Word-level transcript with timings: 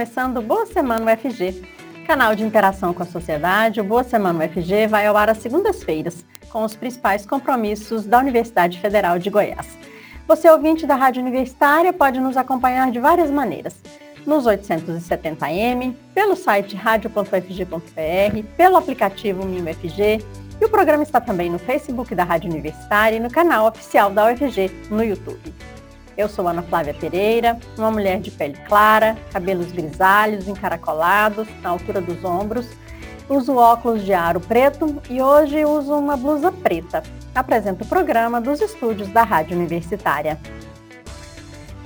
Começando 0.00 0.40
Boa 0.40 0.64
Semana 0.64 1.12
UFG, 1.12 1.62
canal 2.06 2.34
de 2.34 2.42
interação 2.42 2.94
com 2.94 3.02
a 3.02 3.06
sociedade. 3.06 3.82
O 3.82 3.84
Boa 3.84 4.02
Semana 4.02 4.46
UFG 4.46 4.86
vai 4.86 5.06
ao 5.06 5.14
ar 5.14 5.28
às 5.28 5.36
segundas-feiras, 5.36 6.24
com 6.48 6.64
os 6.64 6.74
principais 6.74 7.26
compromissos 7.26 8.06
da 8.06 8.18
Universidade 8.18 8.80
Federal 8.80 9.18
de 9.18 9.28
Goiás. 9.28 9.76
Você, 10.26 10.48
ouvinte 10.48 10.86
da 10.86 10.94
Rádio 10.94 11.20
Universitária, 11.20 11.92
pode 11.92 12.18
nos 12.18 12.38
acompanhar 12.38 12.90
de 12.90 12.98
várias 12.98 13.30
maneiras. 13.30 13.76
Nos 14.24 14.46
870M, 14.46 15.94
pelo 16.14 16.34
site 16.34 16.74
radio.ufg.br, 16.76 18.46
pelo 18.56 18.78
aplicativo 18.78 19.44
MinUFG, 19.44 20.24
e 20.58 20.64
o 20.64 20.70
programa 20.70 21.02
está 21.02 21.20
também 21.20 21.50
no 21.50 21.58
Facebook 21.58 22.14
da 22.14 22.24
Rádio 22.24 22.50
Universitária 22.50 23.18
e 23.18 23.20
no 23.20 23.30
canal 23.30 23.68
oficial 23.68 24.10
da 24.10 24.32
UFG 24.32 24.70
no 24.88 25.04
YouTube. 25.04 25.52
Eu 26.20 26.28
sou 26.28 26.46
Ana 26.46 26.60
Flávia 26.60 26.92
Pereira, 26.92 27.58
uma 27.78 27.90
mulher 27.90 28.20
de 28.20 28.30
pele 28.30 28.58
clara, 28.68 29.16
cabelos 29.32 29.72
grisalhos, 29.72 30.46
encaracolados, 30.46 31.48
na 31.62 31.70
altura 31.70 31.98
dos 32.02 32.22
ombros. 32.22 32.66
Uso 33.26 33.56
óculos 33.56 34.04
de 34.04 34.12
aro 34.12 34.38
preto 34.38 35.00
e 35.08 35.22
hoje 35.22 35.64
uso 35.64 35.94
uma 35.94 36.18
blusa 36.18 36.52
preta. 36.52 37.02
Apresento 37.34 37.84
o 37.84 37.86
programa 37.86 38.38
dos 38.38 38.60
estúdios 38.60 39.08
da 39.08 39.22
Rádio 39.22 39.56
Universitária. 39.56 40.38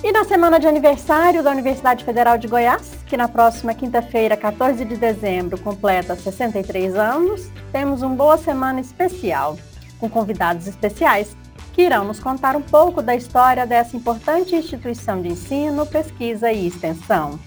E 0.03 0.11
na 0.11 0.25
semana 0.25 0.59
de 0.59 0.67
aniversário 0.67 1.41
da 1.41 1.51
Universidade 1.51 2.03
Federal 2.03 2.37
de 2.37 2.49
Goiás, 2.49 2.91
que 3.07 3.15
na 3.15 3.29
próxima 3.29 3.73
quinta-feira, 3.73 4.35
14 4.35 4.83
de 4.83 4.97
dezembro, 4.97 5.57
completa 5.57 6.13
63 6.13 6.93
anos, 6.95 7.49
temos 7.71 8.03
um 8.03 8.13
Boa 8.13 8.37
Semana 8.37 8.81
especial, 8.81 9.57
com 9.97 10.09
convidados 10.09 10.67
especiais 10.67 11.37
que 11.75 11.81
irão 11.81 12.05
nos 12.05 12.21
contar 12.21 12.55
um 12.55 12.61
pouco 12.61 13.01
da 13.01 13.13
história 13.13 13.67
dessa 13.67 13.97
importante 13.97 14.55
instituição 14.55 15.21
de 15.21 15.27
ensino, 15.27 15.85
pesquisa 15.85 16.49
e 16.49 16.67
extensão. 16.67 17.37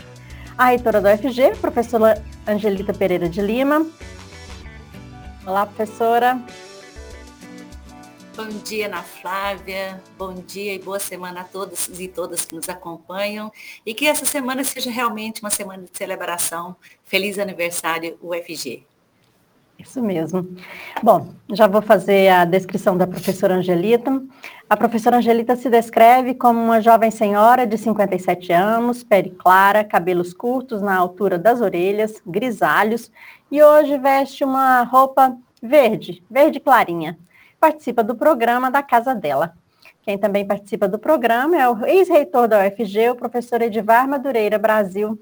A 0.56 0.66
reitora 0.66 1.00
da 1.00 1.14
UFG, 1.14 1.56
professora 1.58 2.22
Angelita 2.46 2.92
Pereira 2.92 3.26
de 3.26 3.40
Lima. 3.40 3.86
Olá, 5.46 5.64
professora. 5.64 6.38
Bom 8.36 8.48
dia, 8.62 8.84
Ana 8.84 9.02
Flávia. 9.02 9.98
Bom 10.18 10.34
dia 10.34 10.74
e 10.74 10.78
boa 10.78 11.00
semana 11.00 11.40
a 11.40 11.44
todos 11.44 11.88
e 11.98 12.06
todas 12.06 12.44
que 12.44 12.54
nos 12.54 12.68
acompanham. 12.68 13.50
E 13.86 13.94
que 13.94 14.06
essa 14.06 14.26
semana 14.26 14.62
seja 14.62 14.90
realmente 14.90 15.40
uma 15.40 15.48
semana 15.48 15.84
de 15.84 15.96
celebração. 15.96 16.76
Feliz 17.02 17.38
aniversário, 17.38 18.18
UFG. 18.20 18.86
Isso 19.78 20.02
mesmo. 20.02 20.56
Bom, 21.00 21.28
já 21.52 21.68
vou 21.68 21.80
fazer 21.80 22.28
a 22.30 22.44
descrição 22.44 22.96
da 22.96 23.06
professora 23.06 23.54
Angelita. 23.54 24.20
A 24.68 24.76
professora 24.76 25.18
Angelita 25.18 25.54
se 25.54 25.70
descreve 25.70 26.34
como 26.34 26.60
uma 26.60 26.80
jovem 26.80 27.12
senhora 27.12 27.64
de 27.64 27.78
57 27.78 28.52
anos, 28.52 29.04
pele 29.04 29.30
clara, 29.30 29.84
cabelos 29.84 30.34
curtos 30.34 30.82
na 30.82 30.96
altura 30.96 31.38
das 31.38 31.60
orelhas, 31.60 32.20
grisalhos, 32.26 33.10
e 33.52 33.62
hoje 33.62 33.96
veste 33.98 34.42
uma 34.42 34.82
roupa 34.82 35.36
verde, 35.62 36.24
verde 36.28 36.58
clarinha. 36.58 37.16
Participa 37.60 38.02
do 38.02 38.16
programa 38.16 38.72
da 38.72 38.82
casa 38.82 39.14
dela. 39.14 39.54
Quem 40.02 40.18
também 40.18 40.44
participa 40.44 40.88
do 40.88 40.98
programa 40.98 41.56
é 41.56 41.68
o 41.68 41.86
ex-reitor 41.86 42.48
da 42.48 42.66
UFG, 42.66 43.10
o 43.10 43.14
professor 43.14 43.62
Edivar 43.62 44.08
Madureira 44.08 44.58
Brasil. 44.58 45.16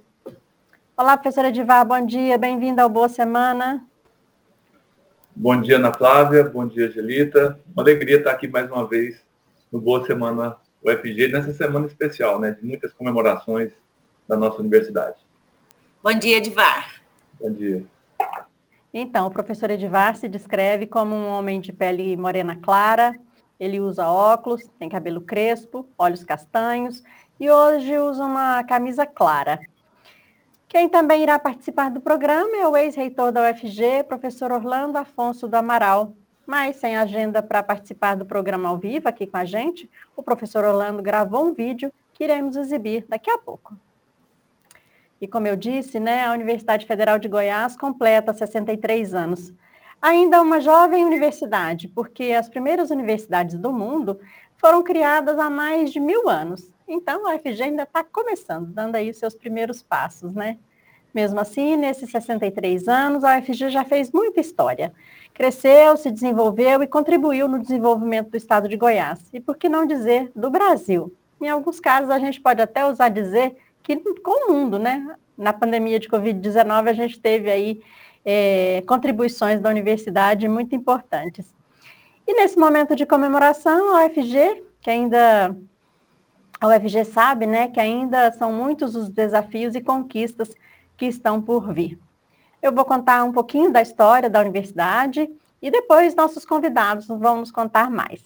Olá, 0.97 1.15
professora 1.19 1.49
Edivar, 1.49 1.84
bom 1.84 2.00
dia, 2.06 2.38
bem-vinda 2.38 2.83
ao 2.83 2.88
Boa 2.88 3.09
Semana. 3.09 3.87
Bom 5.39 5.61
dia, 5.61 5.77
Ana 5.77 5.93
Flávia. 5.93 6.45
Bom 6.45 6.67
dia, 6.67 6.87
Angelita. 6.87 7.61
Uma 7.71 7.83
alegria 7.83 8.17
estar 8.17 8.31
aqui 8.31 8.49
mais 8.49 8.71
uma 8.71 8.87
vez 8.87 9.23
no 9.71 9.79
Boa 9.79 10.03
Semana 10.07 10.57
UFG, 10.83 11.29
nessa 11.29 11.53
semana 11.53 11.85
especial, 11.87 12.41
né? 12.41 12.53
De 12.53 12.65
muitas 12.65 12.95
comemorações 12.95 13.71
da 14.27 14.35
nossa 14.35 14.61
universidade. 14.61 15.17
Bom 16.03 16.15
dia, 16.15 16.39
Edivar. 16.39 17.03
Bom 17.39 17.53
dia. 17.53 17.85
Então, 18.95 19.27
o 19.27 19.31
professor 19.31 19.71
Edivar 19.71 20.17
se 20.17 20.27
descreve 20.27 20.87
como 20.87 21.15
um 21.15 21.29
homem 21.29 21.61
de 21.61 21.71
pele 21.71 22.17
morena 22.17 22.57
clara, 22.57 23.15
ele 23.61 23.79
usa 23.79 24.09
óculos, 24.09 24.63
tem 24.79 24.89
cabelo 24.89 25.21
crespo, 25.21 25.87
olhos 25.99 26.25
castanhos 26.25 27.05
e 27.39 27.51
hoje 27.51 27.99
usa 27.99 28.25
uma 28.25 28.65
camisa 28.65 29.05
clara. 29.05 29.61
Quem 30.69 30.88
também 30.88 31.22
irá 31.22 31.38
participar 31.38 31.91
do 31.91 32.00
programa 32.00 32.56
é 32.56 32.66
o 32.66 32.77
ex-reitor 32.77 33.31
da 33.31 33.49
UFG, 33.50 34.04
professor 34.09 34.50
Orlando 34.50 34.99
Afonso 34.99 35.47
do 35.47 35.54
Amaral. 35.54 36.12
Mas 36.44 36.77
sem 36.77 36.97
agenda 36.97 37.43
para 37.43 37.62
participar 37.62 38.16
do 38.16 38.27
programa 38.27 38.69
ao 38.69 38.76
vivo 38.76 39.09
aqui 39.09 39.26
com 39.26 39.37
a 39.37 39.44
gente, 39.44 39.88
o 40.16 40.22
professor 40.22 40.65
Orlando 40.65 41.03
gravou 41.03 41.47
um 41.47 41.55
vídeo 41.55 41.93
que 42.12 42.25
iremos 42.25 42.56
exibir 42.56 43.05
daqui 43.09 43.31
a 43.31 43.38
pouco. 43.38 43.76
E 45.21 45.26
como 45.26 45.47
eu 45.47 45.56
disse, 45.56 45.99
né, 45.99 46.25
a 46.25 46.32
Universidade 46.32 46.84
Federal 46.84 47.19
de 47.19 47.28
Goiás 47.28 47.76
completa 47.76 48.32
63 48.32 49.15
anos. 49.15 49.53
Ainda 50.00 50.43
uma 50.43 50.60
jovem 50.60 51.05
universidade, 51.05 51.88
porque 51.88 52.32
as 52.32 52.49
primeiras 52.49 52.91
universidades 52.91 53.56
do 53.59 53.72
mundo 53.72 54.21
foram 54.56 54.82
criadas 54.82 55.38
há 55.38 55.49
mais 55.49 55.93
de 55.93 56.00
mil 56.00 56.28
anos. 56.28 56.71
Então, 56.89 57.27
a 57.27 57.35
UFG 57.35 57.63
ainda 57.63 57.83
está 57.83 58.05
começando, 58.05 58.67
dando 58.67 58.97
aí 58.97 59.13
seus 59.13 59.35
primeiros 59.35 59.83
passos, 59.83 60.35
né? 60.35 60.59
Mesmo 61.13 61.41
assim, 61.41 61.77
nesses 61.77 62.11
63 62.11 62.87
anos, 62.89 63.25
a 63.25 63.39
UFG 63.39 63.71
já 63.71 63.85
fez 63.85 64.13
muita 64.13 64.41
história. 64.41 64.93
Cresceu, 65.33 65.97
se 65.97 66.11
desenvolveu 66.11 66.83
e 66.83 66.87
contribuiu 66.87 67.49
no 67.49 67.59
desenvolvimento 67.59 68.31
do 68.31 68.37
estado 68.37 68.69
de 68.69 68.77
Goiás. 68.77 69.29
E 69.33 69.41
por 69.41 69.57
que 69.57 69.69
não 69.69 69.87
dizer 69.87 70.31
do 70.37 70.51
Brasil? 70.51 71.13
Em 71.41 71.49
alguns 71.49 71.81
casos, 71.81 72.11
a 72.11 72.19
gente 72.19 72.41
pode 72.41 72.61
até 72.61 72.87
usar 72.87 73.09
dizer 73.09 73.57
que 73.83 73.97
com 73.97 74.51
o 74.51 74.53
mundo, 74.53 74.79
né? 74.79 75.17
Na 75.37 75.53
pandemia 75.53 75.99
de 75.99 76.09
Covid-19, 76.09 76.89
a 76.89 76.93
gente 76.93 77.21
teve 77.21 77.51
aí 77.51 77.83
é, 78.25 78.83
contribuições 78.87 79.61
da 79.61 79.71
universidade 79.71 80.49
muito 80.49 80.75
importantes. 80.75 81.55
E 82.27 82.35
nesse 82.35 82.59
momento 82.59 82.97
de 82.97 83.07
comemoração, 83.07 83.95
a 83.97 84.07
UFG, 84.07 84.65
que 84.81 84.91
ainda 84.91 85.57
a 86.61 86.69
UFG 86.69 87.05
sabe 87.05 87.47
né, 87.47 87.69
que 87.69 87.81
ainda 87.81 88.33
são 88.33 88.53
muitos 88.53 88.94
os 88.94 89.09
desafios 89.09 89.75
e 89.75 89.81
conquistas 89.81 90.55
que 90.97 91.06
estão 91.06 91.41
por 91.41 91.72
vir. 91.72 91.99
Eu 92.62 92.72
vou 92.72 92.84
contar 92.84 93.22
um 93.25 93.33
pouquinho 93.33 93.71
da 93.71 93.83
história 93.83 94.31
da 94.31 94.41
universidade 94.41 95.28
e 95.61 95.71
depois 95.71 96.15
nossos 96.15 96.44
convidados 96.44 97.06
vão 97.06 97.41
nos 97.41 97.50
contar 97.50 97.91
mais. 97.91 98.22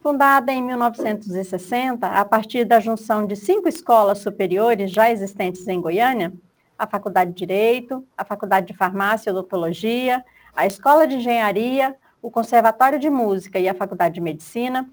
Fundada 0.00 0.50
em 0.52 0.62
1960, 0.62 2.06
a 2.06 2.24
partir 2.24 2.64
da 2.64 2.80
junção 2.80 3.26
de 3.26 3.36
cinco 3.36 3.68
escolas 3.68 4.18
superiores 4.18 4.90
já 4.90 5.10
existentes 5.10 5.66
em 5.68 5.80
Goiânia, 5.80 6.32
a 6.78 6.86
Faculdade 6.86 7.32
de 7.32 7.36
Direito, 7.36 8.06
a 8.16 8.24
Faculdade 8.24 8.68
de 8.68 8.76
Farmácia 8.76 9.28
e 9.28 9.32
Odontologia, 9.32 10.24
a 10.54 10.64
Escola 10.64 11.06
de 11.06 11.16
Engenharia, 11.16 11.94
o 12.22 12.30
Conservatório 12.30 12.98
de 12.98 13.10
Música 13.10 13.58
e 13.58 13.68
a 13.68 13.74
Faculdade 13.74 14.14
de 14.14 14.20
Medicina, 14.20 14.88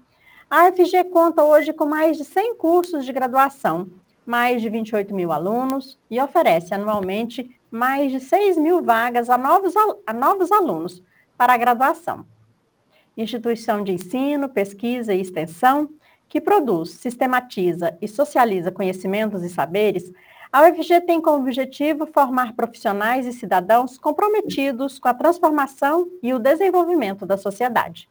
a 0.50 0.68
UFG 0.68 1.04
conta 1.12 1.44
hoje 1.44 1.74
com 1.74 1.84
mais 1.84 2.16
de 2.16 2.24
100 2.24 2.56
cursos 2.56 3.04
de 3.04 3.12
graduação, 3.12 3.88
mais 4.24 4.62
de 4.62 4.68
28 4.70 5.14
mil 5.14 5.30
alunos 5.30 5.98
e 6.10 6.18
oferece 6.20 6.72
anualmente 6.72 7.54
mais 7.70 8.10
de 8.10 8.18
6 8.18 8.56
mil 8.56 8.82
vagas 8.82 9.28
a 9.28 9.36
novos, 9.36 9.74
a 10.06 10.12
novos 10.12 10.50
alunos 10.50 11.02
para 11.36 11.52
a 11.52 11.56
graduação. 11.56 12.24
Instituição 13.14 13.84
de 13.84 13.92
ensino, 13.92 14.48
pesquisa 14.48 15.12
e 15.12 15.20
extensão 15.20 15.90
que 16.28 16.40
produz, 16.40 16.90
sistematiza 16.92 17.96
e 18.00 18.08
socializa 18.08 18.72
conhecimentos 18.72 19.42
e 19.42 19.50
saberes, 19.50 20.10
a 20.50 20.62
UFG 20.62 21.02
tem 21.02 21.20
como 21.20 21.42
objetivo 21.42 22.06
formar 22.06 22.54
profissionais 22.54 23.26
e 23.26 23.34
cidadãos 23.34 23.98
comprometidos 23.98 24.98
com 24.98 25.08
a 25.08 25.14
transformação 25.14 26.08
e 26.22 26.32
o 26.32 26.38
desenvolvimento 26.38 27.26
da 27.26 27.36
sociedade. 27.36 28.08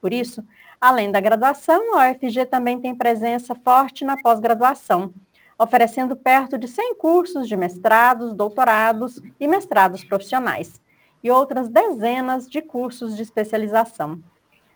Por 0.00 0.12
isso, 0.12 0.44
Além 0.80 1.10
da 1.10 1.20
graduação, 1.20 1.98
a 1.98 2.10
UFG 2.10 2.46
também 2.46 2.80
tem 2.80 2.94
presença 2.94 3.54
forte 3.54 4.04
na 4.04 4.16
pós-graduação, 4.16 5.12
oferecendo 5.58 6.14
perto 6.14 6.56
de 6.56 6.68
100 6.68 6.94
cursos 6.94 7.48
de 7.48 7.56
mestrados, 7.56 8.32
doutorados 8.32 9.20
e 9.40 9.48
mestrados 9.48 10.04
profissionais, 10.04 10.80
e 11.22 11.32
outras 11.32 11.68
dezenas 11.68 12.48
de 12.48 12.62
cursos 12.62 13.16
de 13.16 13.22
especialização. 13.22 14.22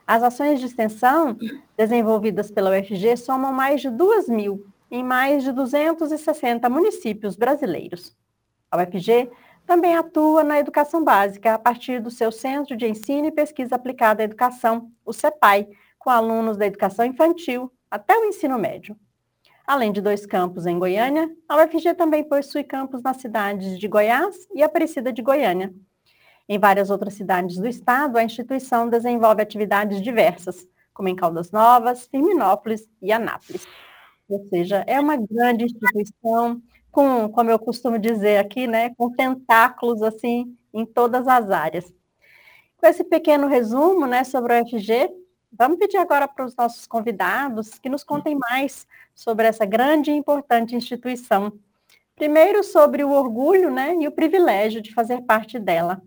As 0.04 0.24
ações 0.24 0.58
de 0.58 0.66
extensão 0.66 1.36
desenvolvidas 1.76 2.50
pela 2.50 2.76
UFG 2.76 3.16
somam 3.16 3.52
mais 3.52 3.80
de 3.80 3.88
2 3.88 4.28
mil 4.28 4.66
em 4.90 5.04
mais 5.04 5.44
de 5.44 5.52
260 5.52 6.68
municípios 6.68 7.36
brasileiros. 7.36 8.14
A 8.70 8.76
UFG 8.82 9.30
também 9.64 9.96
atua 9.96 10.42
na 10.42 10.58
educação 10.58 11.04
básica 11.04 11.54
a 11.54 11.58
partir 11.58 12.00
do 12.00 12.10
seu 12.10 12.32
Centro 12.32 12.76
de 12.76 12.88
Ensino 12.88 13.28
e 13.28 13.32
Pesquisa 13.32 13.76
Aplicada 13.76 14.22
à 14.22 14.24
Educação, 14.24 14.90
o 15.04 15.12
CEPAI, 15.12 15.68
com 16.02 16.10
alunos 16.10 16.56
da 16.56 16.66
educação 16.66 17.04
infantil 17.04 17.72
até 17.88 18.18
o 18.18 18.24
ensino 18.24 18.58
médio. 18.58 18.96
Além 19.64 19.92
de 19.92 20.00
dois 20.00 20.26
campos 20.26 20.66
em 20.66 20.76
Goiânia, 20.76 21.30
a 21.48 21.62
UFG 21.62 21.94
também 21.94 22.24
possui 22.24 22.64
campos 22.64 23.00
nas 23.02 23.18
cidades 23.18 23.78
de 23.78 23.86
Goiás 23.86 24.36
e 24.52 24.64
Aparecida 24.64 25.12
de 25.12 25.22
Goiânia. 25.22 25.72
Em 26.48 26.58
várias 26.58 26.90
outras 26.90 27.14
cidades 27.14 27.56
do 27.56 27.68
estado, 27.68 28.18
a 28.18 28.24
instituição 28.24 28.88
desenvolve 28.88 29.42
atividades 29.42 30.02
diversas, 30.02 30.66
como 30.92 31.08
em 31.08 31.14
Caldas 31.14 31.52
Novas, 31.52 32.08
Firminópolis 32.08 32.90
e 33.00 33.12
Anápolis. 33.12 33.64
Ou 34.28 34.44
seja, 34.48 34.82
é 34.88 34.98
uma 34.98 35.16
grande 35.16 35.66
instituição 35.66 36.60
com, 36.90 37.28
como 37.28 37.48
eu 37.48 37.60
costumo 37.60 37.96
dizer 37.96 38.38
aqui, 38.38 38.66
né, 38.66 38.90
com 38.96 39.12
tentáculos 39.12 40.02
assim 40.02 40.52
em 40.74 40.84
todas 40.84 41.28
as 41.28 41.48
áreas. 41.48 41.92
Com 42.76 42.86
esse 42.88 43.04
pequeno 43.04 43.46
resumo, 43.46 44.04
né, 44.04 44.24
sobre 44.24 44.58
o 44.58 44.62
UFG, 44.64 45.21
vamos 45.52 45.78
pedir 45.78 45.98
agora 45.98 46.26
para 46.26 46.44
os 46.44 46.56
nossos 46.56 46.86
convidados 46.86 47.78
que 47.78 47.88
nos 47.88 48.02
contem 48.02 48.36
mais 48.36 48.86
sobre 49.14 49.46
essa 49.46 49.64
grande 49.64 50.10
e 50.10 50.14
importante 50.14 50.74
instituição. 50.74 51.52
Primeiro 52.16 52.62
sobre 52.62 53.04
o 53.04 53.10
orgulho, 53.10 53.70
né, 53.70 53.94
e 54.00 54.06
o 54.06 54.12
privilégio 54.12 54.80
de 54.80 54.92
fazer 54.92 55.22
parte 55.22 55.58
dela. 55.58 56.02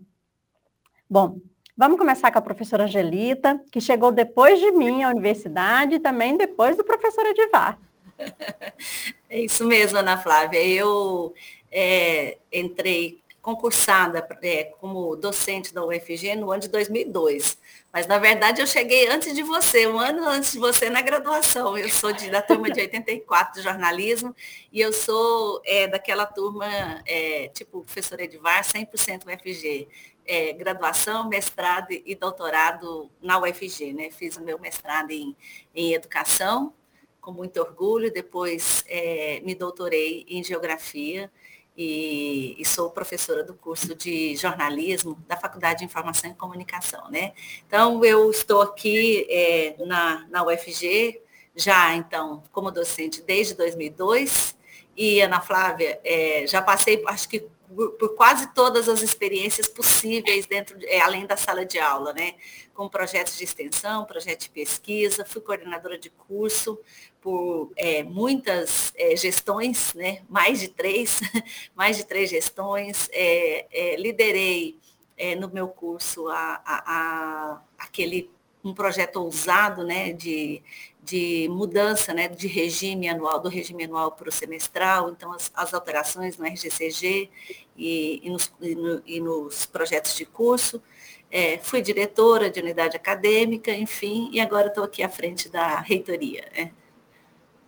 Bom, 1.08 1.38
vamos 1.76 1.98
começar 1.98 2.32
com 2.32 2.38
a 2.38 2.42
professora 2.42 2.84
Angelita, 2.84 3.60
que 3.70 3.80
chegou 3.80 4.10
depois 4.10 4.58
de 4.58 4.72
mim 4.72 5.02
à 5.02 5.10
universidade 5.10 5.96
e 5.96 6.00
também 6.00 6.36
depois 6.36 6.76
do 6.76 6.84
professor 6.84 7.24
Edivar. 7.26 7.78
É 9.28 9.40
isso 9.40 9.66
mesmo, 9.66 9.98
Ana 9.98 10.16
Flávia. 10.16 10.64
Eu 10.64 11.34
é, 11.70 12.38
entrei 12.52 13.20
concursada 13.42 14.26
é, 14.42 14.64
como 14.80 15.14
docente 15.16 15.74
da 15.74 15.84
UFG 15.84 16.34
no 16.36 16.50
ano 16.50 16.62
de 16.62 16.68
2002. 16.68 17.58
Mas, 17.96 18.06
na 18.06 18.18
verdade, 18.18 18.60
eu 18.60 18.66
cheguei 18.66 19.08
antes 19.08 19.34
de 19.34 19.42
você, 19.42 19.86
um 19.86 19.98
ano 19.98 20.22
antes 20.28 20.52
de 20.52 20.58
você 20.58 20.90
na 20.90 21.00
graduação. 21.00 21.78
Eu 21.78 21.88
sou 21.88 22.12
de, 22.12 22.28
da 22.28 22.42
turma 22.42 22.70
de 22.70 22.78
84 22.78 23.54
de 23.54 23.62
jornalismo 23.62 24.36
e 24.70 24.82
eu 24.82 24.92
sou 24.92 25.62
é, 25.64 25.88
daquela 25.88 26.26
turma, 26.26 26.66
é, 27.06 27.48
tipo 27.54 27.80
professor 27.84 28.20
Edvar, 28.20 28.62
100% 28.62 29.22
UFG. 29.24 29.88
É, 30.26 30.52
graduação, 30.52 31.26
mestrado 31.26 31.86
e 31.90 32.14
doutorado 32.14 33.10
na 33.22 33.38
UFG, 33.38 33.94
né? 33.94 34.10
Fiz 34.10 34.36
o 34.36 34.42
meu 34.42 34.58
mestrado 34.58 35.10
em, 35.10 35.34
em 35.74 35.94
educação 35.94 36.74
com 37.18 37.32
muito 37.32 37.58
orgulho, 37.62 38.12
depois 38.12 38.84
é, 38.88 39.40
me 39.42 39.54
doutorei 39.54 40.26
em 40.28 40.44
geografia 40.44 41.32
e, 41.76 42.56
e, 42.58 42.64
sou 42.64 42.90
professora 42.90 43.44
do 43.44 43.54
curso 43.54 43.94
de 43.94 44.34
jornalismo 44.36 45.16
da 45.28 45.36
Faculdade 45.36 45.80
de 45.80 45.84
Informação 45.84 46.30
e 46.30 46.34
Comunicação, 46.34 47.10
né? 47.10 47.32
Então, 47.66 48.04
eu 48.04 48.30
estou 48.30 48.62
aqui 48.62 49.26
é, 49.28 49.76
na, 49.84 50.26
na 50.30 50.44
UFG, 50.44 51.20
já 51.54 51.94
então, 51.94 52.42
como 52.50 52.70
docente 52.70 53.22
desde 53.22 53.54
2002, 53.54 54.56
e 54.96 55.20
Ana 55.20 55.40
Flávia, 55.40 56.00
é, 56.02 56.46
já 56.46 56.62
passei, 56.62 57.02
acho 57.06 57.28
que 57.28 57.46
por, 57.74 57.92
por, 57.92 58.14
quase 58.14 58.52
todas 58.54 58.88
as 58.88 59.02
experiências 59.02 59.68
possíveis 59.68 60.46
dentro, 60.46 60.78
de, 60.78 60.86
é, 60.86 61.00
além 61.00 61.26
da 61.26 61.36
sala 61.36 61.64
de 61.64 61.78
aula, 61.78 62.12
né? 62.12 62.34
Com 62.74 62.88
projetos 62.88 63.36
de 63.36 63.44
extensão, 63.44 64.04
projeto 64.04 64.42
de 64.42 64.50
pesquisa, 64.50 65.24
fui 65.24 65.40
coordenadora 65.40 65.98
de 65.98 66.10
curso 66.10 66.78
por 67.20 67.72
é, 67.76 68.02
muitas 68.02 68.92
é, 68.96 69.16
gestões, 69.16 69.94
né? 69.94 70.22
Mais 70.28 70.60
de 70.60 70.68
três, 70.68 71.20
mais 71.74 71.96
de 71.96 72.04
três 72.04 72.30
gestões, 72.30 73.08
é, 73.12 73.66
é, 73.70 73.96
liderei 73.96 74.78
é, 75.16 75.34
no 75.34 75.48
meu 75.48 75.68
curso 75.68 76.28
a, 76.28 76.62
a, 76.64 76.82
a, 76.86 77.62
aquele 77.78 78.30
um 78.62 78.74
projeto 78.74 79.16
ousado, 79.16 79.84
né? 79.84 80.12
De 80.12 80.62
de 81.06 81.48
mudança 81.48 82.12
né, 82.12 82.28
de 82.28 82.48
regime 82.48 83.08
anual, 83.08 83.40
do 83.40 83.48
regime 83.48 83.84
anual 83.84 84.10
para 84.10 84.28
o 84.28 84.32
semestral, 84.32 85.10
então 85.10 85.32
as, 85.32 85.52
as 85.54 85.72
alterações 85.72 86.36
no 86.36 86.44
RGCG 86.44 87.30
e, 87.76 88.20
e, 88.24 88.28
nos, 88.28 88.52
e, 88.60 88.74
no, 88.74 89.02
e 89.06 89.20
nos, 89.20 89.64
projetos 89.66 90.16
de 90.16 90.26
curso. 90.26 90.82
É, 91.30 91.58
fui 91.58 91.80
diretora 91.80 92.50
de 92.50 92.60
unidade 92.60 92.96
acadêmica, 92.96 93.70
enfim, 93.70 94.30
e 94.32 94.40
agora 94.40 94.68
estou 94.68 94.84
aqui 94.84 95.02
à 95.02 95.08
frente 95.08 95.48
da 95.48 95.78
reitoria. 95.80 96.44
Né? 96.56 96.70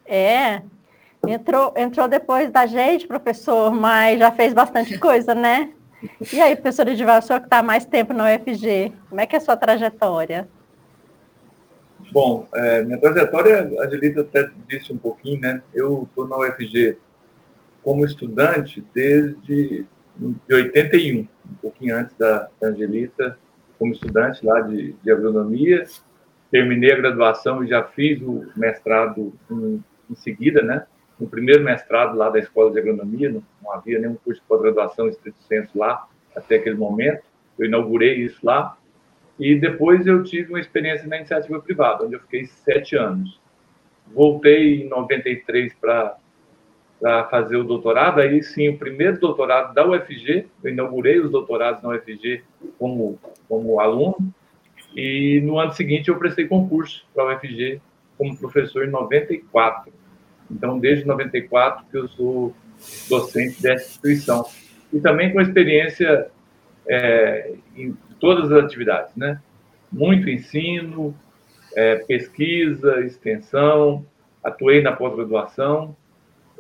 É, 0.04 0.62
entrou, 1.26 1.72
entrou 1.76 2.08
depois 2.08 2.50
da 2.50 2.66
gente, 2.66 3.06
professor, 3.06 3.70
mas 3.72 4.18
já 4.18 4.32
fez 4.32 4.52
bastante 4.52 4.98
coisa, 4.98 5.34
né? 5.34 5.72
E 6.32 6.40
aí, 6.40 6.54
professor 6.54 6.86
Edivar, 6.88 7.18
o 7.18 7.22
senhor 7.22 7.40
que 7.40 7.46
está 7.46 7.62
mais 7.62 7.84
tempo 7.84 8.12
na 8.12 8.24
UFG, 8.32 8.92
como 9.08 9.20
é 9.20 9.26
que 9.26 9.34
é 9.34 9.38
a 9.38 9.42
sua 9.42 9.56
trajetória? 9.56 10.48
Bom, 12.10 12.48
é, 12.54 12.82
minha 12.82 12.98
trajetória, 12.98 13.70
a 13.80 13.84
Angelita 13.84 14.22
até 14.22 14.48
disse 14.66 14.92
um 14.92 14.98
pouquinho, 14.98 15.40
né? 15.40 15.62
Eu 15.74 16.06
estou 16.08 16.26
na 16.26 16.38
UFG 16.38 16.96
como 17.82 18.04
estudante 18.04 18.84
desde 18.94 19.86
de 20.16 20.54
81, 20.54 21.20
um 21.20 21.54
pouquinho 21.62 21.96
antes 21.96 22.16
da, 22.16 22.48
da 22.60 22.68
Angelita, 22.68 23.38
como 23.78 23.92
estudante 23.92 24.44
lá 24.44 24.60
de, 24.62 24.92
de 24.92 25.10
agronomia. 25.10 25.84
Terminei 26.50 26.92
a 26.92 26.96
graduação 26.96 27.62
e 27.62 27.68
já 27.68 27.84
fiz 27.84 28.20
o 28.22 28.46
mestrado 28.56 29.32
em, 29.50 29.84
em 30.10 30.14
seguida, 30.16 30.62
né? 30.62 30.86
No 31.20 31.28
primeiro 31.28 31.62
mestrado 31.62 32.16
lá 32.16 32.30
da 32.30 32.38
Escola 32.38 32.70
de 32.70 32.78
Agronomia, 32.78 33.30
não, 33.30 33.42
não 33.62 33.72
havia 33.72 33.98
nenhum 33.98 34.16
curso 34.16 34.40
de 34.40 34.46
pós-graduação 34.46 35.08
estrito 35.08 35.38
senso 35.42 35.76
lá 35.78 36.08
até 36.34 36.56
aquele 36.56 36.76
momento. 36.76 37.22
Eu 37.58 37.66
inaugurei 37.66 38.14
isso 38.24 38.38
lá 38.42 38.76
e 39.38 39.54
depois 39.54 40.06
eu 40.06 40.22
tive 40.24 40.50
uma 40.50 40.60
experiência 40.60 41.06
na 41.06 41.16
iniciativa 41.16 41.60
privada, 41.60 42.04
onde 42.04 42.14
eu 42.14 42.20
fiquei 42.20 42.46
sete 42.46 42.96
anos. 42.96 43.40
Voltei 44.12 44.82
em 44.82 44.88
93 44.88 45.74
para 45.74 46.16
fazer 47.30 47.56
o 47.56 47.64
doutorado, 47.64 48.20
aí 48.20 48.42
sim, 48.42 48.68
o 48.68 48.78
primeiro 48.78 49.20
doutorado 49.20 49.72
da 49.72 49.86
UFG, 49.86 50.46
eu 50.64 50.70
inaugurei 50.70 51.20
os 51.20 51.30
doutorados 51.30 51.82
na 51.82 51.90
UFG 51.90 52.42
como, 52.78 53.18
como 53.48 53.78
aluno, 53.78 54.16
e 54.96 55.40
no 55.42 55.58
ano 55.58 55.72
seguinte 55.72 56.08
eu 56.08 56.18
prestei 56.18 56.46
concurso 56.46 57.06
para 57.14 57.24
a 57.24 57.36
UFG 57.36 57.80
como 58.16 58.36
professor 58.36 58.84
em 58.84 58.90
94. 58.90 59.92
Então, 60.50 60.78
desde 60.78 61.06
94 61.06 61.84
que 61.90 61.96
eu 61.96 62.08
sou 62.08 62.54
docente 63.08 63.62
dessa 63.62 63.86
instituição. 63.86 64.44
E 64.92 64.98
também 64.98 65.32
com 65.32 65.40
experiência 65.40 66.30
é, 66.88 67.52
em 67.76 67.94
todas 68.20 68.50
as 68.52 68.64
atividades, 68.64 69.14
né? 69.16 69.40
Muito 69.90 70.28
ensino, 70.28 71.14
é, 71.74 71.96
pesquisa, 71.96 73.00
extensão, 73.00 74.04
atuei 74.42 74.82
na 74.82 74.92
pós-graduação 74.92 75.96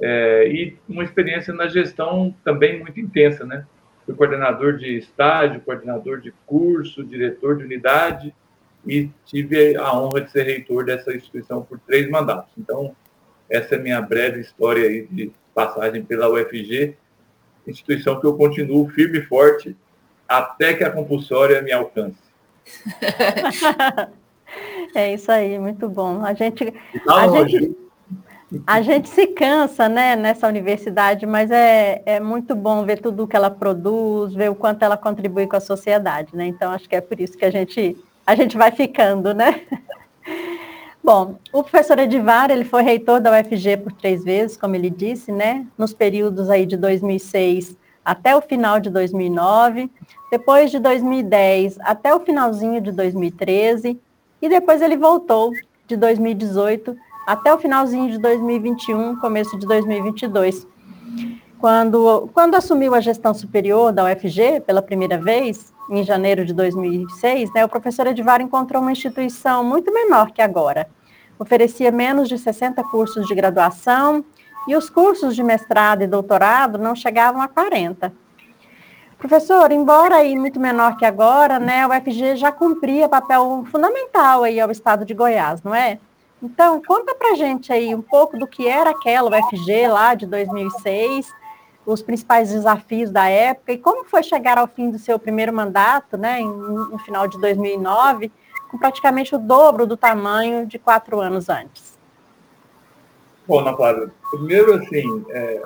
é, 0.00 0.48
e 0.48 0.76
uma 0.88 1.04
experiência 1.04 1.52
na 1.52 1.66
gestão 1.66 2.34
também 2.44 2.78
muito 2.78 3.00
intensa, 3.00 3.44
né? 3.44 3.66
Fui 4.06 4.14
coordenador 4.14 4.76
de 4.76 4.96
estágio, 4.96 5.60
coordenador 5.60 6.20
de 6.20 6.32
curso, 6.46 7.04
diretor 7.04 7.56
de 7.56 7.64
unidade 7.64 8.34
e 8.86 9.10
tive 9.26 9.76
a 9.76 9.92
honra 9.98 10.22
de 10.22 10.30
ser 10.30 10.44
reitor 10.44 10.84
dessa 10.84 11.12
instituição 11.14 11.62
por 11.62 11.78
três 11.80 12.08
mandatos. 12.08 12.50
Então, 12.56 12.94
essa 13.50 13.74
é 13.74 13.78
a 13.78 13.82
minha 13.82 14.00
breve 14.00 14.40
história 14.40 14.88
aí 14.88 15.06
de 15.10 15.30
passagem 15.54 16.02
pela 16.02 16.30
UFG, 16.30 16.96
instituição 17.66 18.18
que 18.20 18.26
eu 18.26 18.34
continuo 18.34 18.88
firme 18.88 19.18
e 19.18 19.22
forte 19.22 19.76
até 20.28 20.74
que 20.74 20.84
a 20.84 20.90
compulsória 20.90 21.62
me 21.62 21.72
alcance. 21.72 22.18
é 24.94 25.14
isso 25.14 25.32
aí, 25.32 25.58
muito 25.58 25.88
bom. 25.88 26.22
A 26.24 26.34
gente, 26.34 26.74
a 27.08 27.28
gente, 27.28 27.76
a 28.66 28.82
gente 28.82 29.08
se 29.08 29.28
cansa, 29.28 29.88
né, 29.88 30.14
nessa 30.14 30.46
universidade, 30.46 31.24
mas 31.26 31.50
é, 31.50 32.02
é 32.04 32.20
muito 32.20 32.54
bom 32.54 32.84
ver 32.84 33.00
tudo 33.00 33.24
o 33.24 33.28
que 33.28 33.36
ela 33.36 33.50
produz, 33.50 34.34
ver 34.34 34.50
o 34.50 34.54
quanto 34.54 34.82
ela 34.82 34.98
contribui 34.98 35.46
com 35.46 35.56
a 35.56 35.60
sociedade, 35.60 36.36
né? 36.36 36.46
Então 36.46 36.70
acho 36.70 36.88
que 36.88 36.96
é 36.96 37.00
por 37.00 37.18
isso 37.18 37.36
que 37.38 37.44
a 37.44 37.50
gente 37.50 37.96
a 38.26 38.34
gente 38.34 38.58
vai 38.58 38.70
ficando, 38.70 39.32
né? 39.32 39.62
Bom, 41.02 41.38
o 41.50 41.62
professor 41.62 41.98
Edivar, 41.98 42.50
ele 42.50 42.64
foi 42.64 42.82
reitor 42.82 43.18
da 43.18 43.30
UFG 43.30 43.78
por 43.78 43.92
três 43.92 44.22
vezes, 44.22 44.58
como 44.58 44.76
ele 44.76 44.90
disse, 44.90 45.32
né? 45.32 45.66
Nos 45.78 45.94
períodos 45.94 46.50
aí 46.50 46.66
de 46.66 46.76
2006 46.76 47.74
até 48.04 48.36
o 48.36 48.40
final 48.40 48.80
de 48.80 48.90
2009, 48.90 49.90
depois 50.30 50.70
de 50.70 50.78
2010 50.78 51.78
até 51.80 52.14
o 52.14 52.20
finalzinho 52.20 52.80
de 52.80 52.92
2013, 52.92 54.00
e 54.40 54.48
depois 54.48 54.80
ele 54.80 54.96
voltou 54.96 55.52
de 55.86 55.96
2018 55.96 56.96
até 57.26 57.52
o 57.52 57.58
finalzinho 57.58 58.10
de 58.10 58.18
2021, 58.18 59.16
começo 59.16 59.58
de 59.58 59.66
2022. 59.66 60.66
Quando, 61.58 62.30
quando 62.32 62.54
assumiu 62.54 62.94
a 62.94 63.00
gestão 63.00 63.34
superior 63.34 63.92
da 63.92 64.04
UFG 64.04 64.60
pela 64.64 64.80
primeira 64.80 65.18
vez, 65.18 65.72
em 65.90 66.04
janeiro 66.04 66.44
de 66.44 66.52
2006, 66.52 67.52
né, 67.52 67.64
o 67.64 67.68
professor 67.68 68.06
Edivar 68.06 68.40
encontrou 68.40 68.80
uma 68.80 68.92
instituição 68.92 69.64
muito 69.64 69.92
menor 69.92 70.30
que 70.30 70.40
agora. 70.40 70.88
Oferecia 71.38 71.90
menos 71.90 72.28
de 72.28 72.38
60 72.38 72.82
cursos 72.84 73.26
de 73.26 73.34
graduação 73.34 74.24
e 74.68 74.76
os 74.76 74.90
cursos 74.90 75.34
de 75.34 75.42
mestrado 75.42 76.02
e 76.02 76.06
doutorado 76.06 76.76
não 76.76 76.94
chegavam 76.94 77.40
a 77.40 77.48
40. 77.48 78.12
Professor, 79.16 79.72
embora 79.72 80.16
aí 80.16 80.36
muito 80.36 80.60
menor 80.60 80.96
que 80.98 81.06
agora, 81.06 81.58
né, 81.58 81.86
o 81.86 81.90
UFG 81.90 82.36
já 82.36 82.52
cumpria 82.52 83.08
papel 83.08 83.64
fundamental 83.70 84.44
aí 84.44 84.60
ao 84.60 84.70
estado 84.70 85.06
de 85.06 85.14
Goiás, 85.14 85.62
não 85.62 85.74
é? 85.74 85.98
Então, 86.40 86.80
conta 86.86 87.14
pra 87.14 87.34
gente 87.34 87.72
aí 87.72 87.94
um 87.94 88.02
pouco 88.02 88.38
do 88.38 88.46
que 88.46 88.68
era 88.68 88.90
aquela 88.90 89.30
UFG 89.30 89.88
lá 89.88 90.14
de 90.14 90.26
2006, 90.26 91.32
os 91.84 92.02
principais 92.02 92.50
desafios 92.50 93.10
da 93.10 93.26
época 93.26 93.72
e 93.72 93.78
como 93.78 94.04
foi 94.04 94.22
chegar 94.22 94.58
ao 94.58 94.68
fim 94.68 94.90
do 94.90 94.98
seu 94.98 95.18
primeiro 95.18 95.52
mandato, 95.52 96.18
né, 96.18 96.40
no 96.40 96.98
final 96.98 97.26
de 97.26 97.40
2009, 97.40 98.30
com 98.70 98.76
praticamente 98.76 99.34
o 99.34 99.38
dobro 99.38 99.86
do 99.86 99.96
tamanho 99.96 100.66
de 100.66 100.78
quatro 100.78 101.18
anos 101.18 101.48
antes. 101.48 101.97
Bom, 103.48 103.60
Ana 103.60 103.72
Clara, 103.72 104.10
primeiro, 104.30 104.74
assim, 104.74 105.24
é, 105.30 105.62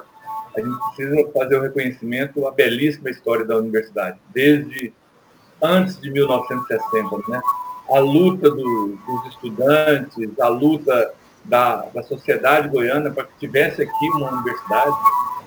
a 0.56 0.60
gente 0.60 0.78
precisa 0.94 1.32
fazer 1.32 1.56
o 1.56 1.62
reconhecimento 1.62 2.46
à 2.46 2.52
belíssima 2.52 3.10
história 3.10 3.44
da 3.44 3.56
universidade, 3.56 4.20
desde 4.32 4.92
antes 5.60 6.00
de 6.00 6.08
1960, 6.08 7.16
né? 7.28 7.42
A 7.90 7.98
luta 7.98 8.48
do, 8.50 8.96
dos 9.04 9.26
estudantes, 9.32 10.16
a 10.40 10.46
luta 10.46 11.12
da, 11.44 11.86
da 11.92 12.04
sociedade 12.04 12.68
goiana 12.68 13.10
para 13.10 13.24
que 13.24 13.32
tivesse 13.40 13.82
aqui 13.82 14.08
uma 14.14 14.30
universidade, 14.30 14.94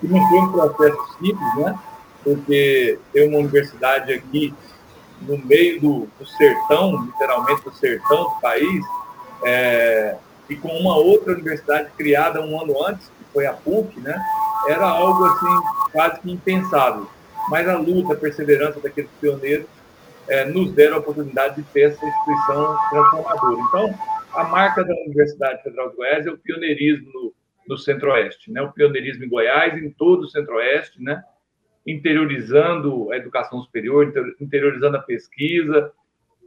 que 0.01 0.07
não 0.09 0.27
foi 0.27 0.39
um 0.39 0.51
processo 0.51 1.17
simples, 1.17 1.55
né? 1.55 1.79
Porque 2.21 2.99
ter 3.13 3.29
uma 3.29 3.37
universidade 3.37 4.11
aqui 4.11 4.53
no 5.21 5.37
meio 5.37 5.79
do, 5.79 6.07
do 6.19 6.25
sertão, 6.25 7.01
literalmente 7.05 7.63
do 7.63 7.73
sertão 7.73 8.25
do 8.25 8.41
país, 8.41 8.83
é, 9.45 10.17
e 10.49 10.55
com 10.55 10.69
uma 10.69 10.95
outra 10.95 11.33
universidade 11.33 11.89
criada 11.97 12.41
um 12.41 12.59
ano 12.59 12.85
antes, 12.85 13.07
que 13.07 13.25
foi 13.33 13.45
a 13.45 13.53
PUC, 13.53 13.99
né? 13.99 14.15
era 14.67 14.87
algo 14.87 15.25
assim 15.25 15.91
quase 15.91 16.21
que 16.21 16.31
impensável. 16.31 17.07
Mas 17.49 17.67
a 17.67 17.77
luta, 17.77 18.13
a 18.13 18.17
perseverança 18.17 18.79
daqueles 18.79 19.09
pioneiros 19.21 19.67
é, 20.27 20.45
nos 20.45 20.73
deram 20.73 20.97
a 20.97 20.99
oportunidade 20.99 21.57
de 21.57 21.63
ter 21.69 21.91
essa 21.91 22.05
instituição 22.05 22.77
transformadora. 22.89 23.61
Então, 23.61 23.99
a 24.33 24.43
marca 24.45 24.83
da 24.83 24.93
Universidade 25.05 25.61
Federal 25.63 25.89
de 25.91 25.95
Goiás 25.95 26.25
é 26.25 26.31
o 26.31 26.37
pioneirismo 26.37 27.11
no, 27.13 27.33
no 27.67 27.77
Centro-Oeste, 27.77 28.51
né? 28.51 28.61
o 28.61 28.71
pioneirismo 28.71 29.23
em 29.23 29.29
Goiás, 29.29 29.81
em 29.81 29.89
todo 29.91 30.23
o 30.23 30.29
Centro-Oeste, 30.29 31.01
né? 31.01 31.23
interiorizando 31.85 33.11
a 33.11 33.17
educação 33.17 33.61
superior, 33.61 34.11
interiorizando 34.41 34.97
a 34.97 35.01
pesquisa. 35.01 35.91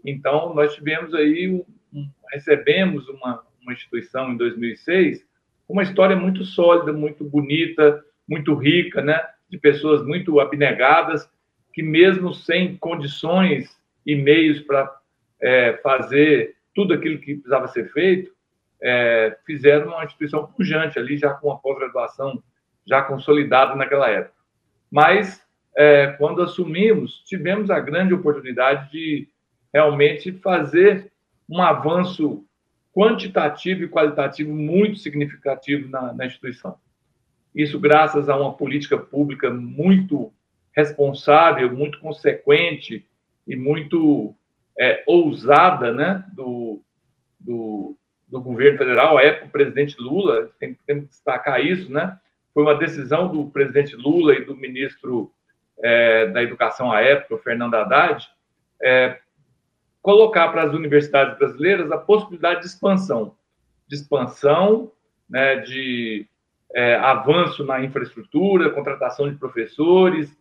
Então, 0.05 0.53
nós 0.55 0.75
tivemos 0.75 1.15
aí, 1.15 1.49
um, 1.49 1.65
um, 1.97 2.11
recebemos 2.33 3.09
uma, 3.09 3.45
uma 3.69 3.75
instituição 3.75 4.33
em 4.33 4.37
2006, 4.37 5.23
uma 5.69 5.83
história 5.83 6.17
muito 6.17 6.45
sólida, 6.45 6.93
muito 6.93 7.23
bonita, 7.23 8.03
muito 8.27 8.55
rica, 8.55 9.03
né? 9.03 9.21
de 9.51 9.59
pessoas 9.59 10.05
muito 10.05 10.41
abnegadas, 10.41 11.31
que 11.73 11.83
mesmo 11.83 12.35
sem 12.35 12.77
condições 12.77 13.79
e 14.05 14.15
meios 14.15 14.61
para 14.61 14.91
é, 15.41 15.75
fazer 15.83 16.57
tudo 16.75 16.95
aquilo 16.95 17.19
que 17.19 17.35
precisava 17.35 17.69
ser 17.69 17.93
feito, 17.93 18.33
é, 18.81 19.37
fizeram 19.45 19.89
uma 19.89 20.05
instituição 20.05 20.47
pujante 20.47 20.99
ali, 20.99 21.17
já 21.17 21.31
com 21.35 21.51
a 21.53 21.59
pós-graduação 21.59 22.43
já 22.87 23.03
consolidada 23.03 23.75
naquela 23.75 24.09
época. 24.09 24.35
Mas, 24.91 25.45
é, 25.77 26.09
quando 26.19 26.43
assumimos, 26.43 27.23
tivemos 27.27 27.71
a 27.71 27.81
grande 27.81 28.15
oportunidade 28.15 28.91
de 28.91 29.29
realmente 29.73 30.33
fazer 30.33 31.11
um 31.49 31.61
avanço 31.61 32.48
quantitativo 32.93 33.85
e 33.85 33.89
qualitativo 33.89 34.53
muito 34.53 34.99
significativo 34.99 35.89
na, 35.89 36.13
na 36.13 36.27
instituição. 36.27 36.77
Isso 37.55 37.79
graças 37.79 38.29
a 38.29 38.37
uma 38.37 38.55
política 38.55 38.99
pública 38.99 39.51
muito 39.51 40.33
responsável, 40.73 41.75
muito 41.75 41.99
consequente 41.99 43.07
e 43.47 43.57
muito 43.57 44.35
é, 44.79 45.03
ousada 45.07 45.93
né, 45.93 46.25
do, 46.33 46.81
do, 47.41 47.97
do, 48.29 48.41
governo 48.41 48.79
federal, 48.79 49.19
a 49.19 49.23
época 49.23 49.47
o 49.47 49.51
presidente 49.51 49.97
Lula, 49.99 50.51
tem, 50.61 50.79
tem, 50.87 51.01
que 51.01 51.07
destacar 51.09 51.65
isso, 51.65 51.91
né? 51.93 52.17
Foi 52.55 52.63
uma 52.63 52.77
decisão 52.77 53.29
do 53.31 53.51
presidente 53.51 53.97
Lula 53.97 54.35
e 54.35 54.45
do 54.45 54.57
ministro 54.57 55.33
é, 55.83 56.27
da 56.27 56.43
Educação 56.43 56.93
à 56.93 57.01
época, 57.01 57.35
o 57.35 57.39
Fernando 57.39 57.75
Haddad, 57.75 58.25
é, 58.81 59.19
colocar 60.03 60.49
para 60.49 60.63
as 60.63 60.73
universidades 60.73 61.39
brasileiras 61.39 61.91
a 61.91 61.99
possibilidade 61.99 62.61
de 62.61 62.67
expansão, 62.67 63.35
de 63.87 63.97
expansão, 63.97 64.93
né, 65.29 65.57
de 65.57 66.27
é, 66.75 66.97
avanço 66.97 67.65
na 67.65 67.83
infraestrutura, 67.83 68.71
contratação 68.71 69.31
de 69.31 69.37
professores, 69.37 70.35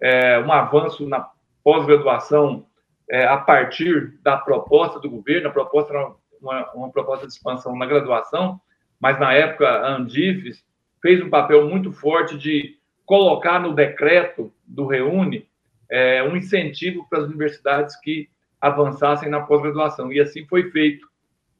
é, 0.00 0.38
um 0.38 0.52
avanço 0.52 1.06
na 1.08 1.28
pós-graduação 1.62 2.66
é, 3.10 3.26
a 3.26 3.36
partir 3.36 4.18
da 4.22 4.36
proposta 4.36 4.98
do 4.98 5.10
governo. 5.10 5.48
A 5.48 5.52
proposta 5.52 5.92
era 5.92 6.12
uma, 6.40 6.72
uma, 6.72 6.90
proposta 6.90 7.26
de 7.26 7.32
expansão 7.32 7.76
na 7.76 7.86
graduação, 7.86 8.60
mas 8.98 9.18
na 9.18 9.32
época 9.32 9.68
a 9.68 9.96
Andifes 9.96 10.64
fez 11.02 11.22
um 11.22 11.30
papel 11.30 11.68
muito 11.68 11.92
forte 11.92 12.38
de 12.38 12.78
colocar 13.04 13.58
no 13.58 13.74
decreto 13.74 14.52
do 14.64 14.86
Reúne 14.86 15.48
é, 15.90 16.22
um 16.22 16.36
incentivo 16.36 17.06
para 17.08 17.18
as 17.18 17.24
universidades 17.24 17.96
que 17.96 18.28
avançassem 18.60 19.28
na 19.28 19.40
pós-graduação. 19.40 20.12
E 20.12 20.20
assim 20.20 20.46
foi 20.46 20.70
feito. 20.70 21.08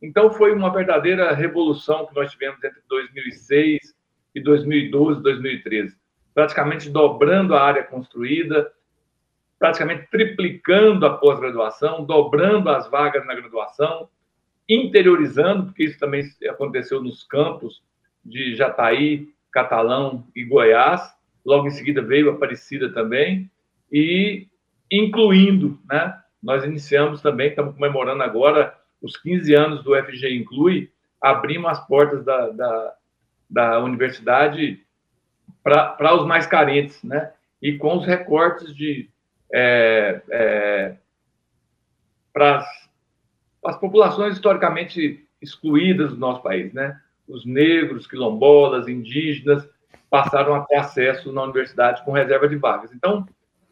Então, 0.02 0.30
foi 0.32 0.52
uma 0.52 0.72
verdadeira 0.72 1.32
revolução 1.32 2.06
que 2.06 2.14
nós 2.14 2.30
tivemos 2.30 2.62
entre 2.62 2.80
2006 2.88 3.94
e 4.34 4.40
2012, 4.40 5.22
2013, 5.22 5.96
praticamente 6.34 6.88
dobrando 6.88 7.54
a 7.54 7.62
área 7.62 7.82
construída, 7.82 8.70
praticamente 9.58 10.08
triplicando 10.10 11.04
a 11.04 11.16
pós-graduação, 11.18 12.04
dobrando 12.04 12.70
as 12.70 12.88
vagas 12.88 13.26
na 13.26 13.34
graduação, 13.34 14.08
interiorizando, 14.68 15.66
porque 15.66 15.84
isso 15.84 15.98
também 15.98 16.24
aconteceu 16.48 17.02
nos 17.02 17.24
campos 17.24 17.82
de 18.24 18.54
Jataí, 18.54 19.28
Catalão 19.50 20.26
e 20.34 20.44
Goiás. 20.44 21.02
Logo 21.44 21.66
em 21.66 21.70
seguida 21.70 22.00
veio 22.00 22.30
Aparecida 22.30 22.92
também, 22.92 23.50
e 23.92 24.46
incluindo, 24.90 25.78
né? 25.90 26.16
Nós 26.42 26.64
iniciamos 26.64 27.20
também, 27.20 27.48
estamos 27.48 27.74
comemorando 27.74 28.22
agora 28.22 28.74
os 29.02 29.16
15 29.16 29.54
anos 29.54 29.84
do 29.84 29.94
FG 29.94 30.34
Inclui, 30.34 30.90
abrimos 31.20 31.70
as 31.70 31.86
portas 31.86 32.24
da, 32.24 32.48
da 32.50 32.94
da 33.50 33.80
universidade 33.80 34.80
para 35.62 36.14
os 36.14 36.24
mais 36.24 36.46
carentes, 36.46 37.02
né? 37.02 37.32
E 37.60 37.76
com 37.76 37.98
os 37.98 38.06
recortes 38.06 38.74
de 38.74 39.10
é, 39.52 40.22
é, 40.30 40.96
para 42.32 42.64
as 43.64 43.76
populações 43.76 44.34
historicamente 44.34 45.26
excluídas 45.42 46.10
do 46.10 46.16
nosso 46.16 46.42
país, 46.42 46.72
né? 46.72 46.98
Os 47.26 47.44
negros, 47.44 48.06
quilombolas, 48.06 48.88
indígenas 48.88 49.68
passaram 50.08 50.54
a 50.54 50.64
ter 50.64 50.76
acesso 50.76 51.32
na 51.32 51.42
universidade 51.42 52.04
com 52.04 52.12
reserva 52.12 52.48
de 52.48 52.56
vagas. 52.56 52.92
Então, 52.92 53.26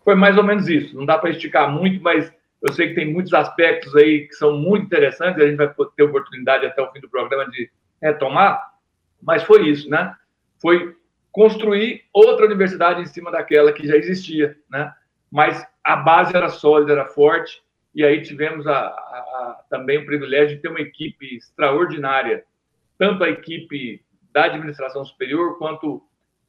foi 0.04 0.14
mais 0.14 0.36
ou 0.36 0.44
menos 0.44 0.68
isso. 0.68 0.96
Não 0.96 1.06
dá 1.06 1.16
para 1.18 1.30
esticar 1.30 1.70
muito, 1.70 2.02
mas 2.02 2.32
eu 2.62 2.72
sei 2.72 2.88
que 2.88 2.94
tem 2.94 3.12
muitos 3.12 3.32
aspectos 3.32 3.94
aí 3.94 4.26
que 4.26 4.34
são 4.34 4.58
muito 4.58 4.86
interessantes. 4.86 5.40
A 5.40 5.46
gente 5.46 5.56
vai 5.56 5.72
ter 5.96 6.02
oportunidade 6.02 6.66
até 6.66 6.82
o 6.82 6.90
fim 6.92 7.00
do 7.00 7.08
programa 7.08 7.48
de 7.50 7.70
retomar. 8.02 8.74
Mas 9.22 9.42
foi 9.42 9.68
isso, 9.68 9.88
né? 9.88 10.14
Foi 10.60 10.96
construir 11.30 12.04
outra 12.12 12.46
universidade 12.46 13.00
em 13.00 13.06
cima 13.06 13.30
daquela 13.30 13.72
que 13.72 13.86
já 13.86 13.96
existia, 13.96 14.56
né? 14.70 14.92
Mas 15.30 15.64
a 15.84 15.96
base 15.96 16.36
era 16.36 16.48
sólida, 16.48 16.92
era 16.92 17.06
forte, 17.06 17.62
e 17.94 18.04
aí 18.04 18.22
tivemos 18.22 18.66
a, 18.66 18.72
a, 18.72 18.86
a, 18.86 19.64
também 19.70 19.98
o 19.98 20.06
privilégio 20.06 20.56
de 20.56 20.62
ter 20.62 20.68
uma 20.68 20.80
equipe 20.80 21.36
extraordinária, 21.36 22.44
tanto 22.98 23.24
a 23.24 23.28
equipe 23.28 24.04
da 24.32 24.44
administração 24.44 25.04
superior 25.04 25.58
quanto 25.58 26.02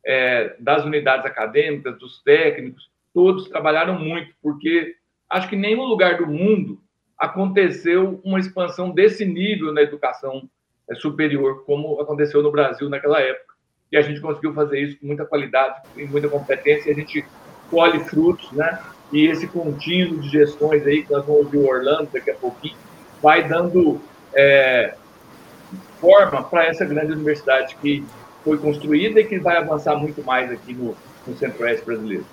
é, 0.05 0.55
das 0.59 0.83
unidades 0.85 1.25
acadêmicas, 1.25 1.97
dos 1.97 2.21
técnicos, 2.23 2.89
todos 3.13 3.49
trabalharam 3.49 3.97
muito, 3.99 4.33
porque 4.41 4.95
acho 5.29 5.47
que 5.47 5.55
em 5.55 5.59
nenhum 5.59 5.83
lugar 5.83 6.17
do 6.17 6.27
mundo 6.27 6.79
aconteceu 7.17 8.19
uma 8.23 8.39
expansão 8.39 8.89
desse 8.91 9.25
nível 9.25 9.73
na 9.73 9.81
educação 9.81 10.49
é 10.89 10.95
superior, 10.95 11.63
como 11.65 12.01
aconteceu 12.01 12.41
no 12.41 12.51
Brasil 12.51 12.89
naquela 12.89 13.21
época. 13.21 13.53
E 13.91 13.97
a 13.97 14.01
gente 14.01 14.19
conseguiu 14.19 14.53
fazer 14.53 14.79
isso 14.79 14.99
com 14.99 15.05
muita 15.05 15.25
qualidade, 15.25 15.81
com 15.93 16.05
muita 16.07 16.27
competência, 16.27 16.89
e 16.89 16.93
a 16.93 16.95
gente 16.95 17.23
colhe 17.69 17.99
frutos, 17.99 18.51
né? 18.51 18.79
E 19.11 19.27
esse 19.27 19.47
contínuo 19.47 20.19
de 20.19 20.29
gestões 20.29 20.85
aí, 20.85 21.03
que 21.03 21.11
nós 21.11 21.25
vamos 21.25 21.45
ouvir 21.45 21.57
o 21.57 21.67
Orlando 21.67 22.09
daqui 22.11 22.31
a 22.31 22.35
pouquinho, 22.35 22.75
vai 23.21 23.47
dando 23.47 24.01
é, 24.33 24.95
forma 25.99 26.43
para 26.43 26.65
essa 26.65 26.85
grande 26.85 27.11
universidade 27.11 27.75
que 27.75 28.03
foi 28.43 28.57
construída 28.57 29.19
e 29.19 29.25
que 29.25 29.39
vai 29.39 29.57
avançar 29.57 29.95
muito 29.95 30.23
mais 30.23 30.51
aqui 30.51 30.73
no, 30.73 30.95
no 31.27 31.37
Centro-Oeste 31.37 31.85
brasileiro. 31.85 32.25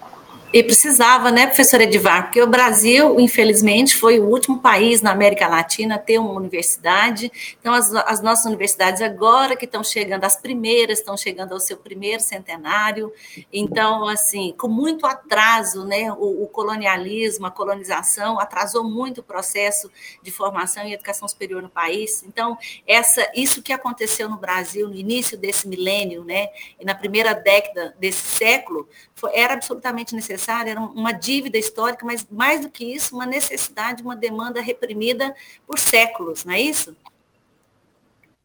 E 0.57 0.63
precisava, 0.63 1.31
né, 1.31 1.47
professora 1.47 1.83
Edivar? 1.83 2.23
Porque 2.23 2.41
o 2.41 2.47
Brasil, 2.47 3.21
infelizmente, 3.21 3.95
foi 3.95 4.19
o 4.19 4.25
último 4.25 4.59
país 4.59 5.03
na 5.03 5.11
América 5.11 5.47
Latina 5.47 5.97
a 5.97 5.99
ter 5.99 6.19
uma 6.19 6.33
universidade. 6.33 7.31
Então, 7.61 7.75
as, 7.75 7.95
as 7.95 8.23
nossas 8.23 8.47
universidades 8.47 9.03
agora 9.03 9.55
que 9.55 9.67
estão 9.67 9.85
chegando, 9.85 10.25
as 10.25 10.35
primeiras 10.35 10.99
estão 10.99 11.15
chegando 11.15 11.53
ao 11.53 11.61
seu 11.61 11.77
primeiro 11.77 12.23
centenário. 12.23 13.13
Então, 13.53 14.09
assim, 14.09 14.55
com 14.57 14.67
muito 14.67 15.05
atraso, 15.05 15.85
né, 15.85 16.11
o, 16.11 16.45
o 16.45 16.49
colonialismo, 16.49 17.45
a 17.45 17.51
colonização 17.51 18.41
atrasou 18.41 18.83
muito 18.83 19.19
o 19.19 19.23
processo 19.23 19.91
de 20.23 20.31
formação 20.31 20.87
e 20.87 20.95
educação 20.95 21.29
superior 21.29 21.61
no 21.61 21.69
país. 21.69 22.23
Então, 22.27 22.57
essa, 22.87 23.31
isso 23.35 23.61
que 23.61 23.75
aconteceu 23.75 24.27
no 24.27 24.39
Brasil 24.39 24.89
no 24.89 24.95
início 24.95 25.37
desse 25.37 25.69
milênio, 25.69 26.25
né, 26.25 26.49
e 26.81 26.85
na 26.87 26.95
primeira 26.95 27.35
década 27.35 27.95
desse 28.01 28.23
século, 28.39 28.89
era 29.32 29.54
absolutamente 29.54 30.14
necessário, 30.14 30.70
era 30.70 30.80
uma 30.80 31.12
dívida 31.12 31.56
histórica, 31.56 32.04
mas 32.04 32.26
mais 32.30 32.61
do 32.61 32.68
que 32.68 32.85
isso, 32.94 33.14
uma 33.14 33.25
necessidade, 33.25 34.02
uma 34.02 34.14
demanda 34.14 34.61
reprimida 34.61 35.35
por 35.66 35.78
séculos, 35.78 36.44
não 36.44 36.52
é 36.52 36.61
isso? 36.61 36.94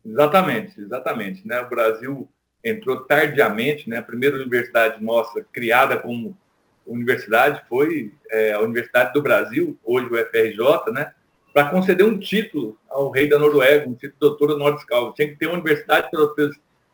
Exatamente, 0.06 0.80
exatamente. 0.80 1.46
Né? 1.46 1.60
O 1.62 1.70
Brasil 1.70 2.30
entrou 2.64 3.02
tardiamente, 3.02 3.90
né? 3.90 3.98
a 3.98 4.04
primeira 4.04 4.38
universidade 4.38 5.04
nossa 5.04 5.46
criada 5.52 5.98
como 5.98 6.38
universidade 6.86 7.64
foi 7.68 8.14
é, 8.30 8.54
a 8.54 8.60
Universidade 8.60 9.14
do 9.14 9.22
Brasil, 9.22 9.78
hoje 9.84 10.08
o 10.08 10.18
FRJ, 10.18 10.92
né? 10.94 11.14
para 11.54 11.70
conceder 11.70 12.06
um 12.06 12.18
título 12.18 12.78
ao 12.90 13.12
rei 13.12 13.28
da 13.28 13.38
Noruega, 13.38 13.88
um 13.88 13.94
título 13.94 14.14
de 14.14 14.20
doutor 14.20 14.52
honoris 14.52 14.86
causa. 14.86 15.14
Tinha 15.14 15.28
que 15.28 15.36
ter 15.36 15.48
uma 15.48 15.56
universidade 15.56 16.10
para 16.10 16.30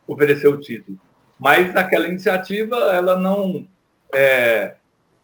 oferecer 0.06 0.48
o 0.48 0.58
título. 0.58 0.98
Mas 1.38 1.74
aquela 1.76 2.08
iniciativa, 2.08 2.76
ela 2.76 3.16
não, 3.16 3.66
é, 4.12 4.74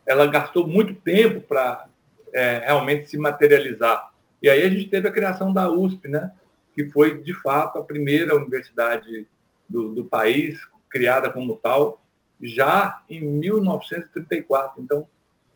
ela 0.06 0.26
gastou 0.26 0.66
muito 0.66 0.94
tempo 0.94 1.40
para 1.40 1.86
é, 2.32 2.62
realmente 2.64 3.08
se 3.08 3.18
materializar. 3.18 4.10
E 4.42 4.48
aí 4.48 4.62
a 4.62 4.68
gente 4.68 4.88
teve 4.88 5.08
a 5.08 5.12
criação 5.12 5.52
da 5.52 5.70
USP, 5.70 6.08
né? 6.08 6.30
que 6.74 6.90
foi, 6.90 7.22
de 7.22 7.32
fato, 7.34 7.78
a 7.78 7.84
primeira 7.84 8.34
universidade 8.34 9.26
do, 9.68 9.94
do 9.94 10.04
país, 10.04 10.58
criada 10.90 11.30
como 11.30 11.56
tal, 11.56 12.02
já 12.42 13.00
em 13.08 13.20
1934. 13.20 14.82
Então, 14.82 15.06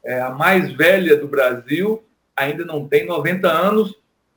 é 0.04 0.20
a 0.20 0.30
mais 0.30 0.72
velha 0.72 1.16
do 1.16 1.26
Brasil, 1.26 2.04
ainda 2.36 2.64
não 2.64 2.86
tem 2.88 3.04
90 3.04 3.48
anos 3.48 3.94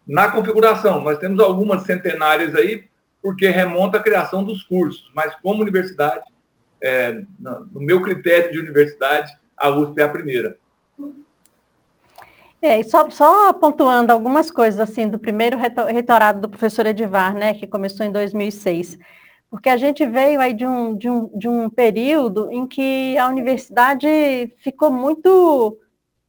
na 0.08 0.32
configuração. 0.32 1.02
Nós 1.02 1.20
temos 1.20 1.40
algumas 1.40 1.84
centenárias 1.84 2.56
aí, 2.56 2.90
porque 3.22 3.50
remonta 3.50 3.98
a 3.98 4.04
criação 4.04 4.44
dos 4.44 4.64
cursos, 4.64 5.12
mas 5.14 5.36
como 5.36 5.62
universidade, 5.62 6.24
é, 6.82 7.22
no 7.40 7.80
meu 7.80 8.02
critério 8.02 8.52
de 8.52 8.60
universidade, 8.60 9.32
a 9.56 9.70
USP 9.70 10.02
é 10.02 10.04
a 10.04 10.10
primeira. 10.10 10.58
É, 12.62 12.80
e 12.80 12.84
só, 12.84 13.10
só 13.10 13.52
pontuando 13.54 14.12
algumas 14.12 14.52
coisas 14.52 14.80
assim 14.80 15.08
do 15.08 15.18
primeiro 15.18 15.58
reitorado 15.58 16.42
do 16.42 16.50
professor 16.50 16.86
Edivar, 16.86 17.34
né, 17.34 17.54
que 17.56 17.66
começou 17.66 18.06
em 18.06 18.12
2006, 18.12 19.00
porque 19.50 19.68
a 19.68 19.78
gente 19.78 20.06
veio 20.06 20.40
aí 20.40 20.54
de 20.54 20.66
um, 20.66 20.96
de 20.96 21.10
um, 21.10 21.30
de 21.38 21.48
um 21.48 21.70
período 21.70 22.52
em 22.52 22.68
que 22.68 23.18
a 23.18 23.28
universidade 23.28 24.08
ficou 24.60 24.92
muito 24.92 25.78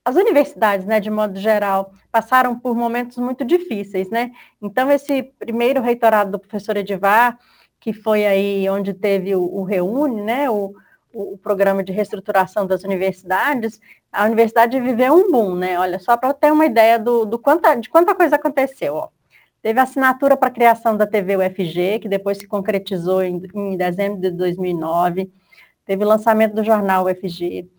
as 0.04 0.16
universidades, 0.16 0.84
né, 0.84 0.98
de 0.98 1.10
modo 1.10 1.38
geral, 1.38 1.92
passaram 2.10 2.58
por 2.58 2.74
momentos 2.74 3.18
muito 3.18 3.44
difíceis, 3.44 4.10
né? 4.10 4.32
Então, 4.60 4.90
esse 4.90 5.22
primeiro 5.38 5.80
reitorado 5.80 6.32
do 6.32 6.38
professor 6.38 6.76
Edivar, 6.76 7.38
que 7.78 7.92
foi 7.92 8.26
aí 8.26 8.68
onde 8.68 8.92
teve 8.92 9.34
o, 9.34 9.42
o 9.42 9.62
Reúne, 9.62 10.22
né, 10.22 10.50
o, 10.50 10.74
o, 11.12 11.38
programa 11.38 11.84
de 11.84 11.92
reestruturação 11.92 12.66
das 12.66 12.82
universidades, 12.84 13.80
a 14.10 14.24
universidade 14.24 14.78
viveu 14.80 15.14
um 15.14 15.30
boom, 15.30 15.54
né? 15.54 15.78
Olha, 15.78 15.98
só 15.98 16.16
para 16.16 16.34
ter 16.34 16.52
uma 16.52 16.66
ideia 16.66 16.98
do, 16.98 17.24
do 17.24 17.38
quanta, 17.38 17.74
de 17.74 17.88
quanta 17.88 18.14
coisa 18.14 18.36
aconteceu, 18.36 18.94
ó. 18.96 19.08
Teve 19.62 19.78
assinatura 19.78 20.36
para 20.36 20.48
a 20.48 20.52
criação 20.52 20.96
da 20.96 21.06
TV 21.06 21.36
UFG, 21.36 22.00
que 22.00 22.08
depois 22.08 22.38
se 22.38 22.48
concretizou 22.48 23.22
em, 23.22 23.40
em 23.54 23.76
dezembro 23.76 24.20
de 24.20 24.30
2009. 24.32 25.30
Teve 25.86 26.04
o 26.04 26.08
lançamento 26.08 26.54
do 26.54 26.64
jornal 26.64 27.06
UFG 27.06 27.70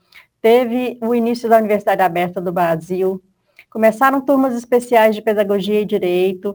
teve 0.44 0.98
o 1.02 1.16
início 1.16 1.48
da 1.48 1.58
Universidade 1.58 2.02
Aberta 2.02 2.42
do 2.42 2.52
Brasil, 2.52 3.24
começaram 3.70 4.20
turmas 4.20 4.54
especiais 4.54 5.16
de 5.16 5.22
pedagogia 5.22 5.80
e 5.80 5.86
direito, 5.86 6.54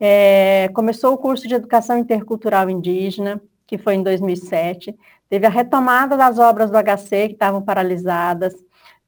é, 0.00 0.70
começou 0.72 1.12
o 1.12 1.18
curso 1.18 1.46
de 1.46 1.54
educação 1.54 1.98
intercultural 1.98 2.70
indígena, 2.70 3.38
que 3.66 3.76
foi 3.76 3.96
em 3.96 4.02
2007, 4.02 4.96
teve 5.28 5.46
a 5.46 5.50
retomada 5.50 6.16
das 6.16 6.38
obras 6.38 6.70
do 6.70 6.78
HC, 6.78 7.28
que 7.28 7.34
estavam 7.34 7.60
paralisadas, 7.60 8.54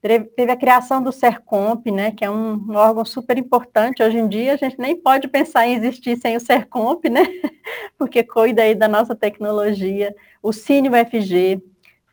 teve, 0.03 0.53
a 0.53 0.57
criação 0.57 1.03
do 1.03 1.11
SERCOMP, 1.11 1.91
né, 1.91 2.11
que 2.11 2.27
é 2.27 2.31
um, 2.31 2.57
um, 2.57 2.77
órgão 2.77 3.07
super 3.07 3.39
importante, 3.39 4.03
hoje 4.03 4.19
em 4.19 4.29
dia 4.29 4.53
a 4.53 4.57
gente 4.57 4.79
nem 4.79 4.95
pode 4.95 5.29
pensar 5.29 5.67
em 5.67 5.77
existir 5.77 6.19
sem 6.19 6.37
o 6.37 6.41
SERCOMP, 6.41 7.09
né, 7.09 7.23
porque 7.97 8.23
cuida 8.23 8.61
aí 8.61 8.75
da 8.75 8.87
nossa 8.87 9.17
tecnologia, 9.17 10.15
o 10.43 10.53
Cine 10.53 10.91
UFG, 10.91 11.63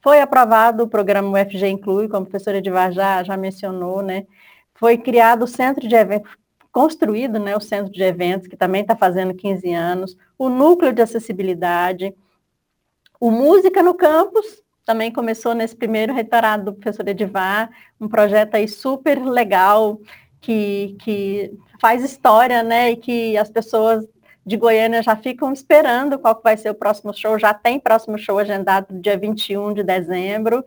foi 0.02 0.20
aprovado 0.20 0.84
o 0.84 0.88
programa 0.88 1.40
UFG 1.40 1.68
Inclui, 1.68 2.08
como 2.08 2.24
a 2.24 2.30
professora 2.30 2.58
Edivar 2.58 2.92
já, 2.92 3.24
já 3.24 3.38
mencionou, 3.38 4.02
né? 4.02 4.26
Foi 4.74 4.98
criado 4.98 5.44
o 5.44 5.48
centro 5.48 5.88
de 5.88 5.96
eventos, 5.96 6.32
construído 6.72 7.40
né, 7.40 7.56
o 7.56 7.62
centro 7.62 7.92
de 7.92 8.02
eventos, 8.02 8.48
que 8.48 8.58
também 8.58 8.82
está 8.82 8.96
fazendo 8.96 9.34
15 9.34 9.72
anos, 9.74 10.18
o 10.38 10.50
núcleo 10.50 10.94
de 10.94 11.02
acessibilidade, 11.02 12.16
o 13.20 13.30
Música 13.30 13.84
no 13.84 13.94
Campus, 13.94 14.64
também 14.84 15.12
começou 15.12 15.54
nesse 15.54 15.76
primeiro 15.76 16.14
reitorado 16.14 16.66
do 16.66 16.74
professor 16.74 17.08
Edivar, 17.08 17.70
um 18.00 18.08
projeto 18.08 18.56
aí 18.56 18.68
super 18.68 19.24
legal, 19.24 20.00
que, 20.40 20.96
que 21.02 21.54
faz 21.80 22.04
história, 22.04 22.64
né, 22.64 22.92
e 22.92 22.96
que 22.96 23.38
as 23.38 23.50
pessoas 23.50 24.08
de 24.46 24.58
Goiânia 24.58 25.04
já 25.04 25.16
ficam 25.16 25.52
esperando 25.54 26.18
qual 26.18 26.40
vai 26.44 26.58
ser 26.58 26.70
o 26.72 26.76
próximo 26.76 27.14
show, 27.14 27.38
já 27.38 27.54
tem 27.54 27.80
próximo 27.80 28.18
show 28.18 28.40
agendado 28.40 29.00
dia 29.00 29.18
21 29.18 29.74
de 29.74 29.84
dezembro. 29.84 30.66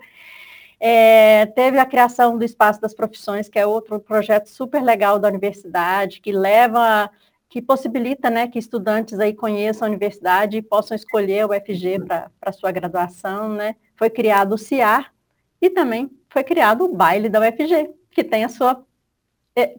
É, 0.79 1.47
teve 1.47 1.79
a 1.79 1.87
criação 1.87 2.37
do 2.37 2.45
Espaço 2.45 2.81
das 2.81 2.95
Profissões, 2.95 3.49
que 3.49 3.59
é 3.59 3.67
outro 3.67 3.99
projeto 3.99 4.47
super 4.47 4.83
legal 4.83 5.19
da 5.19 5.29
universidade, 5.29 6.21
que 6.21 6.31
leva, 6.31 7.11
que 7.49 7.63
possibilita 7.63 8.31
né, 8.31 8.49
que 8.49 8.59
estudantes 8.59 9.19
aí 9.19 9.33
conheçam 9.33 9.87
a 9.87 9.91
universidade 9.91 10.57
e 10.57 10.63
possam 10.63 10.95
escolher 10.95 11.47
o 11.47 11.51
UFG 11.51 12.01
para 12.41 12.53
sua 12.53 12.71
graduação. 12.71 13.49
Né? 13.49 13.77
Foi 13.97 14.11
criado 14.11 14.55
o 14.55 14.59
CIAR 14.59 15.13
e 15.61 15.71
também 15.71 16.11
foi 16.29 16.45
criado 16.45 16.85
o 16.85 16.95
baile 16.95 17.29
da 17.29 17.41
UFG, 17.41 17.91
que 18.11 18.23
tem 18.23 18.45
a 18.45 18.49
sua 18.49 18.85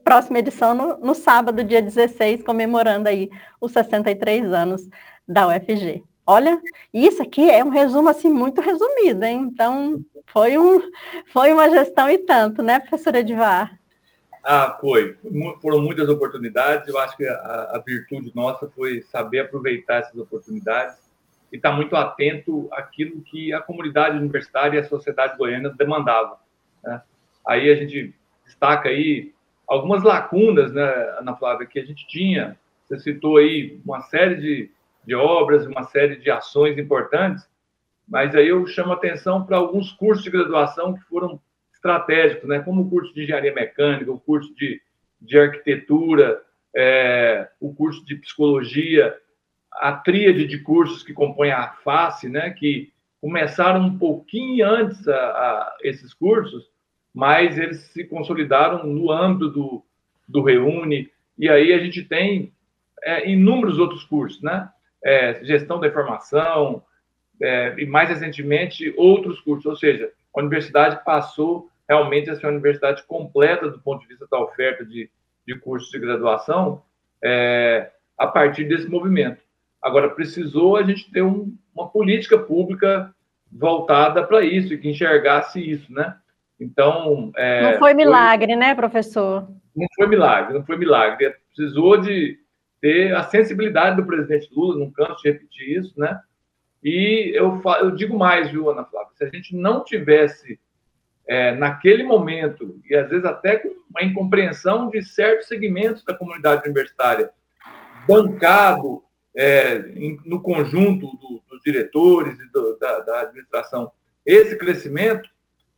próxima 0.04 0.40
edição 0.40 0.74
no, 0.74 0.98
no, 0.98 1.14
sábado, 1.14 1.64
dia 1.64 1.82
16, 1.82 2.44
comemorando 2.44 3.10
aí 3.10 3.30
os 3.60 3.72
63 3.72 4.54
anos 4.54 4.88
da 5.28 5.48
UFG. 5.48 6.04
Olha, 6.26 6.60
isso 6.94 7.22
aqui 7.22 7.50
é 7.50 7.64
um 7.64 7.70
resumo 7.70 8.10
assim 8.10 8.30
muito 8.30 8.62
resumido, 8.62 9.24
hein? 9.24 9.50
Então, 9.52 10.04
foi, 10.28 10.58
um, 10.58 10.82
foi 11.28 11.52
uma 11.54 11.70
gestão 11.70 12.10
e 12.10 12.18
tanto, 12.18 12.64
né, 12.64 12.80
professora 12.80 13.20
Edivar? 13.20 13.78
Ah, 14.44 14.78
foi. 14.80 15.18
Foram 15.62 15.82
muitas 15.82 16.08
oportunidades. 16.08 16.88
Eu 16.88 16.98
acho 17.00 17.18
que 17.18 17.28
a, 17.28 17.72
a 17.74 17.84
virtude 17.86 18.32
nossa 18.36 18.70
foi 18.70 19.02
saber 19.02 19.40
aproveitar 19.40 20.02
essas 20.02 20.16
oportunidades 20.16 20.98
e 21.52 21.58
estar 21.58 21.72
muito 21.72 21.96
atento 21.96 22.68
àquilo 22.72 23.22
que 23.22 23.52
a 23.52 23.62
comunidade 23.62 24.18
universitária 24.18 24.78
e 24.78 24.82
a 24.82 24.88
sociedade 24.88 25.36
goiana 25.38 25.70
demandavam. 25.70 26.38
Né? 26.84 27.02
Aí 27.46 27.72
a 27.72 27.76
gente 27.76 28.14
destaca 28.46 28.90
aí 28.90 29.34
algumas 29.68 30.04
lacunas, 30.04 30.74
né, 30.74 30.84
Ana 31.20 31.36
Flávia, 31.36 31.68
que 31.68 31.80
a 31.80 31.86
gente 31.86 32.08
tinha. 32.08 32.58
Você 32.84 33.00
citou 33.00 33.38
aí 33.38 33.80
uma 33.86 34.02
série 34.02 34.36
de, 34.36 34.72
de 35.06 35.16
obras, 35.16 35.66
uma 35.66 35.84
série 35.84 36.18
de 36.18 36.30
ações 36.30 36.78
importantes, 36.78 37.48
mas 38.08 38.36
aí 38.36 38.48
eu 38.48 38.66
chamo 38.68 38.94
atenção 38.94 39.44
para 39.44 39.58
alguns 39.58 39.92
cursos 39.92 40.24
de 40.24 40.30
graduação 40.30 40.94
que 40.94 41.02
foram 41.06 41.40
estratégicos, 41.74 42.48
né, 42.48 42.60
como 42.60 42.82
o 42.82 42.90
curso 42.90 43.14
de 43.14 43.24
engenharia 43.24 43.54
mecânica, 43.54 44.12
o 44.12 44.20
curso 44.20 44.54
de, 44.56 44.82
de 45.20 45.38
arquitetura, 45.38 46.42
é, 46.76 47.48
o 47.60 47.74
curso 47.74 48.06
de 48.06 48.16
psicologia, 48.16 49.16
a 49.72 49.94
tríade 49.94 50.46
de 50.46 50.60
cursos 50.60 51.04
que 51.04 51.14
compõem 51.14 51.52
a 51.52 51.70
face, 51.84 52.30
né, 52.30 52.52
que 52.52 52.92
começaram 53.22 53.82
um 53.82 53.98
pouquinho 53.98 54.68
antes 54.68 55.08
a, 55.08 55.16
a 55.16 55.78
esses 55.82 56.14
cursos, 56.14 56.70
mas 57.16 57.58
eles 57.58 57.80
se 57.94 58.04
consolidaram 58.04 58.86
no 58.86 59.10
âmbito 59.10 59.50
do, 59.50 59.86
do 60.28 60.44
Reúne, 60.44 61.10
e 61.40 61.48
aí 61.48 61.72
a 61.72 61.80
gente 61.80 62.04
tem 62.04 62.52
é, 63.02 63.30
inúmeros 63.30 63.80
outros 63.80 64.04
cursos, 64.04 64.42
né? 64.42 64.70
É, 65.02 65.42
gestão 65.46 65.80
da 65.80 65.88
informação, 65.88 66.84
é, 67.42 67.74
e 67.78 67.86
mais 67.86 68.10
recentemente 68.10 68.94
outros 68.98 69.40
cursos, 69.40 69.66
ou 69.66 69.76
seja, 69.78 70.12
a 70.36 70.40
universidade 70.42 71.06
passou 71.06 71.70
realmente 71.88 72.30
a 72.30 72.36
ser 72.36 72.48
uma 72.48 72.54
universidade 72.54 73.04
completa 73.04 73.70
do 73.70 73.80
ponto 73.80 74.02
de 74.02 74.08
vista 74.08 74.28
da 74.30 74.40
oferta 74.40 74.86
de, 74.86 75.10
de 75.48 75.56
cursos 75.60 75.90
de 75.92 76.00
graduação 76.00 76.84
é, 77.24 77.92
a 78.18 78.28
partir 78.28 78.66
desse 78.66 78.90
movimento. 78.90 79.42
Agora, 79.82 80.10
precisou 80.10 80.76
a 80.76 80.84
gente 80.84 81.10
ter 81.12 81.22
um, 81.22 81.56
uma 81.74 81.88
política 81.88 82.38
pública 82.38 83.14
voltada 83.50 84.26
para 84.26 84.44
isso 84.44 84.74
e 84.74 84.78
que 84.78 84.90
enxergasse 84.90 85.62
isso, 85.62 85.94
né? 85.94 86.18
Então. 86.60 87.32
É, 87.36 87.72
não 87.72 87.80
foi 87.80 87.94
milagre, 87.94 88.54
foi, 88.54 88.56
né, 88.56 88.76
professor? 88.76 89.48
Não 89.76 89.88
foi 89.96 90.08
milagre, 90.08 90.54
não 90.54 90.66
foi 90.66 90.78
milagre. 90.78 91.36
Precisou 91.56 91.98
de 91.98 92.38
ter 92.82 93.16
a 93.16 93.24
sensibilidade 93.24 93.98
do 93.98 94.06
presidente 94.06 94.50
Lula, 94.54 94.80
não 94.80 94.92
canso 94.92 95.22
de 95.22 95.32
repetir 95.32 95.80
isso, 95.80 95.94
né? 96.00 96.20
E 96.84 97.32
eu, 97.34 97.62
eu 97.80 97.92
digo 97.92 98.18
mais, 98.18 98.52
viu, 98.52 98.70
Ana 98.70 98.86
Flávia? 98.86 99.12
Se 99.16 99.24
a 99.24 99.30
gente 99.30 99.56
não 99.56 99.84
tivesse, 99.84 100.60
é, 101.28 101.56
naquele 101.56 102.04
momento, 102.04 102.80
e 102.88 102.96
às 102.96 103.10
vezes 103.10 103.26
até 103.26 103.58
com 103.58 103.70
uma 103.90 104.04
incompreensão 104.04 104.90
de 104.90 105.02
certos 105.04 105.48
segmentos 105.48 106.04
da 106.04 106.14
comunidade 106.14 106.62
universitária, 106.64 107.32
bancado 108.08 109.04
é, 109.36 109.78
em, 109.96 110.20
no 110.26 110.42
conjunto 110.42 111.08
do, 111.08 111.42
dos 111.50 111.62
diretores 111.66 112.40
e 112.40 112.52
do, 112.52 112.78
da, 112.78 113.00
da 113.00 113.22
administração 113.22 113.92
esse 114.26 114.58
crescimento, 114.58 115.30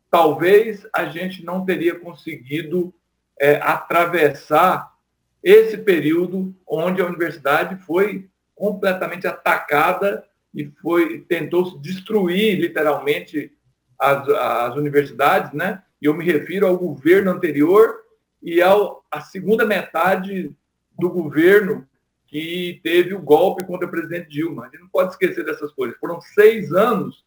talvez 0.10 0.88
a 0.94 1.06
gente 1.06 1.44
não 1.44 1.66
teria 1.66 2.00
conseguido 2.00 2.94
é, 3.40 3.56
atravessar 3.62 4.92
esse 5.44 5.78
período 5.78 6.56
onde 6.68 7.02
a 7.02 7.06
universidade 7.06 7.76
foi 7.84 8.30
completamente 8.56 9.28
atacada 9.28 10.24
e 10.54 10.66
foi 10.82 11.22
tentou 11.22 11.78
destruir 11.80 12.60
literalmente 12.60 13.52
as, 14.00 14.28
as 14.30 14.76
universidades, 14.76 15.54
né? 15.54 15.84
E 16.02 16.06
eu 16.06 16.14
me 16.14 16.26
refiro 16.26 16.68
ao 16.68 16.78
governo 16.78 17.32
anterior 17.32 17.96
e 18.42 18.62
ao 18.62 19.04
a 19.12 19.22
segunda 19.22 19.66
metade 19.66 20.56
do 20.98 21.10
governo 21.10 21.88
que 22.28 22.80
teve 22.84 23.14
o 23.14 23.22
golpe 23.22 23.66
contra 23.66 23.88
o 23.88 23.92
presidente 23.92 24.30
Dilma. 24.30 24.64
A 24.64 24.66
gente 24.66 24.82
não 24.82 24.90
pode 24.90 25.12
esquecer 25.12 25.46
dessas 25.46 25.72
coisas. 25.72 25.98
Foram 25.98 26.20
seis 26.20 26.72
anos 26.74 27.26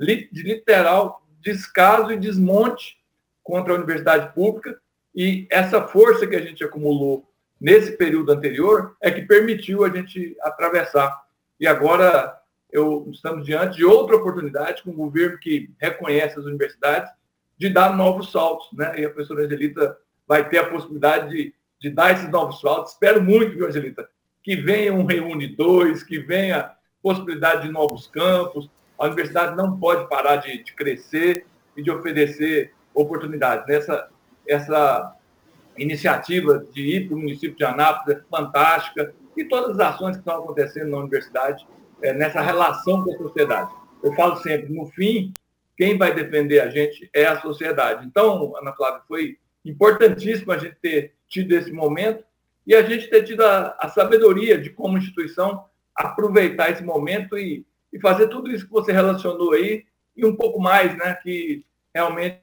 de 0.00 0.42
literal 0.42 1.22
descaso 1.40 2.12
e 2.12 2.18
desmonte 2.18 2.98
contra 3.42 3.72
a 3.72 3.76
universidade 3.76 4.34
pública 4.34 4.78
e 5.14 5.46
essa 5.50 5.82
força 5.82 6.26
que 6.26 6.36
a 6.36 6.40
gente 6.40 6.62
acumulou 6.62 7.28
nesse 7.60 7.96
período 7.96 8.30
anterior 8.30 8.96
é 9.00 9.10
que 9.10 9.22
permitiu 9.22 9.84
a 9.84 9.90
gente 9.90 10.36
atravessar. 10.40 11.12
E 11.58 11.66
agora 11.66 12.38
eu, 12.70 13.08
estamos 13.12 13.44
diante 13.44 13.78
de 13.78 13.84
outra 13.84 14.16
oportunidade 14.16 14.82
com 14.82 14.90
um 14.90 14.96
governo 14.96 15.38
que 15.38 15.70
reconhece 15.80 16.38
as 16.38 16.44
universidades 16.44 17.10
de 17.56 17.68
dar 17.68 17.96
novos 17.96 18.30
saltos, 18.30 18.68
né? 18.72 19.00
E 19.00 19.04
a 19.04 19.10
professora 19.10 19.44
Angelita 19.44 19.96
vai 20.26 20.48
ter 20.48 20.58
a 20.58 20.70
possibilidade 20.70 21.30
de, 21.30 21.54
de 21.80 21.90
dar 21.90 22.12
esses 22.12 22.30
novos 22.30 22.60
saltos. 22.60 22.92
Espero 22.92 23.20
muito, 23.20 23.56
viu, 23.56 23.66
Angelita, 23.66 24.08
que 24.42 24.54
venha 24.54 24.94
um 24.94 25.04
Reúne 25.04 25.48
2, 25.48 26.04
que 26.04 26.20
venha 26.20 26.70
possibilidade 27.02 27.66
de 27.66 27.72
novos 27.72 28.06
campos. 28.06 28.70
A 28.98 29.06
universidade 29.06 29.56
não 29.56 29.78
pode 29.78 30.08
parar 30.08 30.36
de, 30.36 30.62
de 30.62 30.74
crescer 30.74 31.46
e 31.76 31.82
de 31.82 31.90
oferecer 31.90 32.72
oportunidades. 32.92 33.68
Essa, 33.68 34.08
essa 34.46 35.16
iniciativa 35.76 36.64
de 36.72 36.82
ir 36.82 37.06
para 37.06 37.16
o 37.16 37.20
município 37.20 37.56
de 37.56 37.64
Anápolis 37.64 38.18
é 38.18 38.22
fantástica 38.28 39.14
e 39.36 39.44
todas 39.44 39.78
as 39.78 39.94
ações 39.94 40.16
que 40.16 40.22
estão 40.22 40.42
acontecendo 40.42 40.90
na 40.90 40.98
universidade 40.98 41.66
é, 42.02 42.12
nessa 42.12 42.40
relação 42.40 43.04
com 43.04 43.14
a 43.14 43.18
sociedade. 43.18 43.70
Eu 44.02 44.12
falo 44.14 44.36
sempre, 44.36 44.72
no 44.72 44.86
fim, 44.86 45.32
quem 45.76 45.96
vai 45.96 46.12
defender 46.12 46.60
a 46.60 46.68
gente 46.68 47.08
é 47.14 47.26
a 47.26 47.40
sociedade. 47.40 48.04
Então, 48.04 48.56
Ana 48.56 48.72
Flávia, 48.72 49.02
foi 49.06 49.38
importantíssimo 49.64 50.50
a 50.50 50.58
gente 50.58 50.76
ter 50.82 51.14
tido 51.28 51.52
esse 51.52 51.70
momento 51.70 52.24
e 52.66 52.74
a 52.74 52.82
gente 52.82 53.08
ter 53.08 53.22
tido 53.22 53.42
a, 53.42 53.76
a 53.78 53.88
sabedoria 53.88 54.58
de, 54.58 54.70
como 54.70 54.98
instituição, 54.98 55.64
aproveitar 55.94 56.70
esse 56.70 56.82
momento 56.82 57.38
e, 57.38 57.64
e 57.92 58.00
fazer 58.00 58.28
tudo 58.28 58.50
isso 58.50 58.66
que 58.66 58.72
você 58.72 58.92
relacionou 58.92 59.52
aí 59.52 59.84
e 60.16 60.24
um 60.24 60.34
pouco 60.34 60.60
mais, 60.60 60.96
né, 60.96 61.14
que 61.22 61.64
realmente 61.94 62.42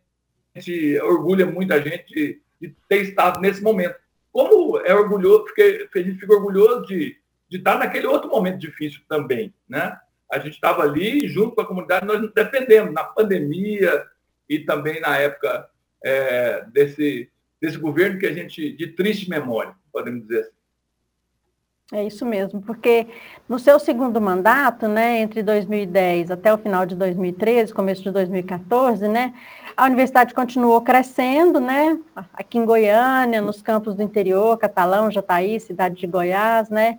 orgulha 1.03 1.45
muita 1.45 1.81
gente 1.81 2.41
de 2.59 2.75
ter 2.87 3.01
estado 3.01 3.39
nesse 3.39 3.61
momento. 3.61 3.95
Como 4.31 4.79
é 4.79 4.93
orgulhoso, 4.93 5.45
porque 5.45 5.87
a 5.93 5.99
gente 5.99 6.19
fica 6.19 6.33
orgulhoso 6.33 6.85
de, 6.85 7.17
de 7.49 7.57
estar 7.57 7.77
naquele 7.77 8.07
outro 8.07 8.29
momento 8.29 8.57
difícil 8.57 9.01
também, 9.07 9.53
né? 9.67 9.97
A 10.31 10.39
gente 10.39 10.53
estava 10.53 10.81
ali 10.81 11.27
junto 11.27 11.55
com 11.55 11.61
a 11.61 11.67
comunidade, 11.67 12.05
nós 12.05 12.21
nos 12.21 12.33
defendemos 12.33 12.93
na 12.93 13.03
pandemia 13.03 14.05
e 14.49 14.59
também 14.59 14.99
na 14.99 15.17
época 15.17 15.69
é, 16.03 16.65
desse, 16.71 17.29
desse 17.61 17.77
governo 17.77 18.19
que 18.19 18.25
a 18.25 18.33
gente, 18.33 18.71
de 18.73 18.87
triste 18.87 19.29
memória, 19.29 19.75
podemos 19.91 20.21
dizer 20.23 20.41
assim. 20.41 20.55
É 21.93 22.03
isso 22.03 22.25
mesmo, 22.25 22.63
porque 22.63 23.05
no 23.47 23.59
seu 23.59 23.77
segundo 23.77 24.19
mandato, 24.19 24.87
né, 24.87 25.19
entre 25.19 25.43
2010 25.43 26.31
até 26.31 26.51
o 26.51 26.57
final 26.57 26.83
de 26.83 26.95
2013, 26.95 27.71
começo 27.71 28.01
de 28.01 28.09
2014, 28.09 29.07
né, 29.07 29.31
a 29.77 29.85
universidade 29.85 30.33
continuou 30.33 30.81
crescendo, 30.81 31.59
né, 31.59 31.99
aqui 32.33 32.57
em 32.57 32.65
Goiânia, 32.65 33.39
nos 33.39 33.61
campos 33.61 33.93
do 33.93 34.01
interior, 34.01 34.57
Catalão, 34.57 35.11
Jataí, 35.11 35.59
cidade 35.59 35.97
de 35.97 36.07
Goiás, 36.07 36.71
né, 36.71 36.97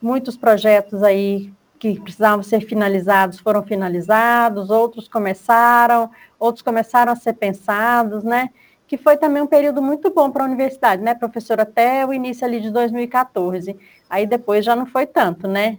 muitos 0.00 0.34
projetos 0.34 1.02
aí 1.02 1.52
que 1.78 2.00
precisavam 2.00 2.42
ser 2.42 2.62
finalizados 2.62 3.38
foram 3.38 3.62
finalizados, 3.62 4.70
outros 4.70 5.08
começaram, 5.08 6.10
outros 6.38 6.62
começaram 6.62 7.12
a 7.12 7.16
ser 7.16 7.34
pensados, 7.34 8.24
né, 8.24 8.48
que 8.92 8.98
foi 8.98 9.16
também 9.16 9.42
um 9.42 9.46
período 9.46 9.80
muito 9.80 10.12
bom 10.12 10.30
para 10.30 10.44
a 10.44 10.46
universidade, 10.46 11.00
né, 11.00 11.14
professor, 11.14 11.58
até 11.58 12.04
o 12.04 12.12
início 12.12 12.46
ali 12.46 12.60
de 12.60 12.70
2014. 12.70 13.74
Aí 14.10 14.26
depois 14.26 14.62
já 14.66 14.76
não 14.76 14.84
foi 14.84 15.06
tanto, 15.06 15.48
né? 15.48 15.78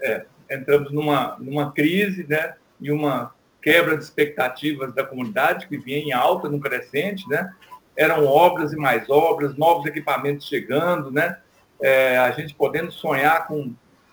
É, 0.00 0.24
entramos 0.50 0.90
numa, 0.90 1.36
numa 1.38 1.70
crise, 1.70 2.26
né? 2.26 2.54
E 2.80 2.90
uma 2.90 3.34
quebra 3.60 3.94
de 3.94 4.04
expectativas 4.04 4.94
da 4.94 5.04
comunidade 5.04 5.68
que 5.68 5.76
vinha 5.76 5.98
em 5.98 6.12
alta, 6.14 6.48
no 6.48 6.58
crescente, 6.58 7.28
né? 7.28 7.52
Eram 7.94 8.24
obras 8.24 8.72
e 8.72 8.76
mais 8.76 9.10
obras, 9.10 9.54
novos 9.58 9.84
equipamentos 9.84 10.48
chegando, 10.48 11.10
né? 11.10 11.36
É, 11.78 12.16
a 12.16 12.30
gente 12.30 12.54
podendo 12.54 12.90
sonhar 12.90 13.46
com, 13.46 13.70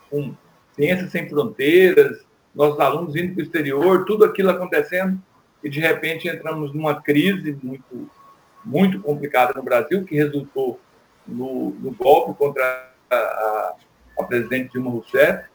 com 0.09 0.35
ciência 0.73 1.07
sem 1.07 1.29
fronteiras, 1.29 2.25
nossos 2.53 2.77
alunos 2.81 3.15
indo 3.15 3.35
para 3.35 3.39
o 3.39 3.43
exterior, 3.45 4.03
tudo 4.03 4.25
aquilo 4.25 4.49
acontecendo 4.49 5.17
e 5.63 5.69
de 5.69 5.79
repente 5.79 6.27
entramos 6.27 6.73
numa 6.73 7.01
crise 7.01 7.57
muito 7.61 8.09
muito 8.63 9.01
complicada 9.01 9.53
no 9.55 9.63
Brasil 9.63 10.03
que 10.03 10.15
resultou 10.15 10.79
no, 11.27 11.71
no 11.79 11.91
golpe 11.91 12.37
contra 12.37 12.93
a, 13.09 13.75
a 14.19 14.23
presidente 14.23 14.73
Dilma 14.73 14.91
Rousseff, 14.91 15.47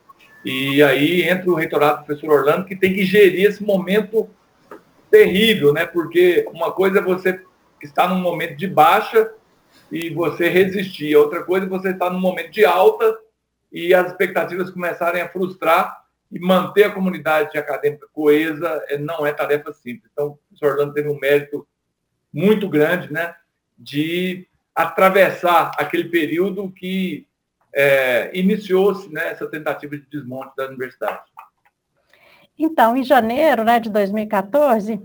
e 0.44 0.82
aí 0.82 1.22
entra 1.22 1.50
o 1.50 1.54
reitorado 1.54 2.00
do 2.00 2.06
professor 2.06 2.30
Orlando, 2.30 2.66
que 2.66 2.76
tem 2.76 2.92
que 2.92 3.04
gerir 3.04 3.46
esse 3.46 3.62
momento 3.62 4.28
terrível, 5.10 5.72
né? 5.72 5.86
Porque 5.86 6.46
uma 6.52 6.72
coisa 6.72 6.98
é 6.98 7.02
você 7.02 7.40
estar 7.82 8.08
num 8.08 8.20
momento 8.20 8.56
de 8.56 8.66
baixa 8.66 9.30
e 9.90 10.10
você 10.10 10.48
resistir, 10.48 11.14
outra 11.16 11.42
coisa 11.42 11.66
é 11.66 11.68
você 11.68 11.90
estar 11.90 12.10
num 12.10 12.20
momento 12.20 12.50
de 12.50 12.64
alta 12.64 13.16
e 13.72 13.94
as 13.94 14.08
expectativas 14.08 14.70
começarem 14.70 15.22
a 15.22 15.28
frustrar 15.28 16.03
e 16.34 16.40
manter 16.40 16.84
a 16.84 16.90
comunidade 16.90 17.56
acadêmica 17.56 18.08
coesa 18.12 18.84
é, 18.88 18.98
não 18.98 19.24
é 19.24 19.32
tarefa 19.32 19.72
simples. 19.72 20.10
Então, 20.12 20.26
o 20.26 20.36
professor 20.36 20.72
Orlando 20.72 20.92
teve 20.92 21.08
um 21.08 21.18
mérito 21.18 21.66
muito 22.32 22.68
grande, 22.68 23.12
né? 23.12 23.36
De 23.78 24.48
atravessar 24.74 25.70
aquele 25.78 26.08
período 26.08 26.68
que 26.72 27.28
é, 27.72 28.36
iniciou-se 28.36 29.12
né, 29.12 29.30
essa 29.30 29.46
tentativa 29.48 29.96
de 29.96 30.04
desmonte 30.10 30.52
da 30.56 30.66
universidade. 30.66 31.22
Então, 32.58 32.96
em 32.96 33.04
janeiro 33.04 33.62
né, 33.62 33.78
de 33.78 33.88
2014, 33.88 35.00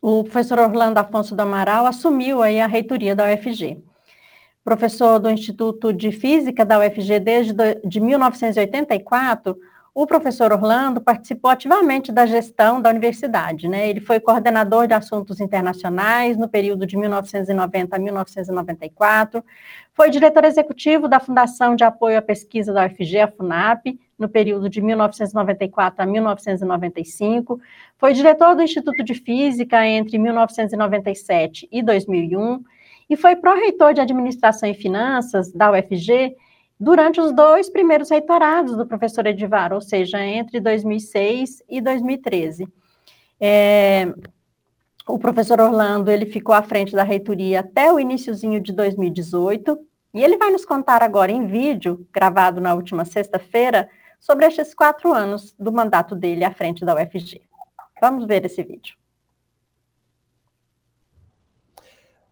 o 0.00 0.24
professor 0.24 0.58
Orlando 0.58 0.98
Afonso 0.98 1.36
do 1.36 1.40
Amaral 1.40 1.84
assumiu 1.84 2.42
aí 2.42 2.60
a 2.60 2.66
reitoria 2.66 3.14
da 3.14 3.24
UFG. 3.30 3.82
Professor 4.64 5.18
do 5.18 5.30
Instituto 5.30 5.92
de 5.92 6.12
Física 6.12 6.64
da 6.64 6.78
UFG 6.78 7.20
desde 7.20 7.52
de 7.84 8.00
1984, 8.00 9.58
o 9.94 10.06
professor 10.06 10.52
Orlando 10.52 11.02
participou 11.02 11.50
ativamente 11.50 12.10
da 12.10 12.24
gestão 12.24 12.80
da 12.80 12.88
universidade. 12.88 13.68
Né? 13.68 13.90
Ele 13.90 14.00
foi 14.00 14.18
coordenador 14.18 14.86
de 14.86 14.94
assuntos 14.94 15.38
internacionais 15.38 16.36
no 16.36 16.48
período 16.48 16.86
de 16.86 16.96
1990 16.96 17.94
a 17.94 17.98
1994, 17.98 19.44
foi 19.92 20.08
diretor 20.08 20.44
executivo 20.44 21.06
da 21.06 21.20
Fundação 21.20 21.76
de 21.76 21.84
Apoio 21.84 22.18
à 22.18 22.22
Pesquisa 22.22 22.72
da 22.72 22.86
UFG, 22.86 23.20
a 23.20 23.28
FUNAP, 23.28 23.98
no 24.18 24.28
período 24.28 24.70
de 24.70 24.80
1994 24.80 26.02
a 26.02 26.06
1995, 26.06 27.60
foi 27.98 28.14
diretor 28.14 28.54
do 28.56 28.62
Instituto 28.62 29.04
de 29.04 29.14
Física 29.14 29.86
entre 29.86 30.16
1997 30.16 31.68
e 31.70 31.82
2001, 31.82 32.64
e 33.10 33.16
foi 33.16 33.36
pró-reitor 33.36 33.92
de 33.92 34.00
Administração 34.00 34.68
e 34.68 34.74
Finanças 34.74 35.52
da 35.52 35.70
UFG 35.70 36.34
durante 36.78 37.20
os 37.20 37.32
dois 37.32 37.70
primeiros 37.70 38.10
reitorados 38.10 38.76
do 38.76 38.86
professor 38.86 39.26
Edivar, 39.26 39.72
ou 39.72 39.80
seja, 39.80 40.20
entre 40.24 40.60
2006 40.60 41.62
e 41.68 41.80
2013. 41.80 42.66
É, 43.40 44.12
o 45.06 45.18
professor 45.18 45.60
Orlando, 45.60 46.10
ele 46.10 46.26
ficou 46.26 46.54
à 46.54 46.62
frente 46.62 46.92
da 46.92 47.02
reitoria 47.02 47.60
até 47.60 47.92
o 47.92 47.98
iníciozinho 47.98 48.60
de 48.60 48.72
2018, 48.72 49.78
e 50.14 50.22
ele 50.22 50.36
vai 50.36 50.50
nos 50.50 50.64
contar 50.64 51.02
agora 51.02 51.32
em 51.32 51.46
vídeo, 51.46 52.06
gravado 52.12 52.60
na 52.60 52.74
última 52.74 53.04
sexta-feira, 53.04 53.88
sobre 54.20 54.46
estes 54.46 54.72
quatro 54.72 55.12
anos 55.12 55.54
do 55.58 55.72
mandato 55.72 56.14
dele 56.14 56.44
à 56.44 56.52
frente 56.52 56.84
da 56.84 56.94
UFG. 56.94 57.42
Vamos 58.00 58.26
ver 58.26 58.44
esse 58.44 58.62
vídeo. 58.62 58.96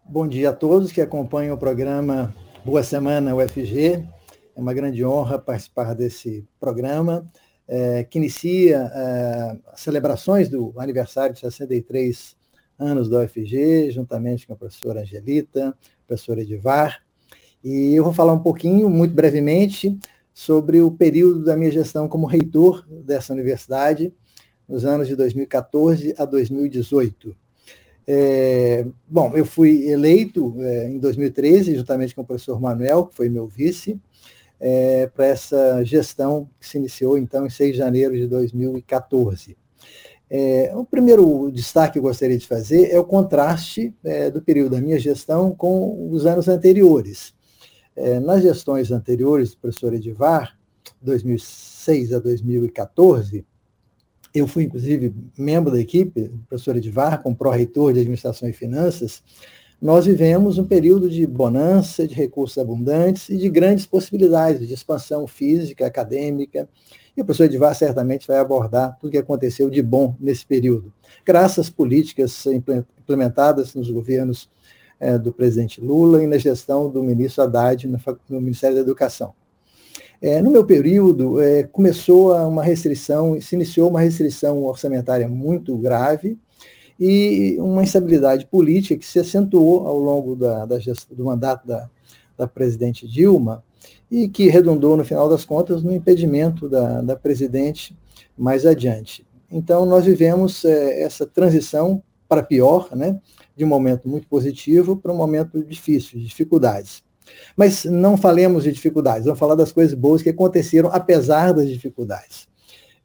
Bom 0.05 0.27
dia 0.27 0.49
a 0.49 0.53
todos 0.53 0.91
que 0.91 1.01
acompanham 1.01 1.55
o 1.55 1.57
programa 1.57 2.35
Boa 2.65 2.83
Semana 2.83 3.35
UFG. 3.35 4.07
É 4.55 4.59
uma 4.59 4.73
grande 4.73 5.03
honra 5.05 5.39
participar 5.39 5.93
desse 5.93 6.45
programa, 6.59 7.25
é, 7.67 8.03
que 8.03 8.17
inicia 8.17 8.91
é, 8.93 9.57
celebrações 9.75 10.49
do 10.49 10.73
aniversário 10.77 11.33
de 11.33 11.39
63 11.41 12.35
anos 12.77 13.09
da 13.09 13.21
UFG, 13.21 13.91
juntamente 13.91 14.45
com 14.45 14.53
a 14.53 14.57
professora 14.57 15.01
Angelita, 15.01 15.75
professora 16.05 16.41
Edivar. 16.41 17.01
E 17.63 17.93
eu 17.93 18.03
vou 18.03 18.13
falar 18.13 18.33
um 18.33 18.39
pouquinho, 18.39 18.89
muito 18.89 19.13
brevemente, 19.13 19.97
sobre 20.33 20.81
o 20.81 20.91
período 20.91 21.43
da 21.43 21.55
minha 21.55 21.71
gestão 21.71 22.07
como 22.07 22.25
reitor 22.25 22.85
dessa 22.89 23.33
universidade, 23.33 24.13
nos 24.67 24.83
anos 24.85 25.07
de 25.07 25.15
2014 25.15 26.15
a 26.17 26.25
2018. 26.25 27.35
É, 28.07 28.85
bom, 29.07 29.31
eu 29.35 29.45
fui 29.45 29.87
eleito 29.87 30.55
é, 30.59 30.89
em 30.89 30.97
2013, 30.97 31.75
juntamente 31.75 32.15
com 32.15 32.21
o 32.21 32.25
professor 32.25 32.59
Manuel, 32.59 33.05
que 33.05 33.15
foi 33.15 33.29
meu 33.29 33.47
vice, 33.47 33.99
é, 34.61 35.07
para 35.07 35.25
essa 35.25 35.83
gestão 35.83 36.47
que 36.59 36.67
se 36.67 36.77
iniciou, 36.77 37.17
então, 37.17 37.47
em 37.47 37.49
6 37.49 37.71
de 37.71 37.77
janeiro 37.79 38.15
de 38.15 38.27
2014. 38.27 39.57
É, 40.29 40.71
o 40.75 40.85
primeiro 40.85 41.51
destaque 41.51 41.93
que 41.93 41.99
eu 41.99 42.03
gostaria 42.03 42.37
de 42.37 42.47
fazer 42.47 42.89
é 42.91 42.99
o 42.99 43.03
contraste 43.03 43.93
é, 44.03 44.29
do 44.29 44.41
período 44.41 44.75
da 44.75 44.81
minha 44.81 44.99
gestão 44.99 45.53
com 45.53 46.09
os 46.11 46.25
anos 46.27 46.47
anteriores. 46.47 47.33
É, 47.95 48.19
nas 48.19 48.43
gestões 48.43 48.91
anteriores 48.91 49.51
do 49.51 49.57
professor 49.57 49.93
Edivar, 49.93 50.57
2006 51.01 52.13
a 52.13 52.19
2014, 52.19 53.45
eu 54.33 54.47
fui, 54.47 54.63
inclusive, 54.63 55.13
membro 55.37 55.71
da 55.71 55.79
equipe, 55.79 56.31
professor 56.47 56.77
Edvar, 56.77 57.21
como 57.21 57.35
pró-reitor 57.35 57.91
de 57.91 57.99
Administração 57.99 58.47
e 58.47 58.53
Finanças, 58.53 59.21
nós 59.81 60.05
vivemos 60.05 60.59
um 60.59 60.63
período 60.63 61.09
de 61.09 61.25
bonança, 61.25 62.07
de 62.07 62.13
recursos 62.13 62.57
abundantes 62.59 63.29
e 63.29 63.37
de 63.37 63.49
grandes 63.49 63.87
possibilidades 63.87 64.67
de 64.67 64.73
expansão 64.75 65.25
física, 65.25 65.87
acadêmica. 65.87 66.69
E 67.17 67.21
o 67.21 67.25
professor 67.25 67.45
Edvar 67.45 67.73
certamente 67.73 68.27
vai 68.27 68.37
abordar 68.37 68.95
tudo 68.99 69.09
o 69.09 69.11
que 69.11 69.17
aconteceu 69.17 69.71
de 69.71 69.81
bom 69.81 70.15
nesse 70.19 70.45
período, 70.45 70.93
graças 71.25 71.65
às 71.65 71.69
políticas 71.69 72.45
implementadas 72.45 73.73
nos 73.73 73.89
governos 73.89 74.47
é, 74.99 75.17
do 75.17 75.33
presidente 75.33 75.81
Lula 75.81 76.23
e 76.23 76.27
na 76.27 76.37
gestão 76.37 76.87
do 76.87 77.01
ministro 77.01 77.43
Haddad 77.43 77.87
no 78.29 78.39
Ministério 78.39 78.75
da 78.75 78.83
Educação. 78.83 79.33
É, 80.21 80.39
no 80.43 80.51
meu 80.51 80.63
período, 80.63 81.41
é, 81.41 81.63
começou 81.63 82.35
uma 82.47 82.63
restrição, 82.63 83.41
se 83.41 83.55
iniciou 83.55 83.89
uma 83.89 84.01
restrição 84.01 84.63
orçamentária 84.63 85.27
muito 85.27 85.75
grave 85.75 86.37
e 87.03 87.57
uma 87.59 87.81
instabilidade 87.81 88.45
política 88.45 88.95
que 88.95 89.07
se 89.07 89.17
acentuou 89.17 89.87
ao 89.87 89.97
longo 89.97 90.35
da, 90.35 90.67
da 90.67 90.77
gestão, 90.77 91.17
do 91.17 91.25
mandato 91.25 91.65
da, 91.67 91.89
da 92.37 92.47
presidente 92.47 93.07
Dilma 93.07 93.63
e 94.11 94.29
que 94.29 94.47
redundou, 94.49 94.95
no 94.95 95.03
final 95.03 95.27
das 95.27 95.43
contas, 95.43 95.81
no 95.81 95.91
impedimento 95.91 96.69
da, 96.69 97.01
da 97.01 97.15
presidente 97.15 97.97
mais 98.37 98.67
adiante. 98.67 99.25
Então, 99.51 99.83
nós 99.83 100.05
vivemos 100.05 100.63
é, 100.63 101.01
essa 101.01 101.25
transição 101.25 102.03
para 102.29 102.43
pior, 102.43 102.95
né, 102.95 103.19
de 103.57 103.65
um 103.65 103.67
momento 103.67 104.07
muito 104.07 104.27
positivo 104.27 104.95
para 104.95 105.11
um 105.11 105.17
momento 105.17 105.63
difícil, 105.63 106.19
de 106.19 106.27
dificuldades. 106.27 107.03
Mas 107.57 107.83
não 107.83 108.15
falemos 108.15 108.63
de 108.63 108.71
dificuldades, 108.71 109.25
vamos 109.25 109.39
falar 109.39 109.55
das 109.55 109.71
coisas 109.71 109.95
boas 109.95 110.21
que 110.21 110.29
aconteceram 110.29 110.91
apesar 110.93 111.51
das 111.51 111.67
dificuldades. 111.67 112.47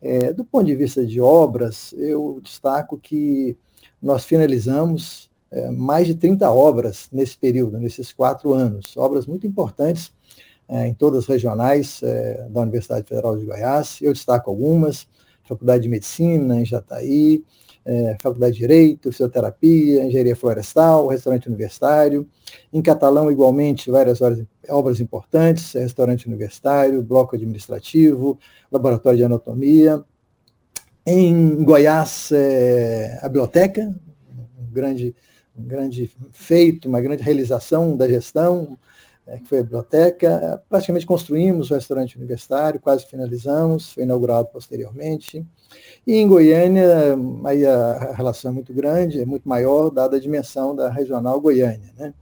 É, 0.02 0.35
do 0.35 0.44
ponto 0.44 0.66
de 0.66 0.76
vista 0.76 1.04
de 1.06 1.18
obras, 1.18 1.94
eu 1.96 2.40
destaco 2.42 2.98
que 2.98 3.56
nós 4.02 4.24
finalizamos 4.24 5.30
é, 5.50 5.70
mais 5.70 6.06
de 6.06 6.14
30 6.14 6.50
obras 6.50 7.09
nesse 7.12 7.37
período, 7.37 7.78
nesses 7.78 8.12
quatro 8.12 8.52
anos, 8.52 8.96
obras 8.96 9.26
muito 9.26 9.46
importantes 9.46 10.12
é, 10.68 10.88
em 10.88 10.94
todas 10.94 11.24
as 11.24 11.26
regionais 11.28 12.02
é, 12.02 12.46
da 12.50 12.62
Universidade 12.62 13.06
Federal 13.09 13.37
de 13.37 13.44
Goiás. 13.44 13.98
Eu 14.02 14.12
destaco 14.12 14.50
algumas, 14.50 15.06
Faculdade 15.44 15.85
de 15.85 15.88
Medicina 15.88 16.61
em 16.61 16.64
Jataí, 16.64 17.44
é, 17.85 18.16
Faculdade 18.20 18.54
de 18.54 18.59
Direito, 18.59 19.12
Fisioterapia, 19.12 20.04
Engenharia 20.04 20.35
Florestal, 20.35 21.06
Restaurante 21.06 21.46
Universitário. 21.46 22.28
Em 22.72 22.82
Catalão, 22.82 23.30
igualmente, 23.30 23.90
várias 23.90 24.20
obras 24.68 25.00
importantes, 25.00 25.72
Restaurante 25.72 26.26
Universitário, 26.26 27.00
Bloco 27.00 27.37
Administrativo, 27.37 28.38
Laboratório 28.72 29.18
de 29.18 29.24
Anatomia. 29.24 30.04
Em 31.09 31.62
Goiás, 31.62 32.33
é, 32.33 33.21
a 33.23 33.29
biblioteca, 33.29 33.95
um 34.59 34.73
grande, 34.73 35.14
um 35.57 35.62
grande 35.62 36.11
feito, 36.33 36.88
uma 36.88 37.01
grande 37.01 37.23
realização 37.23 37.97
da 37.97 38.09
gestão, 38.09 38.77
é, 39.25 39.38
que 39.38 39.47
foi 39.49 39.61
a 39.61 39.62
biblioteca. 39.62 40.61
Praticamente 40.69 41.07
construímos 41.07 41.71
o 41.71 41.75
restaurante 41.75 42.16
universitário, 42.16 42.81
quase 42.81 43.07
finalizamos, 43.07 43.92
foi 43.92 44.03
inaugurado 44.03 44.49
posteriormente. 44.49 45.47
E 46.05 46.16
em 46.16 46.27
Goiânia, 46.27 47.16
aí 47.45 47.64
a 47.64 48.12
relação 48.12 48.51
é 48.51 48.55
muito 48.55 48.75
grande, 48.75 49.21
é 49.21 49.25
muito 49.25 49.49
maior, 49.49 49.90
dada 49.90 50.16
a 50.16 50.21
dimensão 50.21 50.75
da 50.75 50.90
regional 50.90 51.40
Goiânia. 51.40 51.92
Né? 51.97 52.12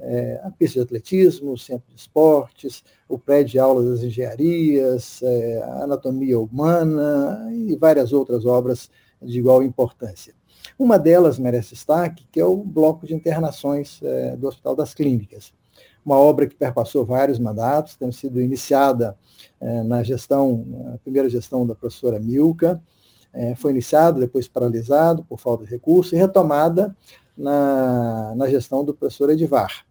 É, 0.00 0.40
a 0.44 0.50
pista 0.50 0.78
de 0.78 0.84
atletismo, 0.84 1.52
o 1.52 1.58
centro 1.58 1.88
de 1.88 2.00
esportes, 2.00 2.84
o 3.08 3.18
prédio 3.18 3.52
de 3.52 3.58
aulas 3.58 3.86
das 3.86 4.02
engenharias, 4.02 5.20
é, 5.22 5.62
a 5.62 5.84
anatomia 5.84 6.38
humana 6.38 7.50
e 7.52 7.74
várias 7.76 8.12
outras 8.12 8.46
obras 8.46 8.88
de 9.20 9.38
igual 9.38 9.62
importância. 9.62 10.34
Uma 10.78 10.98
delas 10.98 11.38
merece 11.38 11.74
destaque, 11.74 12.26
que 12.30 12.40
é 12.40 12.44
o 12.44 12.56
bloco 12.56 13.06
de 13.06 13.14
internações 13.14 14.00
é, 14.02 14.36
do 14.36 14.46
Hospital 14.46 14.76
das 14.76 14.94
Clínicas. 14.94 15.52
Uma 16.04 16.16
obra 16.16 16.46
que 16.46 16.54
perpassou 16.54 17.04
vários 17.04 17.38
mandatos, 17.38 17.96
tem 17.96 18.10
sido 18.12 18.40
iniciada 18.40 19.16
é, 19.60 19.82
na 19.82 20.02
gestão, 20.02 20.64
na 20.66 20.98
primeira 20.98 21.28
gestão 21.28 21.66
da 21.66 21.74
professora 21.74 22.20
Milka, 22.20 22.80
é, 23.32 23.54
foi 23.54 23.72
iniciado, 23.72 24.20
depois 24.20 24.48
paralisado 24.48 25.24
por 25.24 25.38
falta 25.38 25.64
de 25.64 25.70
recurso, 25.70 26.14
e 26.14 26.18
retomada 26.18 26.96
na, 27.36 28.34
na 28.34 28.48
gestão 28.48 28.84
do 28.84 28.94
professor 28.94 29.30
Edivar. 29.30 29.84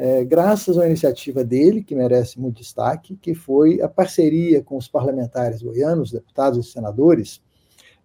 É, 0.00 0.24
graças 0.24 0.78
à 0.78 0.86
iniciativa 0.86 1.42
dele, 1.42 1.82
que 1.82 1.92
merece 1.92 2.38
muito 2.38 2.58
destaque, 2.58 3.16
que 3.16 3.34
foi 3.34 3.80
a 3.82 3.88
parceria 3.88 4.62
com 4.62 4.76
os 4.76 4.86
parlamentares 4.86 5.60
goianos, 5.60 6.12
deputados 6.12 6.64
e 6.64 6.70
senadores, 6.70 7.42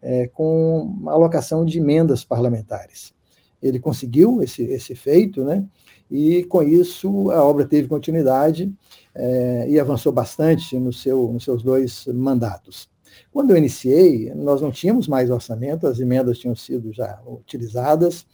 é, 0.01 0.25
com 0.25 1.03
a 1.05 1.11
alocação 1.11 1.63
de 1.63 1.77
emendas 1.77 2.25
parlamentares. 2.25 3.13
Ele 3.61 3.79
conseguiu 3.79 4.41
esse, 4.41 4.63
esse 4.63 4.95
feito, 4.95 5.43
né? 5.43 5.63
e 6.09 6.43
com 6.45 6.63
isso 6.63 7.29
a 7.29 7.43
obra 7.43 7.63
teve 7.63 7.87
continuidade 7.87 8.73
é, 9.13 9.67
e 9.69 9.79
avançou 9.79 10.11
bastante 10.11 10.75
no 10.79 10.91
seu, 10.91 11.31
nos 11.31 11.43
seus 11.43 11.61
dois 11.61 12.07
mandatos. 12.07 12.89
Quando 13.31 13.51
eu 13.51 13.57
iniciei, 13.57 14.33
nós 14.33 14.61
não 14.61 14.71
tínhamos 14.71 15.07
mais 15.07 15.29
orçamento, 15.29 15.85
as 15.85 15.99
emendas 15.99 16.39
tinham 16.39 16.55
sido 16.55 16.91
já 16.91 17.21
utilizadas, 17.27 18.25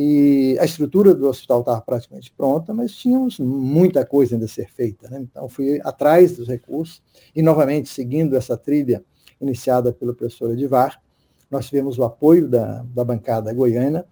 e 0.00 0.56
a 0.60 0.64
estrutura 0.64 1.12
do 1.12 1.28
hospital 1.28 1.58
estava 1.58 1.80
praticamente 1.80 2.30
pronta, 2.30 2.72
mas 2.72 2.92
tínhamos 2.92 3.40
muita 3.40 4.06
coisa 4.06 4.36
ainda 4.36 4.44
a 4.44 4.48
ser 4.48 4.70
feita. 4.70 5.10
Né? 5.10 5.22
Então, 5.22 5.48
fui 5.48 5.80
atrás 5.82 6.36
dos 6.36 6.46
recursos, 6.46 7.02
e 7.34 7.42
novamente, 7.42 7.88
seguindo 7.88 8.36
essa 8.36 8.56
trilha 8.56 9.04
iniciada 9.40 9.92
pelo 9.92 10.14
professor 10.14 10.52
Edivar, 10.52 11.02
nós 11.50 11.66
tivemos 11.66 11.98
o 11.98 12.04
apoio 12.04 12.46
da, 12.46 12.84
da 12.94 13.04
bancada 13.04 13.52
goiana, 13.52 14.06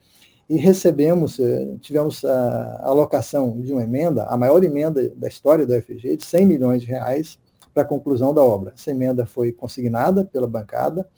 e 0.51 0.57
recebemos, 0.57 1.39
eh, 1.39 1.77
tivemos 1.81 2.25
a 2.25 2.81
alocação 2.83 3.61
de 3.61 3.73
uma 3.73 3.85
emenda, 3.85 4.25
a 4.25 4.37
maior 4.37 4.65
emenda 4.65 5.09
da 5.11 5.29
história 5.29 5.65
do 5.65 5.73
UFG, 5.73 6.17
de 6.17 6.25
100 6.25 6.47
milhões 6.47 6.83
de 6.83 6.89
reais, 6.89 7.39
para 7.73 7.85
a 7.85 7.87
conclusão 7.87 8.35
da 8.35 8.43
obra. 8.43 8.73
Essa 8.77 8.91
emenda 8.91 9.25
foi 9.25 9.53
consignada 9.53 10.25
pela 10.25 10.49
bancada 10.49 11.09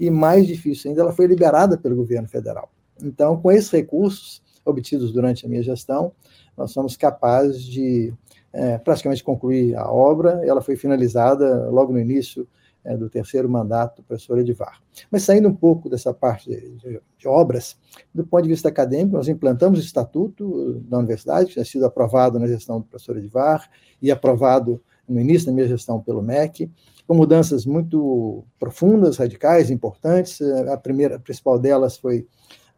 e, 0.00 0.08
mais 0.08 0.46
difícil 0.46 0.90
ainda, 0.90 1.02
ela 1.02 1.12
foi 1.12 1.26
liberada 1.26 1.76
pelo 1.76 1.94
governo 1.94 2.26
federal. 2.26 2.70
Então, 3.02 3.36
com 3.40 3.50
esses 3.50 3.70
recursos 3.70 4.42
obtidos 4.64 5.12
durante 5.12 5.44
a 5.44 5.48
minha 5.48 5.62
gestão, 5.62 6.12
nós 6.56 6.70
somos 6.70 6.96
capazes 6.96 7.62
de 7.62 8.12
é, 8.52 8.78
praticamente 8.78 9.22
concluir 9.22 9.76
a 9.76 9.90
obra. 9.90 10.40
Ela 10.44 10.62
foi 10.62 10.76
finalizada 10.76 11.68
logo 11.68 11.92
no 11.92 11.98
início 11.98 12.46
é, 12.84 12.96
do 12.96 13.08
terceiro 13.08 13.48
mandato 13.48 13.96
do 13.96 14.02
professor 14.04 14.38
Edivar. 14.38 14.80
Mas 15.10 15.22
saindo 15.22 15.48
um 15.48 15.54
pouco 15.54 15.88
dessa 15.88 16.12
parte 16.12 16.50
de, 16.50 16.76
de, 16.76 17.00
de, 17.18 17.28
obras, 17.28 17.76
do 18.14 18.24
ponto 18.26 18.42
de 18.42 18.50
vista 18.50 18.68
acadêmico, 18.68 19.16
nós 19.16 19.26
implantamos 19.26 19.78
o 19.78 19.82
estatuto 19.82 20.80
da 20.80 20.98
universidade, 20.98 21.46
que 21.46 21.52
tinha 21.54 21.64
sido 21.64 21.86
aprovado 21.86 22.38
na 22.38 22.46
gestão 22.46 22.80
do 22.80 22.86
professor 22.86 23.16
Edivar 23.16 23.68
e 24.00 24.10
aprovado 24.10 24.80
no 25.08 25.20
início 25.20 25.46
da 25.46 25.52
minha 25.52 25.68
gestão 25.68 26.00
pelo 26.00 26.22
MEC, 26.22 26.70
com 27.06 27.14
mudanças 27.14 27.66
muito 27.66 28.44
profundas, 28.58 29.18
radicais, 29.18 29.70
importantes. 29.70 30.40
A 30.40 30.76
primeira, 30.76 31.16
a 31.16 31.18
principal 31.18 31.58
delas 31.58 31.96
foi 31.96 32.26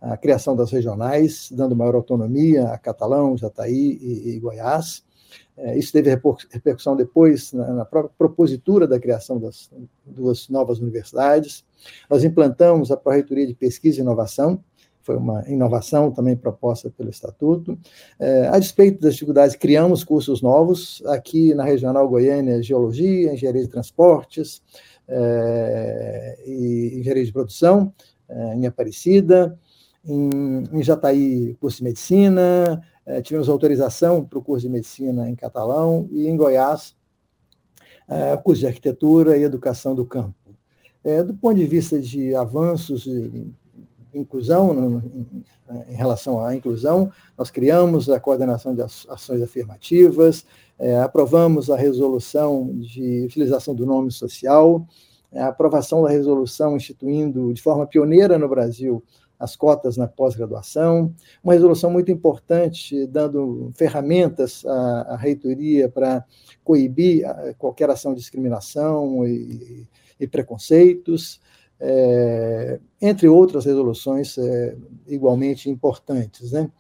a 0.01 0.17
criação 0.17 0.55
das 0.55 0.71
regionais, 0.71 1.51
dando 1.51 1.75
maior 1.75 1.95
autonomia 1.95 2.69
a 2.69 2.79
Catalão, 2.79 3.37
Jataí 3.37 3.99
e, 4.01 4.31
e 4.31 4.41
Goiás. 4.41 5.05
É, 5.57 5.79
isso 5.79 5.91
teve 5.93 6.11
repercussão 6.51 6.95
depois 6.95 7.53
na, 7.53 7.73
na, 7.73 7.85
própria 7.85 8.13
propositura 8.17 8.87
da 8.87 9.01
criação 9.01 9.39
das 9.39 9.71
duas 10.05 10.49
novas 10.49 10.79
universidades. 10.79 11.65
Nós 12.11 12.25
implantamos 12.25 12.91
a 12.91 12.97
Pró-Reitoria 12.97 13.47
de 13.47 13.55
Pesquisa 13.55 13.99
e 13.99 14.03
Inovação, 14.03 14.63
foi 15.07 15.17
uma 15.17 15.49
inovação 15.49 16.11
também 16.11 16.37
proposta 16.37 16.91
pelo 16.91 17.09
Estatuto. 17.09 17.79
É, 18.19 18.49
a 18.49 18.59
despeito 18.59 19.01
das 19.01 19.13
dificuldades, 19.13 19.55
criamos 19.55 20.03
cursos 20.03 20.43
novos 20.43 21.01
aqui 21.07 21.55
na 21.55 21.63
Regional 21.63 22.09
Goiânia, 22.09 22.61
Geologia, 22.61 23.33
Engenharia 23.33 23.63
de 23.63 23.69
Transportes 23.69 24.61
é, 25.07 26.39
e 26.45 26.99
Engenharia 26.99 27.25
de 27.25 27.33
Produção, 27.33 27.95
é, 28.29 28.55
em 28.57 28.67
Aparecida, 28.67 29.57
em, 30.07 30.65
em 30.73 30.83
Jataí, 30.83 31.55
curso 31.61 31.79
de 31.79 31.85
Medicina, 31.85 32.83
é, 33.05 33.21
tivemos 33.21 33.49
autorização 33.49 34.25
para 34.25 34.39
o 34.39 34.43
curso 34.43 34.67
de 34.67 34.73
Medicina 34.73 35.29
em 35.29 35.35
Catalão, 35.35 36.09
e 36.11 36.27
em 36.27 36.37
Goiás, 36.37 36.95
é, 38.09 38.37
curso 38.37 38.61
de 38.61 38.67
Arquitetura 38.67 39.37
e 39.37 39.43
Educação 39.43 39.95
do 39.95 40.05
Campo. 40.05 40.35
É, 41.05 41.23
do 41.23 41.35
ponto 41.35 41.57
de 41.57 41.67
vista 41.67 41.99
de 42.01 42.35
avanços 42.35 43.09
inclusão, 44.15 44.73
no, 44.73 44.99
em, 44.99 45.45
em, 45.91 45.95
relação 45.95 46.43
à 46.43 46.55
inclusão, 46.55 47.13
nós 47.37 47.51
criamos 47.51 48.09
a 48.09 48.19
coordenação 48.19 48.75
de 48.75 48.81
ações 48.81 49.43
afirmativas, 49.43 50.47
aprovamos 51.05 51.69
a 51.69 51.77
resolução 51.77 52.71
de 52.79 53.25
utilização 53.27 53.75
do 53.75 53.85
nome 53.85 54.11
social, 54.11 54.87
a 55.35 55.49
aprovação 55.49 56.03
da 56.03 56.09
resolução 56.09 56.77
instituindo 56.77 57.53
de 57.53 57.61
forma 57.61 57.87
pioneira 57.87 58.39
no 58.39 58.49
Brasil 58.49 59.03
as 59.39 59.55
cotas 59.55 59.97
na 59.97 60.07
pós-graduação, 60.09 61.15
uma 61.43 61.53
resolução 61.53 61.91
muito 61.91 62.11
importante, 62.11 63.07
dando 63.07 63.71
ferramentas 63.75 64.65
à, 64.65 65.15
à 65.15 65.17
reitoria 65.17 65.89
para 65.89 66.25
coibir 66.65 67.25
qualquer 67.59 67.91
ação 67.91 68.15
de 68.15 68.21
discriminação 68.21 69.27
e, 69.27 69.87
e 70.19 70.27
preconceitos, 70.27 71.41
é, 71.79 72.81
entre 73.01 73.29
outras 73.29 73.67
resoluções 73.67 74.39
é, 74.39 74.77
igualmente 75.07 75.69
importantes. 75.69 76.53
Né? 76.53 76.71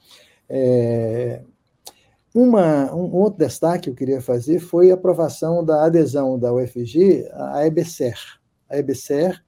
É, 0.48 1.42
uma, 2.34 2.94
um 2.94 3.14
outro 3.14 3.38
destaque 3.38 3.84
que 3.84 3.90
eu 3.90 3.94
queria 3.94 4.20
fazer 4.20 4.58
foi 4.58 4.90
a 4.90 4.94
aprovação 4.94 5.64
da 5.64 5.84
adesão 5.84 6.38
da 6.38 6.52
UFG 6.52 7.28
à 7.32 7.66
EBSER. 7.66 8.18
A 8.68 8.78
EBSER 8.78 9.42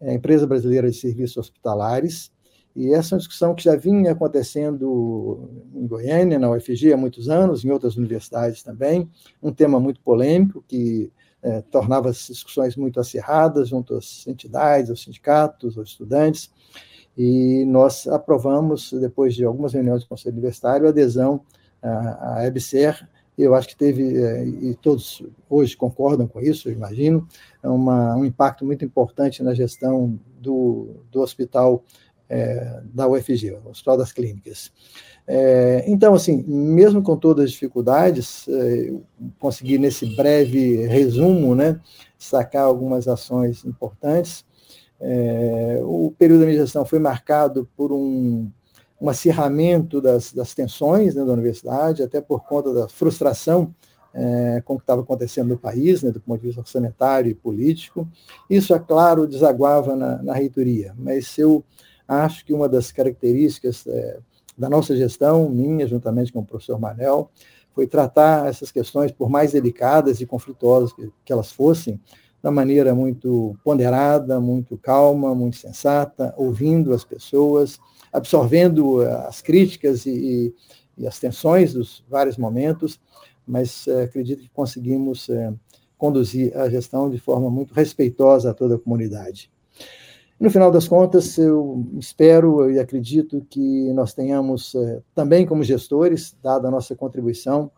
é 0.00 0.10
a 0.10 0.14
Empresa 0.14 0.46
Brasileira 0.46 0.90
de 0.90 0.96
Serviços 0.96 1.36
Hospitalares, 1.38 2.30
e 2.74 2.92
essa 2.92 3.14
é 3.14 3.16
uma 3.16 3.18
discussão 3.18 3.54
que 3.54 3.64
já 3.64 3.74
vinha 3.74 4.12
acontecendo 4.12 5.50
em 5.74 5.86
Goiânia, 5.86 6.38
na 6.38 6.50
UFG, 6.50 6.92
há 6.92 6.96
muitos 6.96 7.28
anos, 7.28 7.64
em 7.64 7.70
outras 7.70 7.96
universidades 7.96 8.62
também, 8.62 9.10
um 9.42 9.52
tema 9.52 9.80
muito 9.80 10.00
polêmico 10.00 10.64
que 10.66 11.10
é, 11.42 11.60
tornava 11.62 12.10
as 12.10 12.26
discussões 12.26 12.76
muito 12.76 13.00
acirradas 13.00 13.68
junto 13.68 13.94
às 13.94 14.26
entidades, 14.26 14.90
aos 14.90 15.02
sindicatos, 15.02 15.78
aos 15.78 15.90
estudantes, 15.90 16.50
e 17.16 17.64
nós 17.64 18.06
aprovamos, 18.06 18.92
depois 18.92 19.34
de 19.34 19.44
algumas 19.44 19.72
reuniões 19.72 20.02
do 20.02 20.08
Conselho 20.08 20.34
Universitário, 20.34 20.86
a 20.86 20.90
adesão 20.90 21.40
à, 21.82 22.46
EBSER, 22.46 23.08
eu 23.36 23.54
acho 23.54 23.68
que 23.68 23.76
teve, 23.76 24.20
é, 24.20 24.44
e 24.44 24.74
todos 24.74 25.22
hoje 25.48 25.76
concordam 25.76 26.26
com 26.26 26.40
isso, 26.40 26.68
eu 26.68 26.72
imagino, 26.72 27.26
uma, 27.62 28.16
um 28.16 28.24
impacto 28.24 28.64
muito 28.64 28.84
importante 28.84 29.42
na 29.42 29.54
gestão 29.54 30.18
do, 30.40 31.02
do 31.10 31.20
hospital 31.20 31.84
é, 32.28 32.80
da 32.84 33.08
UFG, 33.08 33.52
o 33.64 33.70
Hospital 33.70 33.96
das 33.96 34.12
Clínicas. 34.12 34.70
É, 35.26 35.84
então, 35.86 36.14
assim, 36.14 36.42
mesmo 36.46 37.02
com 37.02 37.16
todas 37.16 37.46
as 37.46 37.50
dificuldades, 37.50 38.46
é, 38.48 38.92
consegui 39.38 39.78
nesse 39.78 40.06
breve 40.16 40.86
resumo, 40.86 41.54
né, 41.54 41.78
sacar 42.18 42.64
algumas 42.64 43.06
ações 43.06 43.64
importantes. 43.64 44.44
É, 45.00 45.80
o 45.82 46.12
período 46.18 46.40
da 46.40 46.46
minha 46.46 46.58
gestão 46.58 46.84
foi 46.84 46.98
marcado 46.98 47.68
por 47.76 47.92
um, 47.92 48.50
um 49.00 49.08
acirramento 49.08 50.00
das, 50.00 50.32
das 50.32 50.54
tensões 50.54 51.14
né, 51.14 51.24
da 51.24 51.32
universidade, 51.32 52.02
até 52.02 52.20
por 52.20 52.44
conta 52.44 52.72
da 52.72 52.88
frustração 52.88 53.74
é, 54.14 54.62
com 54.64 54.74
o 54.74 54.76
que 54.78 54.82
estava 54.82 55.02
acontecendo 55.02 55.48
no 55.48 55.58
país, 55.58 56.02
né, 56.02 56.10
do 56.10 56.20
ponto 56.20 56.40
de 56.40 56.46
vista 56.46 56.60
orçamentário 56.60 57.30
e 57.30 57.34
político. 57.34 58.08
Isso, 58.48 58.74
é 58.74 58.78
claro, 58.78 59.26
desaguava 59.26 59.94
na, 59.94 60.22
na 60.22 60.32
reitoria, 60.32 60.94
mas 60.98 61.36
eu 61.38 61.62
acho 62.08 62.44
que 62.44 62.54
uma 62.54 62.68
das 62.68 62.90
características 62.90 63.86
é, 63.86 64.18
da 64.56 64.68
nossa 64.68 64.96
gestão, 64.96 65.48
minha, 65.48 65.86
juntamente 65.86 66.32
com 66.32 66.40
o 66.40 66.44
professor 66.44 66.80
Manel, 66.80 67.30
foi 67.72 67.86
tratar 67.86 68.48
essas 68.48 68.72
questões, 68.72 69.12
por 69.12 69.30
mais 69.30 69.52
delicadas 69.52 70.20
e 70.20 70.26
conflituosas 70.26 70.92
que, 70.92 71.12
que 71.24 71.32
elas 71.32 71.52
fossem, 71.52 72.00
da 72.42 72.50
maneira 72.50 72.94
muito 72.94 73.56
ponderada, 73.62 74.40
muito 74.40 74.76
calma, 74.76 75.34
muito 75.34 75.56
sensata, 75.56 76.34
ouvindo 76.36 76.92
as 76.92 77.04
pessoas, 77.04 77.78
absorvendo 78.12 79.02
eh, 79.02 79.26
as 79.28 79.40
críticas 79.40 80.06
e, 80.06 80.54
e 80.96 81.06
as 81.06 81.18
tensões 81.18 81.72
dos 81.72 82.04
vários 82.08 82.36
momentos, 82.36 83.00
mas 83.46 83.86
é, 83.88 84.02
acredito 84.02 84.42
que 84.42 84.50
conseguimos 84.50 85.28
é, 85.28 85.52
conduzir 85.96 86.56
a 86.56 86.68
gestão 86.68 87.10
de 87.10 87.18
forma 87.18 87.50
muito 87.50 87.72
respeitosa 87.72 88.50
a 88.50 88.54
toda 88.54 88.76
a 88.76 88.78
comunidade. 88.78 89.50
No 90.38 90.50
final 90.50 90.70
das 90.70 90.86
contas, 90.86 91.36
eu 91.36 91.84
espero 91.98 92.70
e 92.70 92.78
acredito 92.78 93.44
que 93.50 93.92
nós 93.92 94.14
tenhamos, 94.14 94.72
eh, 94.76 95.02
também 95.12 95.44
como 95.44 95.64
gestores, 95.64 96.36
dada 96.40 96.68
a 96.68 96.70
nossa 96.70 96.94
contribuição 96.94 97.68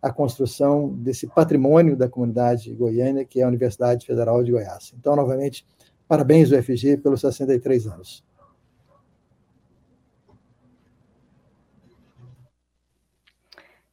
à 0.00 0.10
construção 0.10 0.88
desse 0.88 1.26
patrimônio 1.26 1.94
da 1.94 2.08
comunidade 2.08 2.74
goiana, 2.74 3.22
que 3.22 3.40
é 3.40 3.44
a 3.44 3.48
Universidade 3.48 4.06
Federal 4.06 4.42
de 4.42 4.50
Goiás. 4.50 4.94
Então, 4.98 5.14
novamente, 5.14 5.66
parabéns, 6.08 6.50
UFG, 6.50 6.96
pelos 6.96 7.20
63 7.20 7.86
anos. 7.86 8.24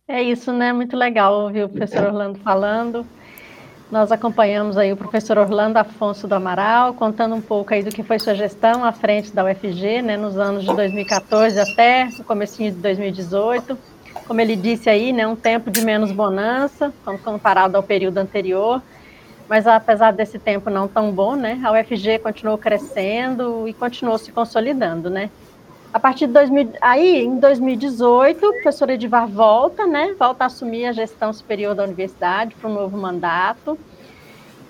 É 0.07 0.21
isso, 0.21 0.53
né? 0.53 0.71
Muito 0.71 0.95
legal 0.95 1.41
ouvir 1.41 1.63
o 1.63 1.69
professor 1.69 2.05
Orlando 2.05 2.39
falando. 2.39 3.05
Nós 3.93 4.11
acompanhamos 4.11 4.75
aí 4.75 4.91
o 4.91 4.97
professor 4.97 5.37
Orlando 5.37 5.77
Afonso 5.77 6.27
do 6.27 6.33
Amaral, 6.33 6.95
contando 6.95 7.35
um 7.35 7.41
pouco 7.41 7.75
aí 7.75 7.83
do 7.83 7.91
que 7.91 8.01
foi 8.01 8.17
sua 8.17 8.33
gestão 8.33 8.83
à 8.83 8.91
frente 8.91 9.31
da 9.31 9.45
UFG, 9.45 10.01
né, 10.01 10.17
nos 10.17 10.35
anos 10.35 10.65
de 10.65 10.75
2014 10.75 11.59
até 11.59 12.09
o 12.19 12.23
comecinho 12.23 12.71
de 12.71 12.79
2018. 12.79 13.77
Como 14.25 14.41
ele 14.41 14.55
disse 14.55 14.89
aí, 14.89 15.13
né, 15.13 15.27
um 15.27 15.35
tempo 15.35 15.69
de 15.69 15.85
menos 15.85 16.11
bonança, 16.11 16.91
comparado 17.23 17.77
ao 17.77 17.83
período 17.83 18.17
anterior, 18.17 18.81
mas 19.47 19.67
apesar 19.67 20.11
desse 20.11 20.39
tempo 20.39 20.71
não 20.71 20.87
tão 20.87 21.11
bom, 21.11 21.35
né, 21.35 21.61
a 21.63 21.71
UFG 21.71 22.17
continuou 22.17 22.57
crescendo 22.57 23.67
e 23.67 23.73
continuou 23.73 24.17
se 24.17 24.31
consolidando, 24.31 25.07
né. 25.07 25.29
A 25.93 25.99
partir 25.99 26.25
de 26.25 26.33
2000, 26.33 26.73
aí, 26.81 27.21
em 27.21 27.39
2018, 27.39 28.43
o 28.43 28.53
professor 28.53 28.89
Edivar 28.89 29.27
volta, 29.27 29.85
né? 29.85 30.15
Volta 30.17 30.43
a 30.43 30.47
assumir 30.47 30.87
a 30.87 30.91
gestão 30.91 31.31
superior 31.31 31.75
da 31.75 31.83
universidade 31.83 32.55
para 32.55 32.67
um 32.67 32.73
novo 32.73 32.97
mandato. 32.97 33.77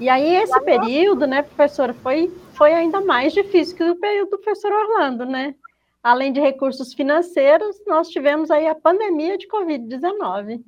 E 0.01 0.09
aí, 0.09 0.35
esse 0.35 0.59
período, 0.61 1.25
né, 1.25 1.41
professora, 1.43 1.93
foi, 1.93 2.29
foi 2.51 2.73
ainda 2.73 2.99
mais 2.99 3.31
difícil 3.31 3.77
que 3.77 3.83
o 3.85 3.95
período 3.95 4.31
do 4.31 4.37
professor 4.37 4.73
Orlando, 4.73 5.25
né? 5.25 5.55
Além 6.03 6.33
de 6.33 6.41
recursos 6.41 6.93
financeiros, 6.93 7.81
nós 7.87 8.09
tivemos 8.09 8.51
aí 8.51 8.67
a 8.67 8.75
pandemia 8.75 9.37
de 9.37 9.47
Covid-19. 9.47 10.61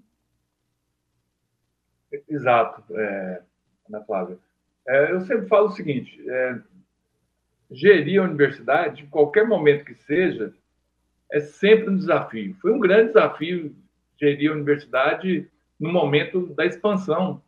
Exato, 2.30 2.82
é, 2.98 3.41
Ana 3.89 4.02
Flávia. 4.06 4.38
É, 4.88 5.12
eu 5.12 5.20
sempre 5.22 5.48
falo 5.48 5.68
o 5.68 5.72
seguinte: 5.72 6.24
é, 6.30 6.60
gerir 7.71 8.21
a 8.21 8.25
universidade, 8.25 9.04
em 9.04 9.08
qualquer 9.08 9.47
momento 9.47 9.86
que 9.86 9.95
seja, 9.95 10.54
é 11.32 11.39
sempre 11.39 11.89
um 11.89 11.97
desafio. 11.97 12.56
Foi 12.62 12.71
um 12.71 12.80
grande 12.80 13.08
desafio 13.08 13.75
gerir 14.19 14.51
a 14.51 14.54
universidade 14.54 15.49
no 15.80 15.91
momento 15.91 16.47
da 16.54 16.65
expansão. 16.65 17.41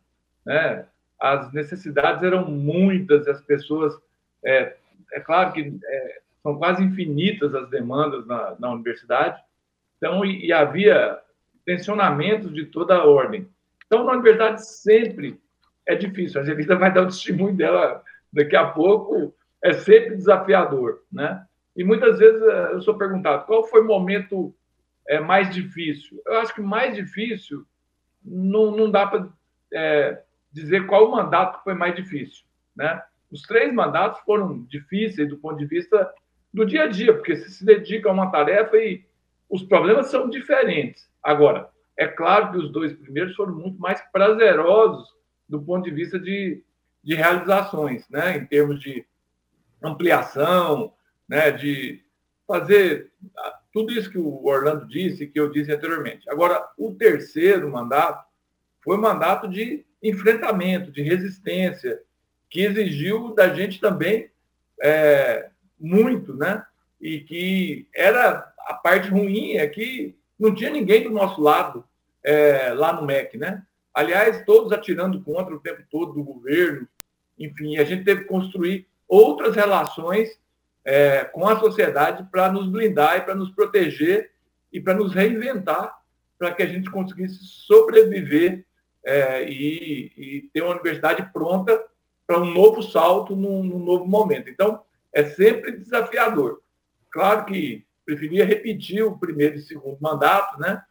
Né? 0.44 0.84
As 1.20 1.52
necessidades 1.52 2.22
eram 2.22 2.50
muitas, 2.50 3.26
as 3.26 3.40
pessoas. 3.40 3.94
É, 4.44 4.76
é 5.12 5.20
claro 5.20 5.52
que 5.52 5.78
é, 5.84 6.20
são 6.42 6.56
quase 6.56 6.82
infinitas 6.82 7.54
as 7.54 7.68
demandas 7.70 8.26
na, 8.26 8.56
na 8.58 8.70
universidade, 8.72 9.40
então, 9.96 10.24
e, 10.24 10.46
e 10.46 10.52
havia 10.52 11.18
tensionamentos 11.64 12.52
de 12.54 12.66
toda 12.66 12.94
a 12.96 13.04
ordem. 13.04 13.48
Então, 13.86 14.04
na 14.04 14.12
universidade 14.12 14.66
sempre 14.66 15.40
é 15.86 15.94
difícil. 15.94 16.40
A 16.40 16.42
Angelita 16.42 16.76
vai 16.76 16.92
dar 16.92 17.02
o 17.02 17.06
testemunho 17.06 17.56
dela 17.56 18.02
daqui 18.32 18.54
a 18.54 18.66
pouco 18.66 19.34
é 19.62 19.72
sempre 19.74 20.16
desafiador, 20.16 21.02
né? 21.10 21.44
E 21.76 21.84
muitas 21.84 22.18
vezes 22.18 22.42
eh, 22.42 22.70
eu 22.72 22.80
sou 22.80 22.96
perguntado 22.96 23.46
qual 23.46 23.64
foi 23.64 23.80
o 23.80 23.86
momento 23.86 24.54
é, 25.08 25.18
mais 25.18 25.52
difícil. 25.54 26.20
Eu 26.26 26.38
acho 26.40 26.54
que 26.54 26.60
mais 26.60 26.94
difícil 26.94 27.64
não, 28.22 28.70
não 28.70 28.90
dá 28.90 29.06
para 29.06 29.28
é, 29.72 30.22
dizer 30.52 30.86
qual 30.86 31.08
o 31.08 31.12
mandato 31.12 31.62
foi 31.64 31.74
mais 31.74 31.94
difícil, 31.94 32.44
né? 32.76 33.02
Os 33.30 33.42
três 33.42 33.72
mandatos 33.72 34.20
foram 34.20 34.64
difíceis 34.64 35.28
do 35.28 35.38
ponto 35.38 35.58
de 35.58 35.66
vista 35.66 36.10
do 36.52 36.64
dia 36.64 36.84
a 36.84 36.86
dia, 36.86 37.12
porque 37.12 37.36
você 37.36 37.48
se 37.48 37.64
dedica 37.64 38.08
a 38.08 38.12
uma 38.12 38.30
tarefa 38.30 38.76
e 38.76 39.04
os 39.48 39.62
problemas 39.62 40.08
são 40.08 40.28
diferentes. 40.28 41.08
Agora, 41.22 41.68
é 41.96 42.06
claro 42.06 42.52
que 42.52 42.58
os 42.58 42.70
dois 42.70 42.92
primeiros 42.92 43.34
foram 43.34 43.54
muito 43.54 43.78
mais 43.78 44.00
prazerosos 44.10 45.08
do 45.48 45.60
ponto 45.60 45.84
de 45.84 45.90
vista 45.90 46.18
de, 46.18 46.62
de 47.02 47.14
realizações, 47.14 48.08
né? 48.08 48.36
Em 48.36 48.46
termos 48.46 48.80
de 48.80 49.06
ampliação, 49.82 50.92
né, 51.28 51.50
de, 51.50 52.02
fazer 52.48 53.12
tudo 53.70 53.92
isso 53.92 54.10
que 54.10 54.18
o 54.18 54.46
Orlando 54.46 54.88
disse, 54.88 55.26
que 55.26 55.38
eu 55.38 55.50
disse 55.50 55.70
anteriormente. 55.70 56.28
Agora, 56.30 56.66
o 56.78 56.94
terceiro 56.94 57.70
mandato 57.70 58.26
foi 58.80 58.96
um 58.96 59.02
mandato 59.02 59.46
de 59.46 59.84
enfrentamento, 60.02 60.90
de 60.90 61.02
resistência, 61.02 62.00
que 62.48 62.62
exigiu 62.62 63.34
da 63.34 63.52
gente 63.52 63.78
também 63.78 64.30
é, 64.82 65.50
muito, 65.78 66.34
né? 66.34 66.64
E 66.98 67.20
que 67.20 67.86
era 67.94 68.50
a 68.60 68.74
parte 68.74 69.10
ruim 69.10 69.58
é 69.58 69.66
que 69.66 70.16
não 70.38 70.54
tinha 70.54 70.70
ninguém 70.70 71.04
do 71.04 71.10
nosso 71.10 71.40
lado 71.42 71.84
é, 72.24 72.72
lá 72.72 72.94
no 72.94 73.04
MEC, 73.04 73.36
né? 73.36 73.62
Aliás, 73.92 74.42
todos 74.46 74.72
atirando 74.72 75.22
contra 75.22 75.54
o 75.54 75.60
tempo 75.60 75.82
todo 75.90 76.14
do 76.14 76.24
governo, 76.24 76.88
enfim, 77.38 77.76
a 77.76 77.84
gente 77.84 78.04
teve 78.04 78.22
que 78.22 78.28
construir 78.28 78.87
outras 79.08 79.56
relações 79.56 80.38
é, 80.84 81.24
com 81.24 81.48
a 81.48 81.58
sociedade 81.58 82.28
para 82.30 82.52
nos 82.52 82.68
blindar 82.68 83.16
e 83.16 83.20
para 83.22 83.34
nos 83.34 83.50
proteger 83.50 84.30
e 84.72 84.80
para 84.80 84.94
nos 84.94 85.12
reinventar 85.12 85.98
para 86.38 86.52
que 86.52 86.62
a 86.62 86.66
gente 86.66 86.90
conseguisse 86.90 87.38
sobreviver 87.42 88.64
é, 89.04 89.42
e, 89.48 90.12
e, 90.16 90.50
ter 90.52 90.62
uma 90.62 90.72
universidade 90.72 91.32
pronta 91.32 91.82
para 92.26 92.40
um 92.40 92.52
novo 92.52 92.82
salto 92.82 93.34
num, 93.34 93.62
num, 93.64 93.78
novo 93.78 94.06
momento. 94.06 94.48
Então, 94.48 94.82
é 95.12 95.24
sempre 95.24 95.72
desafiador. 95.72 96.60
Claro 97.10 97.46
que 97.46 97.84
preferia 98.04 98.44
repetir 98.44 99.02
o 99.02 99.18
primeiro 99.18 99.56
e 99.56 99.62
segundo 99.62 99.98
mandato, 100.00 100.58
né? 100.60 100.82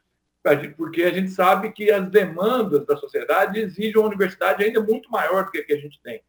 porque 0.78 1.04
a 1.04 1.12
gente 1.12 1.30
sabe 1.30 1.72
que 1.72 1.92
as 1.92 2.10
demandas 2.10 2.86
da 2.86 2.96
sociedade 2.96 3.60
exigem 3.60 3.98
uma 3.98 4.08
universidade 4.08 4.64
ainda 4.64 4.82
muito 4.82 5.12
maior 5.12 5.46
do 5.46 5.52
que 5.52 5.58
a 5.58 5.64
que 5.64 5.74
a 5.74 5.80
gente 5.80 6.00
tem. 6.02 6.22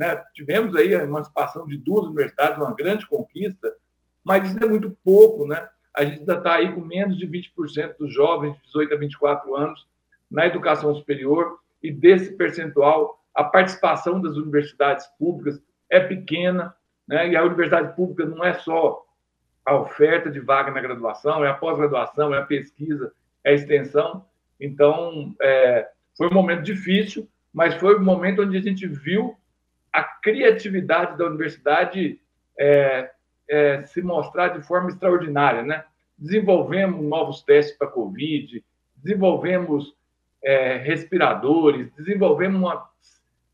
Né? 0.00 0.24
Emancipação 0.34 0.74
aí 0.74 0.94
a 0.94 1.02
emancipação 1.02 1.66
de 1.66 1.76
duas 1.76 2.06
universidades, 2.06 2.56
uma 2.56 2.74
grande 2.74 3.06
conquista, 3.06 3.70
mas 4.24 4.48
isso 4.48 4.64
é 4.64 4.66
muito 4.66 4.96
pouco. 5.04 5.46
Né? 5.46 5.68
A 5.94 6.06
gente 6.06 6.20
ainda 6.20 6.38
está 6.38 6.54
aí 6.54 6.72
com 6.72 6.80
menos 6.80 7.18
de 7.18 7.26
20% 7.26 7.98
dos 7.98 8.10
jovens 8.10 8.54
de 8.54 8.62
18 8.62 8.94
a 8.94 8.96
24 8.96 9.54
anos 9.54 9.86
na 10.30 10.46
educação 10.46 10.94
superior, 10.94 11.58
e 11.82 11.92
desse 11.92 12.32
percentual, 12.32 13.20
a 13.34 13.44
participação 13.44 14.22
das 14.22 14.36
universidades 14.36 15.06
públicas 15.18 15.60
é 15.90 16.00
pequena, 16.00 16.74
né? 17.06 17.28
e 17.28 17.36
a 17.36 17.44
universidade 17.44 17.94
pública 17.94 18.24
não 18.24 18.42
é 18.42 18.54
só 18.54 19.04
a 19.66 19.76
oferta 19.76 20.30
de 20.30 20.40
vaga 20.40 20.70
na 20.70 20.80
graduação, 20.80 21.44
é 21.44 21.50
a 21.50 21.54
pós-graduação, 21.54 22.34
é 22.34 22.38
a 22.38 22.46
pesquisa, 22.46 23.12
é 23.44 23.50
a 23.50 23.54
extensão. 23.54 24.24
Então, 24.58 25.34
é, 25.42 25.90
foi 26.16 26.28
um 26.28 26.34
momento 26.34 26.62
difícil, 26.62 27.28
mas 27.52 27.74
foi 27.74 27.98
um 27.98 28.04
momento 28.04 28.42
onde 28.42 28.56
a 28.56 28.62
gente 28.62 28.86
viu 28.86 29.36
a 29.92 30.02
criatividade 30.02 31.18
da 31.18 31.26
universidade 31.26 32.20
é, 32.58 33.10
é, 33.48 33.82
se 33.82 34.00
mostrar 34.00 34.48
de 34.48 34.62
forma 34.62 34.90
extraordinária. 34.90 35.62
Né? 35.62 35.84
Desenvolvemos 36.16 37.04
novos 37.04 37.42
testes 37.42 37.76
para 37.76 37.88
Covid, 37.88 38.64
desenvolvemos 38.96 39.94
é, 40.42 40.76
respiradores, 40.76 41.92
desenvolvemos 41.96 42.60
uma, 42.60 42.88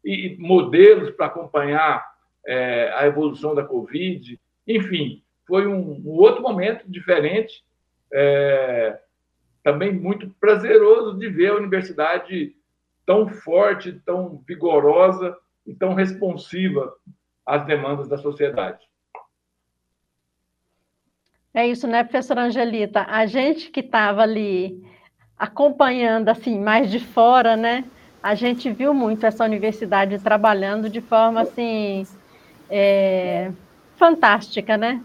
e, 0.05 0.37
modelos 0.39 1.11
para 1.11 1.27
acompanhar 1.27 2.05
é, 2.47 2.93
a 2.95 3.07
evolução 3.07 3.55
da 3.55 3.65
Covid. 3.65 4.39
Enfim, 4.67 5.23
foi 5.47 5.67
um, 5.67 6.03
um 6.05 6.11
outro 6.11 6.43
momento 6.43 6.85
diferente, 6.87 7.65
é, 8.13 8.99
também 9.63 9.93
muito 9.93 10.29
prazeroso 10.41 11.19
de 11.19 11.29
ver 11.29 11.51
a 11.51 11.57
universidade 11.57 12.55
tão 13.05 13.29
forte, 13.29 14.01
tão 14.05 14.43
vigorosa 14.47 15.37
e 15.67 15.75
tão 15.75 15.95
responsiva 15.95 16.95
às 17.45 17.67
demandas 17.67 18.09
da 18.09 18.19
sociedade. 18.19 18.85
É 21.53 21.67
isso, 21.67 21.87
né, 21.87 22.05
professora 22.05 22.43
Angelita? 22.43 23.07
A 23.09 23.25
gente 23.27 23.71
que 23.71 23.81
estava 23.81 24.23
ali 24.23 24.85
acompanhando 25.39 26.29
assim 26.29 26.59
mais 26.61 26.91
de 26.91 27.01
fora, 27.01 27.57
né? 27.57 27.85
A 28.23 28.35
gente 28.35 28.71
viu 28.71 28.93
muito 28.93 29.25
essa 29.25 29.45
universidade 29.45 30.19
trabalhando 30.19 30.91
de 30.91 31.01
forma 31.01 31.43
assim 31.43 32.07
é, 32.69 33.51
fantástica, 33.97 34.77
né? 34.77 35.03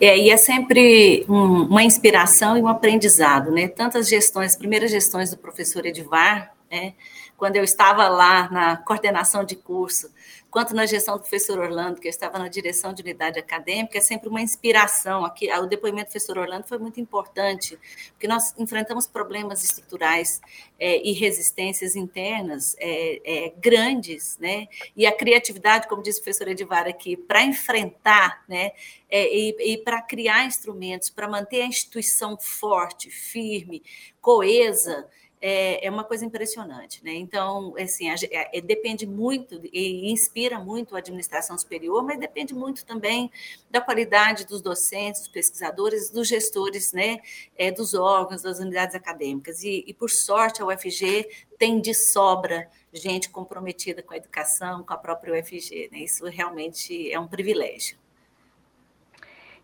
É, 0.00 0.18
e 0.18 0.30
é 0.30 0.36
sempre 0.36 1.24
um, 1.28 1.62
uma 1.62 1.82
inspiração 1.82 2.56
e 2.56 2.62
um 2.62 2.68
aprendizado, 2.68 3.50
né? 3.50 3.68
Tantas 3.68 4.08
gestões, 4.08 4.56
primeiras 4.56 4.90
gestões 4.90 5.30
do 5.30 5.36
professor 5.36 5.86
Edivar, 5.86 6.52
né? 6.70 6.94
Quando 7.38 7.54
eu 7.54 7.62
estava 7.62 8.08
lá 8.08 8.50
na 8.50 8.76
coordenação 8.78 9.44
de 9.44 9.54
curso, 9.54 10.12
quanto 10.50 10.74
na 10.74 10.84
gestão 10.86 11.14
do 11.14 11.20
professor 11.20 11.60
Orlando, 11.60 12.00
que 12.00 12.08
eu 12.08 12.10
estava 12.10 12.36
na 12.36 12.48
direção 12.48 12.92
de 12.92 13.00
unidade 13.00 13.38
acadêmica, 13.38 13.96
é 13.96 14.00
sempre 14.00 14.28
uma 14.28 14.40
inspiração. 14.40 15.24
Aqui, 15.24 15.48
o 15.52 15.66
depoimento 15.66 16.08
do 16.08 16.12
professor 16.12 16.36
Orlando 16.36 16.66
foi 16.66 16.78
muito 16.78 16.98
importante, 16.98 17.78
porque 18.10 18.26
nós 18.26 18.52
enfrentamos 18.58 19.06
problemas 19.06 19.62
estruturais 19.62 20.40
é, 20.80 21.00
e 21.00 21.12
resistências 21.12 21.94
internas 21.94 22.74
é, 22.80 23.20
é, 23.24 23.52
grandes, 23.56 24.36
né? 24.38 24.66
E 24.96 25.06
a 25.06 25.12
criatividade, 25.12 25.86
como 25.86 26.02
disse 26.02 26.18
o 26.18 26.24
professor 26.24 26.48
Edivar 26.48 26.88
aqui, 26.88 27.16
para 27.16 27.44
enfrentar, 27.44 28.42
né? 28.48 28.72
É, 29.08 29.32
e, 29.32 29.74
e 29.74 29.78
para 29.78 30.02
criar 30.02 30.44
instrumentos, 30.44 31.08
para 31.08 31.28
manter 31.28 31.62
a 31.62 31.66
instituição 31.66 32.36
forte, 32.36 33.10
firme, 33.10 33.80
coesa, 34.20 35.06
é, 35.40 35.86
é 35.86 35.90
uma 35.90 36.04
coisa 36.04 36.24
impressionante, 36.24 37.02
né? 37.04 37.14
Então, 37.14 37.74
assim, 37.78 38.10
a, 38.10 38.14
a, 38.14 38.48
é, 38.52 38.60
depende 38.60 39.06
muito 39.06 39.60
e 39.72 40.10
inspira 40.10 40.58
muito 40.58 40.96
a 40.96 40.98
administração 40.98 41.56
superior, 41.56 42.02
mas 42.04 42.18
depende 42.18 42.54
muito 42.54 42.84
também 42.84 43.30
da 43.70 43.80
qualidade 43.80 44.46
dos 44.46 44.60
docentes, 44.60 45.22
dos 45.22 45.28
pesquisadores, 45.28 46.10
dos 46.10 46.26
gestores, 46.26 46.92
né? 46.92 47.20
É, 47.56 47.70
dos 47.70 47.94
órgãos, 47.94 48.42
das 48.42 48.58
unidades 48.58 48.94
acadêmicas. 48.94 49.62
E, 49.62 49.84
e, 49.86 49.94
por 49.94 50.10
sorte, 50.10 50.60
a 50.60 50.66
UFG 50.66 51.28
tem 51.58 51.80
de 51.80 51.94
sobra 51.94 52.68
gente 52.92 53.30
comprometida 53.30 54.02
com 54.02 54.14
a 54.14 54.16
educação, 54.16 54.82
com 54.82 54.92
a 54.92 54.96
própria 54.96 55.38
UFG, 55.38 55.90
né? 55.92 55.98
Isso 56.00 56.24
realmente 56.26 57.10
é 57.12 57.18
um 57.18 57.28
privilégio. 57.28 57.96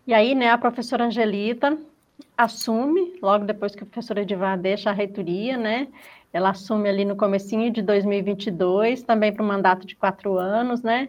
E 0.07 0.13
aí, 0.13 0.35
né, 0.35 0.51
a 0.51 0.59
professora 0.59 1.07
Angelita 1.07 1.79
assume, 2.37 3.19
logo 3.23 3.45
depois 3.45 3.75
que 3.75 3.83
a 3.83 3.87
professora 3.87 4.23
Edivar 4.23 4.59
deixa 4.59 4.91
a 4.91 4.93
reitoria, 4.93 5.57
né? 5.57 5.89
Ela 6.33 6.51
assume 6.51 6.89
ali 6.89 7.05
no 7.05 7.17
comecinho 7.17 7.71
de 7.71 7.81
2022, 7.81 9.03
também 9.03 9.33
para 9.33 9.43
um 9.43 9.47
mandato 9.47 9.87
de 9.87 9.95
quatro 9.95 10.37
anos, 10.37 10.83
né? 10.83 11.09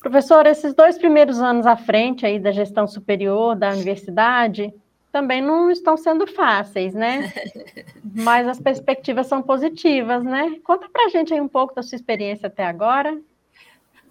Professor, 0.00 0.46
esses 0.46 0.74
dois 0.74 0.96
primeiros 0.96 1.40
anos 1.40 1.66
à 1.66 1.76
frente 1.76 2.24
aí 2.24 2.38
da 2.38 2.52
gestão 2.52 2.86
superior 2.86 3.56
da 3.56 3.70
universidade 3.70 4.72
também 5.10 5.42
não 5.42 5.70
estão 5.70 5.96
sendo 5.96 6.26
fáceis, 6.26 6.94
né? 6.94 7.32
Mas 8.14 8.46
as 8.46 8.60
perspectivas 8.60 9.26
são 9.26 9.42
positivas, 9.42 10.22
né? 10.22 10.58
Conta 10.62 10.88
para 10.88 11.06
a 11.06 11.08
gente 11.08 11.34
aí 11.34 11.40
um 11.40 11.48
pouco 11.48 11.74
da 11.74 11.82
sua 11.82 11.96
experiência 11.96 12.46
até 12.46 12.64
agora 12.64 13.18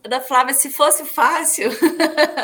da 0.07 0.21
Flávia, 0.21 0.53
se 0.53 0.69
fosse 0.69 1.05
fácil, 1.05 1.69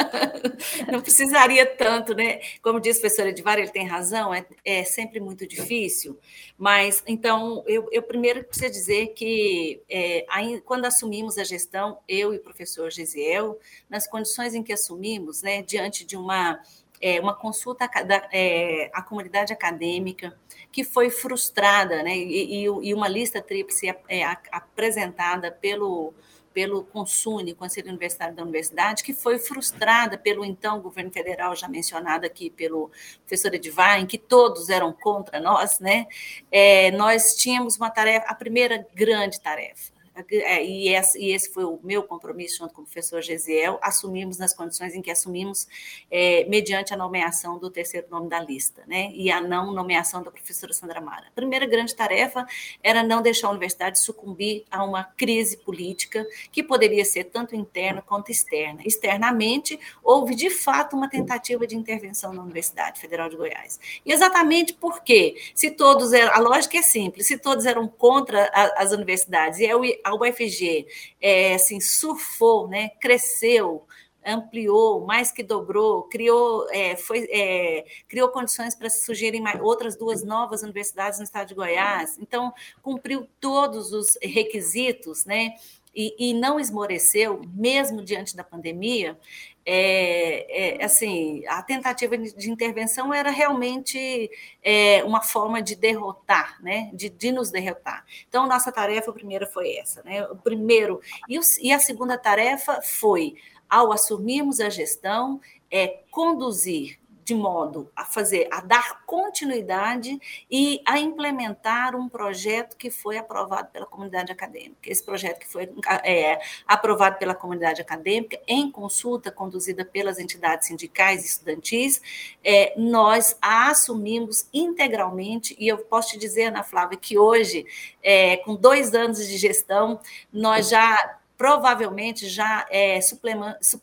não 0.91 1.01
precisaria 1.01 1.66
tanto, 1.66 2.14
né? 2.14 2.39
Como 2.61 2.80
disse 2.80 2.99
a 2.99 3.01
professora 3.01 3.30
Edivar, 3.30 3.57
ele 3.57 3.70
tem 3.70 3.88
razão, 3.88 4.34
é, 4.34 4.45
é 4.64 4.84
sempre 4.84 5.20
muito 5.20 5.47
difícil, 5.47 6.20
mas 6.57 7.03
então 7.07 7.64
eu, 7.68 7.88
eu 7.91 8.03
primeiro 8.03 8.43
preciso 8.43 8.72
dizer 8.72 9.07
que 9.14 9.82
é, 9.89 10.26
quando 10.66 10.86
assumimos 10.86 11.38
a 11.38 11.43
gestão, 11.43 11.99
eu 12.07 12.34
e 12.34 12.38
o 12.38 12.43
professor 12.43 12.91
Gisiel, 12.91 13.59
nas 13.89 14.07
condições 14.07 14.53
em 14.53 14.64
que 14.64 14.74
assumimos, 14.74 15.41
né, 15.41 15.61
diante 15.61 16.05
de 16.05 16.16
uma, 16.16 16.59
é, 17.01 17.20
uma 17.20 17.36
consulta 17.36 17.88
da 18.03 18.28
é, 18.32 18.89
a 18.93 19.01
comunidade 19.01 19.53
acadêmica, 19.53 20.38
que 20.72 20.84
foi 20.84 21.09
frustrada, 21.09 22.01
né, 22.03 22.16
e, 22.18 22.64
e 22.64 22.93
uma 22.93 23.07
lista 23.07 23.41
tríplice 23.41 23.88
é, 24.09 24.24
apresentada 24.51 25.51
pelo 25.51 26.14
pelo 26.53 26.83
Consune, 26.83 27.53
Conselho 27.53 27.89
Universitário 27.89 28.35
da 28.35 28.43
Universidade, 28.43 29.03
que 29.03 29.13
foi 29.13 29.39
frustrada 29.39 30.17
pelo 30.17 30.45
então 30.45 30.81
governo 30.81 31.11
federal, 31.11 31.55
já 31.55 31.67
mencionado 31.67 32.25
aqui 32.25 32.49
pelo 32.49 32.91
professor 33.25 33.53
em 33.99 34.05
que 34.05 34.17
todos 34.17 34.69
eram 34.69 34.91
contra 34.93 35.39
nós, 35.39 35.79
né? 35.79 36.05
É, 36.51 36.91
nós 36.91 37.35
tínhamos 37.35 37.77
uma 37.77 37.89
tarefa, 37.89 38.25
a 38.27 38.35
primeira 38.35 38.85
grande 38.93 39.39
tarefa, 39.39 39.92
e, 40.30 40.89
esse, 40.89 41.20
e, 41.20 41.32
esse, 41.32 41.51
foi 41.51 41.64
o 41.64 41.80
meu 41.84 42.03
compromisso 42.03 42.59
junto 42.59 42.74
com 42.74 42.82
o 42.82 42.86
professor 42.86 43.22
Gesiel, 43.22 43.80
assumimos 43.82 44.38
nas 44.38 44.53
condições 44.53 44.93
em 44.93 45.01
que 45.01 45.09
assumimos, 45.09 45.68
é, 46.11 46.45
mediante 46.45 46.93
a 46.93 46.97
nomeação 46.97 47.57
do 47.57 47.70
terceiro 47.70 48.07
nome 48.09 48.30
da 48.30 48.39
lista, 48.39 48.84
né, 48.88 49.11
e 49.14 49.32
a 49.32 49.41
não 49.41 49.74
nomeação 49.74 50.22
da 50.22 50.32
professora 50.32 50.74
Sandra 50.74 51.01
Mara. 51.01 51.28
A 51.28 51.32
primeira 51.32 51.66
grande 51.66 51.95
tarefa 51.95 52.45
era 52.82 53.01
não 53.01 53.22
deixar 53.22 53.47
a 53.47 53.51
universidade 53.51 53.99
sucumbir 53.99 54.66
a 54.70 54.84
uma 54.84 55.03
crise 55.03 55.57
política 55.57 56.26
que 56.51 56.61
poderia 56.61 57.03
ser 57.05 57.26
tanto 57.26 57.55
interna 57.55 58.01
quanto 58.01 58.32
externa. 58.32 58.82
Externamente, 58.86 59.80
houve 60.03 60.36
de 60.36 60.49
fato 60.49 60.95
uma 60.95 61.09
tentativa 61.09 61.66
de 61.66 61.76
intervenção 61.76 62.34
na 62.34 62.43
Universidade 62.43 62.99
Federal 62.99 63.30
de 63.30 63.36
Goiás. 63.36 63.80
E 64.05 64.11
exatamente 64.11 64.74
porque, 64.74 65.36
se 65.55 65.72
todos 65.72 66.14
eram, 66.14 66.34
a 66.34 66.39
lógica 66.39 66.78
é 66.78 66.82
simples, 66.82 67.28
se 67.28 67.38
todos 67.38 67.66
eram 67.66 67.88
contra 67.88 68.51
as 68.78 68.91
universidades, 68.91 69.59
e 69.59 69.66
é 69.66 69.76
o 69.76 69.84
a 70.03 70.15
UFG 70.15 70.87
é, 71.21 71.53
assim, 71.55 71.79
surfou, 71.79 72.67
né, 72.67 72.89
cresceu 72.99 73.85
ampliou, 74.25 75.05
mais 75.05 75.31
que 75.31 75.43
dobrou, 75.43 76.03
criou, 76.03 76.67
é, 76.71 76.95
foi, 76.95 77.27
é, 77.29 77.85
criou 78.07 78.29
condições 78.29 78.75
para 78.75 78.89
surgirem 78.89 79.41
mais, 79.41 79.59
outras 79.61 79.95
duas 79.95 80.23
novas 80.23 80.63
universidades 80.63 81.19
no 81.19 81.25
estado 81.25 81.49
de 81.49 81.55
Goiás. 81.55 82.17
Então, 82.19 82.53
cumpriu 82.81 83.27
todos 83.39 83.91
os 83.91 84.17
requisitos, 84.21 85.25
né? 85.25 85.55
E, 85.95 86.29
e 86.29 86.33
não 86.33 86.59
esmoreceu, 86.59 87.41
mesmo 87.53 88.03
diante 88.03 88.35
da 88.35 88.43
pandemia, 88.43 89.17
é, 89.66 90.82
é, 90.82 90.84
assim, 90.84 91.45
a 91.47 91.61
tentativa 91.64 92.18
de 92.18 92.51
intervenção 92.51 93.14
era 93.14 93.32
realmente 93.32 94.30
é, 94.61 95.03
uma 95.03 95.22
forma 95.22 95.61
de 95.61 95.76
derrotar, 95.76 96.61
né? 96.61 96.89
De, 96.93 97.09
de, 97.09 97.32
nos 97.32 97.49
derrotar. 97.49 98.05
Então, 98.28 98.47
nossa 98.47 98.72
tarefa 98.72 99.14
primeira 99.14 99.47
foi 99.47 99.76
essa, 99.78 100.03
né? 100.03 100.26
O 100.28 100.36
primeiro 100.36 100.99
e, 101.30 101.39
o, 101.39 101.41
e 101.61 101.72
a 101.72 101.80
segunda 101.80 102.18
tarefa 102.18 102.82
foi, 102.82 103.36
ao 103.70 103.91
assumirmos 103.91 104.59
a 104.59 104.70
gestão, 104.70 105.39
é 105.72 105.99
conduzir 106.11 106.99
de 107.24 107.34
modo 107.34 107.89
a 107.95 108.03
fazer, 108.03 108.47
a 108.51 108.61
dar 108.61 109.03
continuidade 109.05 110.19
e 110.49 110.82
a 110.86 110.99
implementar 110.99 111.95
um 111.95 112.09
projeto 112.09 112.76
que 112.76 112.91
foi 112.91 113.17
aprovado 113.17 113.69
pela 113.69 113.86
comunidade 113.86 114.32
acadêmica. 114.32 114.89
Esse 114.89 115.03
projeto 115.03 115.39
que 115.39 115.47
foi 115.47 115.69
é, 116.03 116.39
aprovado 116.67 117.17
pela 117.17 117.34
comunidade 117.34 117.82
acadêmica, 117.82 118.39
em 118.47 118.69
consulta 118.69 119.32
conduzida 119.32 119.86
pelas 119.86 120.19
entidades 120.19 120.67
sindicais 120.67 121.24
e 121.24 121.28
estudantis, 121.28 122.01
é, 122.43 122.74
nós 122.78 123.38
a 123.41 123.69
assumimos 123.69 124.47
integralmente, 124.53 125.55
e 125.57 125.67
eu 125.67 125.78
posso 125.78 126.11
te 126.11 126.17
dizer, 126.17 126.45
Ana 126.45 126.63
Flávia, 126.63 126.97
que 126.97 127.17
hoje, 127.17 127.65
é, 128.01 128.38
com 128.38 128.55
dois 128.55 128.93
anos 128.93 129.26
de 129.28 129.38
gestão, 129.38 129.99
nós 130.32 130.69
já 130.69 131.19
provavelmente 131.43 132.29
já 132.29 132.65
é, 132.69 132.99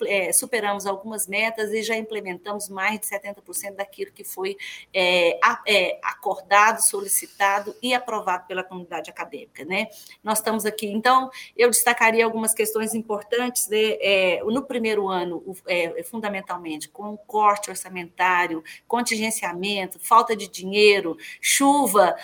é, 0.06 0.32
superamos 0.32 0.86
algumas 0.86 1.26
metas 1.26 1.70
e 1.74 1.82
já 1.82 1.94
implementamos 1.94 2.70
mais 2.70 2.98
de 2.98 3.06
70% 3.06 3.74
daquilo 3.76 4.10
que 4.12 4.24
foi 4.24 4.56
é, 4.94 5.38
é, 5.66 5.98
acordado, 6.02 6.78
solicitado 6.78 7.76
e 7.82 7.92
aprovado 7.92 8.46
pela 8.46 8.64
comunidade 8.64 9.10
acadêmica. 9.10 9.62
Né? 9.66 9.88
Nós 10.24 10.38
estamos 10.38 10.64
aqui, 10.64 10.86
então, 10.86 11.30
eu 11.54 11.68
destacaria 11.68 12.24
algumas 12.24 12.54
questões 12.54 12.94
importantes 12.94 13.68
né, 13.68 13.76
é, 14.00 14.42
no 14.42 14.62
primeiro 14.62 15.06
ano, 15.06 15.54
é, 15.66 16.02
fundamentalmente, 16.02 16.88
com 16.88 17.14
corte 17.14 17.68
orçamentário, 17.68 18.64
contingenciamento, 18.88 19.98
falta 20.00 20.34
de 20.34 20.48
dinheiro, 20.48 21.14
chuva, 21.42 22.16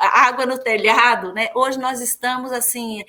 água 0.00 0.44
no 0.44 0.58
telhado. 0.58 1.32
Né? 1.32 1.50
Hoje 1.54 1.78
nós 1.78 2.00
estamos 2.00 2.50
assim, 2.50 3.04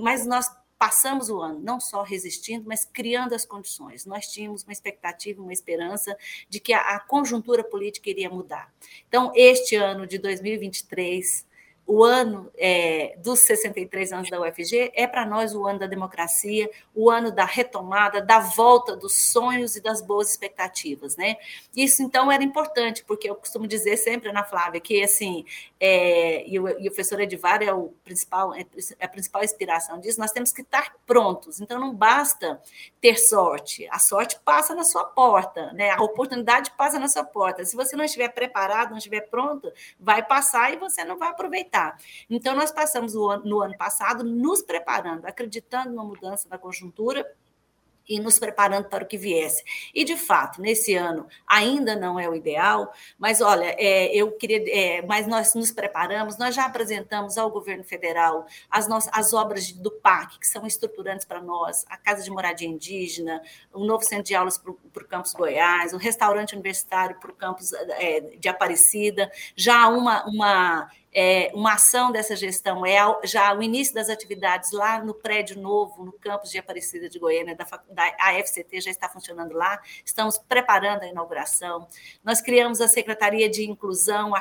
mas 0.00 0.24
nós 0.24 0.53
passamos 0.84 1.30
o 1.30 1.40
ano 1.40 1.60
não 1.60 1.80
só 1.80 2.02
resistindo, 2.02 2.66
mas 2.68 2.84
criando 2.84 3.34
as 3.34 3.46
condições. 3.46 4.04
Nós 4.04 4.26
tínhamos 4.26 4.64
uma 4.64 4.72
expectativa, 4.72 5.40
uma 5.40 5.52
esperança 5.52 6.14
de 6.46 6.60
que 6.60 6.74
a, 6.74 6.96
a 6.96 7.00
conjuntura 7.00 7.64
política 7.64 8.10
iria 8.10 8.28
mudar. 8.28 8.70
Então, 9.08 9.32
este 9.34 9.76
ano 9.76 10.06
de 10.06 10.18
2023 10.18 11.46
o 11.86 12.02
ano 12.02 12.50
é, 12.56 13.14
dos 13.18 13.40
63 13.40 14.12
anos 14.12 14.30
da 14.30 14.40
UFG 14.40 14.92
é 14.94 15.06
para 15.06 15.26
nós 15.26 15.54
o 15.54 15.66
ano 15.66 15.78
da 15.80 15.86
democracia, 15.86 16.70
o 16.94 17.10
ano 17.10 17.30
da 17.30 17.44
retomada, 17.44 18.22
da 18.22 18.38
volta 18.38 18.96
dos 18.96 19.14
sonhos 19.14 19.76
e 19.76 19.82
das 19.82 20.00
boas 20.00 20.30
expectativas, 20.30 21.16
né? 21.16 21.36
Isso 21.76 22.02
então 22.02 22.32
era 22.32 22.42
importante, 22.42 23.04
porque 23.04 23.28
eu 23.28 23.34
costumo 23.34 23.66
dizer 23.66 23.98
sempre, 23.98 24.30
Ana 24.30 24.44
Flávia, 24.44 24.80
que 24.80 25.02
assim, 25.02 25.44
é, 25.78 26.48
e, 26.48 26.58
o, 26.58 26.68
e 26.68 26.88
o 26.88 26.90
professor 26.90 27.20
Edivar 27.20 27.62
é 27.62 27.72
o 27.72 27.92
principal, 28.02 28.54
é, 28.54 28.64
é 28.98 29.04
a 29.04 29.08
principal 29.08 29.44
inspiração 29.44 30.00
disso, 30.00 30.18
nós 30.18 30.32
temos 30.32 30.52
que 30.52 30.62
estar 30.62 30.94
prontos. 31.06 31.60
Então 31.60 31.78
não 31.78 31.94
basta 31.94 32.62
ter 32.98 33.18
sorte, 33.18 33.86
a 33.90 33.98
sorte 33.98 34.40
passa 34.42 34.74
na 34.74 34.84
sua 34.84 35.04
porta, 35.04 35.70
né? 35.74 35.90
A 35.90 36.02
oportunidade 36.02 36.70
passa 36.78 36.98
na 36.98 37.08
sua 37.08 37.24
porta. 37.24 37.62
Se 37.62 37.76
você 37.76 37.94
não 37.94 38.04
estiver 38.04 38.28
preparado, 38.30 38.90
não 38.90 38.98
estiver 38.98 39.28
pronto, 39.28 39.70
vai 40.00 40.22
passar 40.22 40.72
e 40.72 40.76
você 40.76 41.04
não 41.04 41.18
vai 41.18 41.28
aproveitar 41.28 41.73
aproveitar. 41.74 41.96
Então, 42.30 42.54
nós 42.54 42.70
passamos 42.70 43.14
no 43.14 43.60
ano 43.60 43.76
passado 43.76 44.22
nos 44.24 44.62
preparando, 44.62 45.26
acreditando 45.26 45.90
numa 45.90 46.04
mudança 46.04 46.48
da 46.48 46.56
conjuntura 46.56 47.26
e 48.06 48.20
nos 48.20 48.38
preparando 48.38 48.88
para 48.88 49.04
o 49.04 49.06
que 49.06 49.16
viesse. 49.16 49.64
E, 49.94 50.04
de 50.04 50.16
fato, 50.16 50.60
nesse 50.60 50.94
ano 50.94 51.26
ainda 51.46 51.96
não 51.96 52.20
é 52.20 52.28
o 52.28 52.34
ideal, 52.34 52.92
mas 53.18 53.40
olha, 53.40 53.74
é, 53.78 54.14
eu 54.14 54.32
queria. 54.32 54.62
É, 54.68 55.02
mas 55.02 55.26
nós 55.26 55.54
nos 55.54 55.72
preparamos, 55.72 56.36
nós 56.36 56.54
já 56.54 56.66
apresentamos 56.66 57.38
ao 57.38 57.50
governo 57.50 57.84
federal 57.84 58.46
as, 58.70 58.86
nossas, 58.86 59.10
as 59.12 59.32
obras 59.32 59.72
do 59.72 59.90
PAC, 59.90 60.38
que 60.38 60.46
são 60.46 60.66
estruturantes 60.66 61.24
para 61.24 61.40
nós, 61.40 61.84
a 61.88 61.96
Casa 61.96 62.22
de 62.22 62.30
Moradia 62.30 62.68
Indígena, 62.68 63.40
o 63.72 63.84
novo 63.84 64.04
centro 64.04 64.24
de 64.24 64.34
aulas 64.34 64.58
para 64.58 64.70
o 64.70 65.08
campus 65.08 65.32
Goiás, 65.32 65.92
o 65.92 65.96
restaurante 65.96 66.52
universitário 66.52 67.18
para 67.18 67.30
o 67.30 67.34
campus 67.34 67.72
é, 67.72 68.20
de 68.20 68.48
Aparecida, 68.48 69.30
já 69.56 69.88
uma. 69.88 70.24
uma 70.26 70.90
é, 71.16 71.52
uma 71.54 71.74
ação 71.74 72.10
dessa 72.10 72.34
gestão 72.34 72.84
é 72.84 72.98
já 73.22 73.54
o 73.54 73.62
início 73.62 73.94
das 73.94 74.08
atividades 74.08 74.72
lá 74.72 75.02
no 75.02 75.14
prédio 75.14 75.60
novo, 75.60 76.04
no 76.04 76.12
campus 76.12 76.50
de 76.50 76.58
Aparecida 76.58 77.08
de 77.08 77.20
Goiânia, 77.20 77.54
da, 77.54 77.64
da 77.88 78.16
AFCT 78.18 78.80
já 78.80 78.90
está 78.90 79.08
funcionando 79.08 79.52
lá, 79.52 79.80
estamos 80.04 80.36
preparando 80.38 81.04
a 81.04 81.06
inauguração. 81.06 81.86
Nós 82.24 82.40
criamos 82.40 82.80
a 82.80 82.88
Secretaria 82.88 83.48
de 83.48 83.62
Inclusão, 83.62 84.32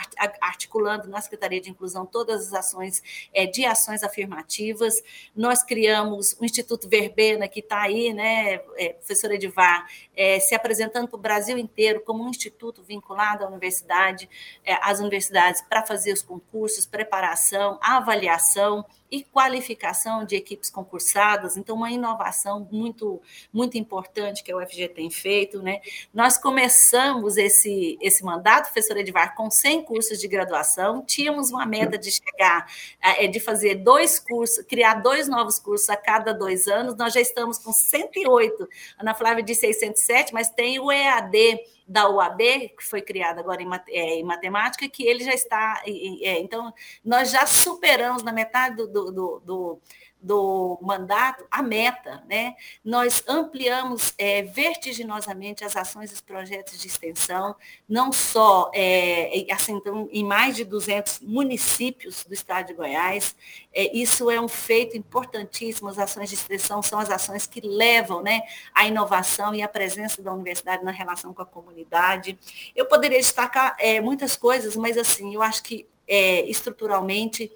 articulando 0.42 1.08
na 1.08 1.22
Secretaria 1.22 1.62
de 1.62 1.70
Inclusão 1.70 2.08
todas 2.08 2.48
as 2.48 2.54
ações 2.54 3.04
é, 3.32 3.46
de 3.46 3.66
ações 3.66 4.02
afirmativas. 4.02 4.96
Nós 5.36 5.62
criamos 5.62 6.36
o 6.40 6.44
Instituto 6.44 6.90
Verbena, 6.90 7.48
que 7.48 7.60
está 7.60 7.84
aí, 7.84 8.12
né, 8.14 8.56
é, 8.78 8.94
professor 8.94 9.32
Edivar, 9.32 9.88
é, 10.16 10.40
se 10.40 10.56
apresentando 10.56 11.08
para 11.08 11.18
o 11.18 11.22
Brasil 11.22 11.56
inteiro 11.56 12.02
como 12.02 12.24
um 12.24 12.30
instituto 12.30 12.82
vinculado 12.82 13.44
à 13.44 13.48
universidade, 13.48 14.28
é, 14.66 14.74
às 14.82 15.00
universidades, 15.00 15.62
para 15.62 15.86
fazer 15.86 16.14
os 16.14 16.24
concursos 16.24 16.63
cursos, 16.64 16.86
preparação, 16.86 17.78
avaliação 17.84 18.86
e 19.14 19.24
qualificação 19.24 20.26
de 20.26 20.36
equipes 20.36 20.72
concursadas. 20.72 21.56
Então, 21.56 21.76
uma 21.76 21.92
inovação 21.92 22.68
muito, 22.72 23.22
muito 23.54 23.78
importante 23.78 24.44
que 24.44 24.52
a 24.52 24.58
UFG 24.58 24.88
tem 24.88 25.08
feito. 25.12 25.62
Né? 25.62 25.82
Nós 26.12 26.36
começamos 26.36 27.38
esse, 27.38 27.96
esse 28.02 28.26
mandato, 28.26 28.72
professor 28.72 28.98
Edvar, 28.98 29.36
com 29.36 29.52
100 29.52 29.84
cursos 29.84 30.20
de 30.20 30.28
graduação. 30.28 31.06
Tínhamos 31.06 31.52
uma 31.52 31.64
meta 31.64 31.96
de 31.96 32.10
chegar, 32.10 32.66
é, 33.00 33.28
de 33.28 33.40
fazer 33.40 33.76
dois 33.76 34.18
cursos, 34.18 34.66
criar 34.66 34.96
dois 34.96 35.28
novos 35.28 35.60
cursos 35.60 35.88
a 35.90 35.96
cada 35.96 36.34
dois 36.34 36.68
anos. 36.68 36.96
Nós 36.96 37.14
já 37.14 37.22
estamos 37.22 37.60
com 37.60 37.72
108. 37.72 38.68
Ana 38.98 39.14
Flávia 39.14 39.44
disse 39.44 39.62
607, 39.62 40.34
mas 40.34 40.50
tem 40.50 40.80
o 40.80 40.92
EAD 40.92 41.60
da 41.88 42.10
UAB, 42.10 42.70
que 42.78 42.84
foi 42.84 43.02
criada 43.02 43.42
agora 43.42 43.62
em, 43.62 43.70
é, 43.90 44.16
em 44.16 44.24
matemática, 44.24 44.88
que 44.88 45.04
ele 45.06 45.24
já 45.24 45.34
está. 45.34 45.84
É, 45.86 46.40
então, 46.40 46.74
nós 47.04 47.30
já 47.32 47.46
superamos 47.46 48.24
na 48.24 48.32
metade 48.32 48.78
do, 48.78 48.88
do, 48.88 49.03
do, 49.12 49.40
do 49.46 49.82
do 50.24 50.80
mandato 50.82 51.46
a 51.52 51.62
meta, 51.62 52.24
né? 52.30 52.56
Nós 52.84 53.24
ampliamos 53.28 54.14
é, 54.18 54.42
vertiginosamente 54.42 55.66
as 55.66 55.76
ações 55.76 56.12
e 56.12 56.14
os 56.14 56.22
projetos 56.22 56.80
de 56.80 56.88
extensão, 56.88 57.54
não 57.88 58.12
só 58.14 58.72
é, 58.74 59.46
assim, 59.52 59.74
então, 59.74 60.08
em 60.12 60.24
mais 60.24 60.56
de 60.56 60.64
200 60.64 61.20
municípios 61.20 62.24
do 62.24 62.34
estado 62.34 62.68
de 62.68 62.74
Goiás. 62.74 63.36
É, 63.74 63.96
isso 63.96 64.32
é 64.32 64.40
um 64.40 64.48
feito 64.48 64.96
importantíssimo. 64.96 65.90
As 65.90 66.00
ações 66.00 66.30
de 66.30 66.36
extensão 66.36 66.82
são 66.82 67.00
as 67.00 67.10
ações 67.10 67.46
que 67.46 67.60
levam, 67.60 68.22
né, 68.24 68.42
a 68.74 68.88
inovação 68.88 69.54
e 69.54 69.62
a 69.62 69.68
presença 69.68 70.22
da 70.22 70.32
universidade 70.32 70.86
na 70.86 70.92
relação 70.92 71.34
com 71.34 71.42
a 71.42 71.46
comunidade. 71.46 72.40
Eu 72.74 72.86
poderia 72.86 73.20
destacar 73.20 73.76
é, 73.78 74.00
muitas 74.00 74.38
coisas, 74.38 74.78
mas 74.78 74.98
assim, 74.98 75.36
eu 75.36 75.42
acho 75.42 75.62
que 75.64 75.86
é, 76.08 76.50
estruturalmente 76.50 77.52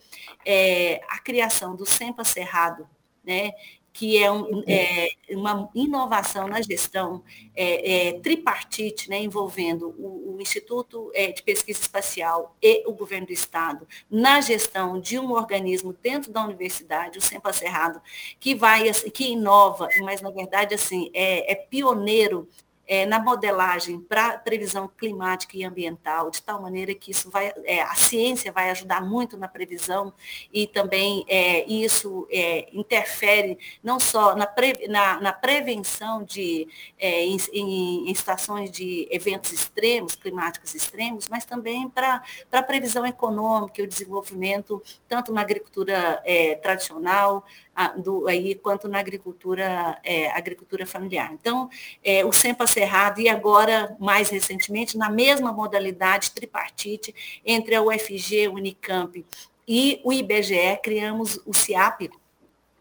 é, 0.45 1.01
a 1.09 1.19
criação 1.19 1.75
do 1.75 1.85
SEMPA 1.85 2.23
Cerrado, 2.23 2.87
né, 3.23 3.51
que 3.97 4.21
é, 4.21 4.31
um, 4.31 4.63
é, 4.67 5.09
uma 5.31 5.71
inovação 5.73 6.47
na 6.47 6.61
gestão 6.61 7.23
é, 7.55 8.09
é, 8.09 8.19
tripartite, 8.19 9.09
né, 9.09 9.19
envolvendo 9.19 9.89
o, 9.97 10.35
o 10.35 10.41
Instituto 10.41 11.11
é, 11.15 11.31
de 11.31 11.41
Pesquisa 11.41 11.81
Espacial 11.81 12.55
e 12.61 12.87
o 12.87 12.93
governo 12.93 13.25
do 13.25 13.33
Estado, 13.33 13.87
na 14.07 14.39
gestão 14.39 14.99
de 15.01 15.17
um 15.17 15.31
organismo 15.31 15.93
dentro 15.93 16.31
da 16.31 16.43
universidade, 16.43 17.17
o 17.17 17.21
SEMPA 17.21 17.51
Cerrado, 17.51 17.99
que 18.39 18.53
vai, 18.53 18.87
assim, 18.87 19.09
que 19.09 19.31
inova, 19.31 19.89
mas 20.01 20.21
na 20.21 20.29
verdade 20.29 20.75
assim 20.75 21.09
é, 21.11 21.51
é 21.51 21.55
pioneiro 21.55 22.47
é, 22.87 23.05
na 23.05 23.19
modelagem 23.19 23.99
para 23.99 24.37
previsão 24.37 24.87
climática 24.87 25.57
e 25.57 25.63
ambiental, 25.63 26.31
de 26.31 26.41
tal 26.41 26.61
maneira 26.61 26.95
que 26.95 27.11
isso 27.11 27.29
vai, 27.29 27.53
é, 27.65 27.81
a 27.81 27.93
ciência 27.95 28.51
vai 28.51 28.69
ajudar 28.69 29.01
muito 29.01 29.37
na 29.37 29.47
previsão 29.47 30.13
e 30.53 30.65
também 30.65 31.25
é, 31.27 31.65
isso 31.65 32.27
é, 32.31 32.69
interfere 32.71 33.57
não 33.83 33.99
só 33.99 34.35
na, 34.35 34.47
pre, 34.47 34.87
na, 34.87 35.19
na 35.19 35.33
prevenção 35.33 36.23
de 36.23 36.67
é, 36.97 37.25
em, 37.25 37.37
em, 37.51 38.09
em, 38.09 38.15
situações 38.15 38.71
de 38.71 39.07
eventos 39.11 39.51
extremos, 39.51 40.15
climáticos 40.15 40.73
extremos, 40.73 41.27
mas 41.27 41.45
também 41.45 41.89
para 41.89 42.23
a 42.51 42.63
previsão 42.63 43.05
econômica 43.05 43.81
e 43.81 43.83
o 43.83 43.87
desenvolvimento, 43.87 44.81
tanto 45.07 45.33
na 45.33 45.41
agricultura 45.41 46.21
é, 46.23 46.55
do, 47.97 48.27
aí, 48.27 48.55
quanto 48.55 48.87
na 48.87 48.99
agricultura, 48.99 49.99
é, 50.03 50.31
agricultura 50.31 50.85
familiar. 50.85 51.31
Então, 51.33 51.69
é, 52.03 52.25
o 52.25 52.31
SEMPA 52.31 52.65
Cerrado, 52.65 53.21
e 53.21 53.29
agora, 53.29 53.95
mais 53.99 54.29
recentemente, 54.29 54.97
na 54.97 55.09
mesma 55.09 55.51
modalidade 55.51 56.31
tripartite, 56.31 57.13
entre 57.45 57.75
a 57.75 57.81
UFG, 57.81 58.47
Unicamp 58.47 59.23
e 59.67 60.01
o 60.03 60.11
IBGE, 60.13 60.79
criamos 60.81 61.39
o 61.45 61.53
CIAP, 61.53 62.09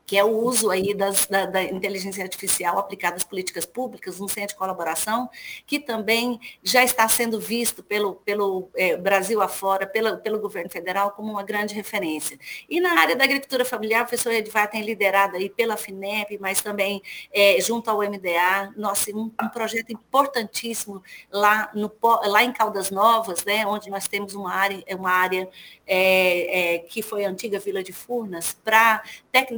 que 0.06 0.16
é 0.16 0.24
o 0.24 0.30
uso 0.30 0.70
aí 0.70 0.94
das, 0.94 1.26
da, 1.26 1.46
da, 1.46 1.62
inteligência 1.62 2.22
artificial 2.22 2.78
aplicada 2.78 3.16
às 3.16 3.24
políticas 3.24 3.66
públicas, 3.66 4.20
um 4.20 4.28
centro 4.28 4.50
de 4.50 4.54
colaboração, 4.54 5.28
que 5.66 5.80
também 5.80 6.40
já 6.62 6.84
está 6.84 7.08
sendo 7.08 7.40
visto 7.40 7.82
pelo, 7.82 8.14
pelo 8.14 8.70
é, 8.76 8.96
Brasil 8.96 9.42
afora, 9.42 9.86
pelo, 9.86 10.18
pelo 10.18 10.38
governo 10.38 10.70
federal, 10.70 11.10
como 11.10 11.32
uma 11.32 11.42
grande 11.42 11.74
referência. 11.74 12.38
E 12.70 12.80
na 12.80 13.00
área 13.00 13.16
da 13.16 13.24
agricultura 13.24 13.64
familiar, 13.64 14.02
o 14.02 14.06
professor 14.06 14.32
Edvar 14.32 14.70
tem 14.70 14.82
liderado 14.82 15.36
aí 15.36 15.50
pela 15.50 15.76
FINEP, 15.76 16.38
mas 16.38 16.60
também 16.60 17.02
é, 17.32 17.60
junto 17.60 17.90
ao 17.90 17.98
MDA, 17.98 18.72
nossa, 18.76 19.10
um, 19.10 19.32
um, 19.42 19.48
projeto 19.48 19.90
importantíssimo 19.90 21.02
lá, 21.32 21.68
no, 21.74 21.90
lá 22.26 22.44
em 22.44 22.52
Caldas 22.52 22.90
Novas, 22.92 23.44
né, 23.44 23.66
onde 23.66 23.90
nós 23.90 24.06
temos 24.06 24.34
uma 24.34 24.52
área, 24.52 24.84
uma 24.96 25.10
área 25.10 25.48
é, 25.86 26.74
é 26.74 26.78
que 26.78 27.00
foi 27.00 27.24
a 27.24 27.28
antiga 27.28 27.58
Vila 27.60 27.82
de 27.82 27.92
Furnas, 27.92 28.56
para 28.64 29.02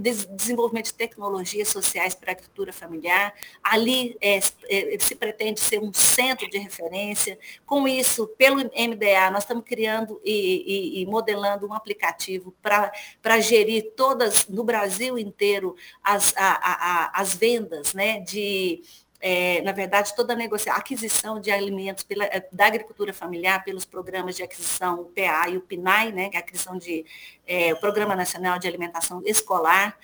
desenvolvimento 0.01 0.87
de 0.87 0.95
tecnologias 0.95 1.69
sociais 1.69 2.15
para 2.15 2.31
a 2.31 2.33
agricultura 2.33 2.73
familiar. 2.73 3.33
Ali 3.63 4.17
é, 4.21 4.39
é, 4.69 4.99
se 4.99 5.15
pretende 5.15 5.61
ser 5.61 5.81
um 5.81 5.93
centro 5.93 6.49
de 6.49 6.59
referência. 6.59 7.39
Com 7.65 7.87
isso, 7.87 8.27
pelo 8.27 8.57
MDA, 8.57 9.31
nós 9.31 9.45
estamos 9.45 9.65
criando 9.65 10.21
e, 10.25 10.99
e, 10.99 11.03
e 11.03 11.07
modelando 11.07 11.67
um 11.67 11.73
aplicativo 11.73 12.55
para 12.63 13.41
gerir 13.41 13.93
todas, 13.97 14.47
no 14.49 14.65
Brasil 14.65 15.19
inteiro, 15.19 15.77
as, 16.03 16.35
a, 16.37 16.51
a, 16.53 17.21
as 17.21 17.35
vendas 17.35 17.95
né, 17.95 18.21
de 18.21 18.83
é, 19.21 19.61
na 19.63 19.73
verdade, 19.73 20.15
toda 20.15 20.33
a 20.33 20.37
negociação, 20.37 20.79
aquisição 20.79 21.41
de 21.41 21.51
alimentos 21.51 22.05
pela, 22.05 22.25
é, 22.25 22.47
da 22.53 22.67
agricultura 22.67 23.13
familiar 23.13 23.65
pelos 23.65 23.85
programas 23.85 24.37
de 24.37 24.43
aquisição, 24.43 25.01
o 25.01 25.05
PA 25.07 25.49
e 25.49 25.57
o 25.57 25.61
PNAE, 25.61 26.13
né, 26.13 26.29
que 26.29 26.37
é 26.37 26.41
a 26.41 26.43
aquisição 26.43 26.79
de 26.79 27.05
é, 27.49 27.73
o 27.73 27.77
Programa 27.77 28.15
Nacional 28.15 28.59
de 28.59 28.69
Alimentação 28.69 29.23
Escolar. 29.25 29.99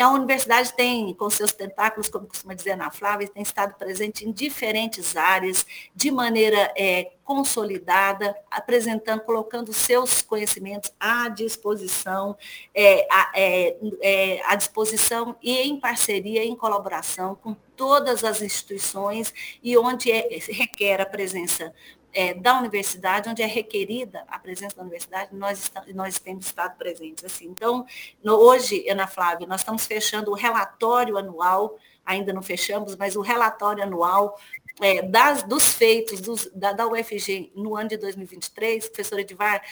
A 0.00 0.10
universidade 0.10 0.72
tem, 0.72 1.14
com 1.14 1.30
seus 1.30 1.52
tentáculos, 1.52 2.08
como 2.08 2.26
costuma 2.26 2.54
dizer 2.54 2.72
Ana 2.72 2.90
Flávia, 2.90 3.28
tem 3.28 3.42
estado 3.42 3.74
presente 3.74 4.26
em 4.26 4.32
diferentes 4.32 5.14
áreas, 5.14 5.64
de 5.94 6.10
maneira 6.10 6.72
é, 6.76 7.12
consolidada, 7.22 8.34
apresentando, 8.50 9.20
colocando 9.20 9.72
seus 9.72 10.22
conhecimentos 10.22 10.90
à 10.98 11.28
disposição, 11.28 12.36
é, 12.74 13.06
à, 13.10 13.32
é, 13.34 13.76
é, 14.00 14.42
à 14.46 14.56
disposição 14.56 15.36
e 15.42 15.58
em 15.58 15.78
parceria, 15.78 16.42
em 16.42 16.56
colaboração 16.56 17.34
com 17.36 17.54
todas 17.76 18.24
as 18.24 18.42
instituições 18.42 19.32
e 19.62 19.78
onde 19.78 20.10
é, 20.10 20.26
requer 20.48 21.00
a 21.00 21.06
presença 21.06 21.72
é, 22.12 22.34
da 22.34 22.58
universidade, 22.58 23.28
onde 23.28 23.42
é 23.42 23.46
requerida 23.46 24.24
a 24.28 24.38
presença 24.38 24.76
da 24.76 24.82
universidade, 24.82 25.34
nós, 25.34 25.70
nós 25.94 26.18
temos 26.18 26.46
estado 26.46 26.76
presentes. 26.76 27.24
Assim. 27.24 27.46
Então, 27.46 27.86
no, 28.22 28.34
hoje, 28.34 28.88
Ana 28.88 29.06
Flávia, 29.06 29.46
nós 29.46 29.60
estamos 29.60 29.86
fechando 29.86 30.30
o 30.30 30.34
relatório 30.34 31.16
anual, 31.16 31.78
ainda 32.04 32.32
não 32.32 32.42
fechamos, 32.42 32.96
mas 32.96 33.16
o 33.16 33.20
relatório 33.20 33.82
anual 33.82 34.38
é, 34.80 35.02
das, 35.02 35.42
dos 35.42 35.74
feitos 35.74 36.20
dos, 36.20 36.50
da, 36.54 36.72
da 36.72 36.86
UFG 36.86 37.52
no 37.54 37.76
ano 37.76 37.88
de 37.88 37.96
2023, 37.96 38.88
professor 38.88 39.18
Edivar, 39.18 39.62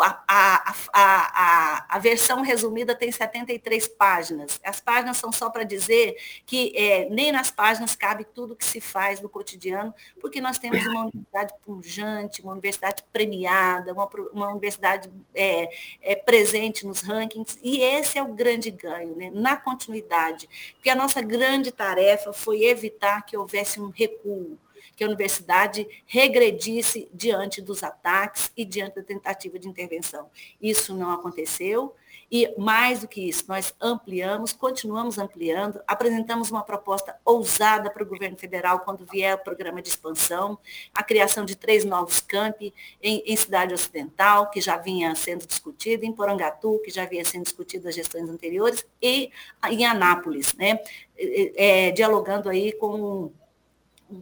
a, 0.00 0.22
a, 0.26 0.74
a, 0.92 1.86
a, 1.96 1.98
versão 1.98 2.42
resumida 2.42 2.94
tem 2.94 3.10
73 3.10 3.88
páginas. 3.88 4.60
As 4.64 4.80
páginas 4.80 5.16
são 5.16 5.32
só 5.32 5.50
para 5.50 5.64
dizer 5.64 6.16
que 6.46 6.72
é, 6.76 7.08
nem 7.08 7.32
nas 7.32 7.50
páginas 7.50 7.94
cabe 7.94 8.24
tudo 8.24 8.56
que 8.56 8.64
se 8.64 8.80
faz 8.80 9.20
no 9.20 9.28
cotidiano, 9.28 9.94
porque 10.20 10.40
nós 10.40 10.58
temos 10.58 10.84
uma 10.86 11.02
universidade 11.02 11.54
punjante, 11.64 12.42
uma 12.42 12.52
universidade 12.52 13.04
premiada, 13.12 13.92
uma, 13.92 14.08
uma 14.32 14.48
universidade 14.50 15.10
é, 15.34 15.68
é, 16.00 16.16
presente 16.16 16.86
nos 16.86 17.02
rankings, 17.02 17.58
e 17.62 17.80
esse 17.80 18.18
é 18.18 18.22
o 18.22 18.34
grande 18.34 18.70
ganho, 18.70 19.14
né? 19.16 19.30
na 19.32 19.56
continuidade. 19.56 20.48
Porque 20.74 20.90
a 20.90 20.94
nossa 20.94 21.20
grande 21.20 21.72
tarefa 21.72 22.32
foi 22.32 22.64
evitar 22.64 23.22
que 23.22 23.36
houvesse 23.36 23.80
um 23.80 23.90
recuo 23.90 24.58
que 24.96 25.04
a 25.04 25.06
universidade 25.06 25.86
regredisse 26.06 27.08
diante 27.12 27.60
dos 27.60 27.82
ataques 27.82 28.52
e 28.56 28.64
diante 28.64 28.96
da 28.96 29.02
tentativa 29.02 29.58
de 29.58 29.68
intervenção. 29.68 30.30
Isso 30.60 30.94
não 30.94 31.10
aconteceu. 31.10 31.94
E 32.34 32.50
mais 32.56 33.00
do 33.00 33.08
que 33.08 33.28
isso, 33.28 33.44
nós 33.46 33.74
ampliamos, 33.78 34.54
continuamos 34.54 35.18
ampliando, 35.18 35.82
apresentamos 35.86 36.50
uma 36.50 36.62
proposta 36.62 37.14
ousada 37.26 37.90
para 37.90 38.02
o 38.02 38.06
governo 38.06 38.38
federal 38.38 38.80
quando 38.80 39.04
vier 39.04 39.34
o 39.34 39.38
programa 39.38 39.82
de 39.82 39.90
expansão, 39.90 40.58
a 40.94 41.02
criação 41.02 41.44
de 41.44 41.54
três 41.54 41.84
novos 41.84 42.20
campi 42.20 42.72
em, 43.02 43.22
em 43.26 43.36
Cidade 43.36 43.74
Ocidental, 43.74 44.48
que 44.48 44.62
já 44.62 44.78
vinha 44.78 45.14
sendo 45.14 45.46
discutido, 45.46 46.06
em 46.06 46.12
Porangatu, 46.12 46.80
que 46.82 46.90
já 46.90 47.04
vinha 47.04 47.22
sendo 47.22 47.42
discutido 47.42 47.84
nas 47.84 47.94
gestões 47.94 48.26
anteriores, 48.30 48.82
e 49.02 49.30
em 49.68 49.84
Anápolis, 49.84 50.54
né? 50.54 50.78
É, 51.18 51.90
dialogando 51.90 52.48
aí 52.48 52.72
com 52.72 53.30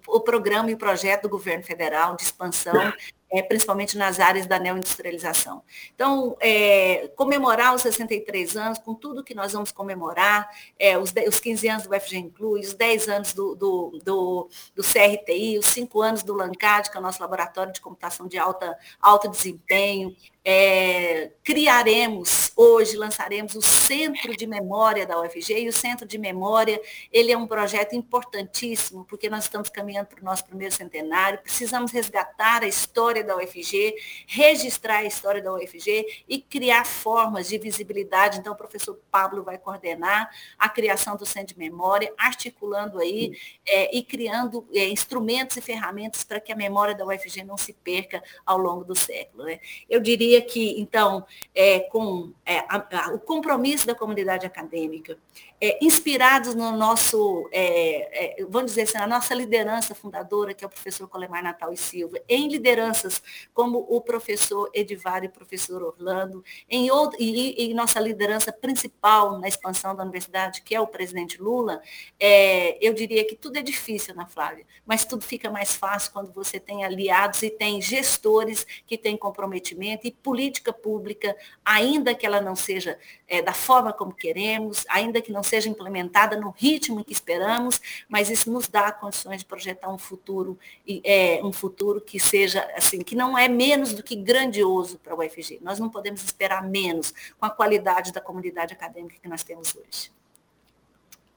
o 0.07 0.21
programa 0.21 0.71
e 0.71 0.75
o 0.75 0.79
projeto 0.79 1.23
do 1.23 1.29
governo 1.29 1.65
federal 1.65 2.17
de 2.17 2.23
expansão, 2.23 2.93
é, 3.33 3.43
principalmente 3.43 3.97
nas 3.97 4.19
áreas 4.19 4.47
da 4.47 4.59
neoindustrialização. 4.59 5.63
Então, 5.95 6.37
é, 6.41 7.09
comemorar 7.15 7.75
os 7.75 7.83
63 7.83 8.57
anos, 8.57 8.79
com 8.79 8.95
tudo 8.95 9.23
que 9.23 9.35
nós 9.35 9.53
vamos 9.53 9.71
comemorar, 9.71 10.51
é, 10.79 10.99
os, 10.99 11.13
os 11.29 11.39
15 11.39 11.69
anos 11.69 11.87
do 11.87 12.01
FG 12.01 12.19
Inclui, 12.19 12.61
os 12.61 12.75
10 12.75 13.09
anos 13.09 13.33
do, 13.33 13.55
do, 13.55 14.01
do, 14.05 14.49
do 14.75 14.83
CRTI, 14.83 15.59
os 15.59 15.67
5 15.67 16.03
anos 16.03 16.23
do 16.23 16.35
LANCAD, 16.35 16.91
que 16.91 16.97
é 16.97 17.01
o 17.01 17.03
nosso 17.03 17.23
laboratório 17.23 17.73
de 17.73 17.81
computação 17.81 18.27
de 18.27 18.37
alta, 18.37 18.77
alto 19.01 19.29
desempenho, 19.29 20.15
é, 20.45 21.31
criaremos 21.45 22.53
hoje, 22.57 22.97
lançaremos 22.97 23.55
o 23.55 23.61
Centro 23.61 24.35
de 24.35 24.47
Memória 24.47 25.07
da 25.07 25.21
UFG, 25.21 25.61
e 25.61 25.69
o 25.69 25.73
Centro 25.73 26.07
de 26.07 26.17
Memória, 26.17 26.81
ele 27.13 27.31
é 27.31 27.37
um 27.37 27.47
projeto 27.47 27.95
importantíssimo, 27.95 29.05
porque 29.05 29.29
nós 29.29 29.45
estamos 29.45 29.69
caminhando 29.69 30.07
para 30.07 30.21
o 30.21 30.25
nosso 30.25 30.45
primeiro 30.47 30.75
centenário, 30.75 31.41
precisamos 31.41 31.93
resgatar 31.93 32.63
a 32.63 32.67
história 32.67 33.23
da 33.23 33.37
UFG, 33.37 33.95
registrar 34.27 34.99
a 34.99 35.05
história 35.05 35.43
da 35.43 35.53
UFG 35.53 36.25
e 36.29 36.41
criar 36.41 36.87
formas 36.87 37.49
de 37.49 37.59
visibilidade. 37.59 38.39
Então, 38.39 38.55
o 38.55 38.57
professor 38.57 38.99
Pablo 39.11 39.43
vai 39.43 39.59
coordenar 39.59 40.31
a 40.59 40.69
criação 40.69 41.17
do 41.17 41.27
Centro 41.27 41.55
de 41.55 41.59
Memória, 41.59 42.13
articulando 42.17 42.99
aí 42.99 43.37
é, 43.67 43.95
e 43.95 44.03
criando 44.03 44.67
é, 44.73 44.89
instrumentos 44.89 45.57
e 45.57 45.61
ferramentas 45.61 46.25
para 46.25 46.41
que 46.41 46.53
a 46.53 46.57
memória 46.57 46.95
da 46.95 47.05
UFG 47.05 47.45
não 47.45 47.57
se 47.57 47.73
perca 47.73 48.23
ao 48.47 48.57
longo 48.57 48.85
do 48.85 48.95
século. 48.95 49.45
Né? 49.45 49.61
Eu 49.89 50.01
diria 50.01 50.30
diria 50.31 50.43
que, 50.43 50.81
então, 50.81 51.27
é, 51.55 51.81
com 51.81 52.33
é, 52.47 52.59
a, 52.61 53.07
a, 53.07 53.15
o 53.15 53.19
compromisso 53.19 53.87
da 53.87 53.95
comunidade 53.95 54.47
acadêmica, 54.47 55.19
é, 55.61 55.79
inspirados 55.85 56.55
no 56.55 56.73
nosso, 56.73 57.49
é, 57.53 58.41
é, 58.41 58.45
vamos 58.49 58.71
dizer 58.71 58.83
assim, 58.83 58.97
na 58.97 59.07
nossa 59.07 59.35
liderança 59.35 59.95
fundadora, 59.95 60.55
que 60.55 60.65
é 60.65 60.67
o 60.67 60.71
professor 60.71 61.07
Colemar 61.07 61.43
Natal 61.43 61.71
e 61.71 61.77
Silva, 61.77 62.19
em 62.27 62.49
lideranças 62.49 63.23
como 63.53 63.87
o 63.89 64.01
professor 64.01 64.71
Edivar 64.73 65.23
e 65.23 65.27
o 65.27 65.31
professor 65.31 65.83
Orlando, 65.83 66.43
em, 66.69 66.91
outro, 66.91 67.19
e, 67.21 67.75
nossa 67.75 68.01
liderança 68.01 68.51
principal 68.51 69.39
na 69.39 69.49
expansão 69.49 69.95
da 69.95 70.03
universidade, 70.03 70.63
que 70.63 70.75
é 70.75 70.81
o 70.81 70.87
presidente 70.87 71.41
Lula, 71.41 71.83
é, 72.19 72.79
eu 72.81 72.95
diria 72.95 73.27
que 73.27 73.37
tudo 73.37 73.59
é 73.59 73.63
difícil, 73.63 74.15
Ana 74.15 74.27
Flávia, 74.27 74.65
mas 74.87 75.05
tudo 75.05 75.25
fica 75.25 75.51
mais 75.51 75.75
fácil 75.75 76.13
quando 76.13 76.33
você 76.33 76.59
tem 76.59 76.85
aliados 76.85 77.43
e 77.43 77.51
tem 77.51 77.83
gestores 77.83 78.67
que 78.87 78.97
têm 78.97 79.17
comprometimento 79.17 80.07
e 80.07 80.11
política 80.23 80.73
pública, 80.73 81.37
ainda 81.65 82.15
que 82.15 82.27
ela 82.27 82.41
não 82.41 82.55
seja 82.55 82.99
é, 83.27 83.43
da 83.43 83.53
forma 83.53 83.93
como 83.93 84.13
queremos, 84.13 84.85
ainda 84.89 85.21
que 85.21 85.33
não 85.33 85.43
seja 85.43 85.69
implementada 85.69 86.37
no 86.37 86.51
ritmo 86.51 87.05
que 87.05 87.13
esperamos, 87.13 87.81
mas 88.09 88.31
isso 88.31 88.51
nos 88.51 88.69
dá 88.69 88.93
condições 88.93 89.41
de 89.41 89.47
projetar 89.47 89.93
um 89.93 89.99
futuro, 89.99 90.59
é, 91.05 91.41
um 91.43 91.53
futuro 91.53 92.01
que 92.01 92.19
seja 92.19 92.69
assim, 92.77 93.01
que 93.01 93.15
não 93.15 93.37
é 93.37 93.49
menos 93.49 93.93
do 93.93 94.03
que 94.03 94.17
grandioso 94.17 94.99
para 94.99 95.15
o 95.15 95.25
UFG. 95.25 95.59
Nós 95.63 95.79
não 95.79 95.89
podemos 95.89 96.23
esperar 96.23 96.63
menos 96.63 97.13
com 97.39 97.47
a 97.47 97.51
qualidade 97.51 98.13
da 98.13 98.21
comunidade 98.21 98.73
acadêmica 98.73 99.17
que 99.21 99.29
nós 99.29 99.43
temos 99.43 99.75
hoje. 99.75 100.11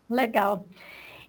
Legal. 0.09 0.65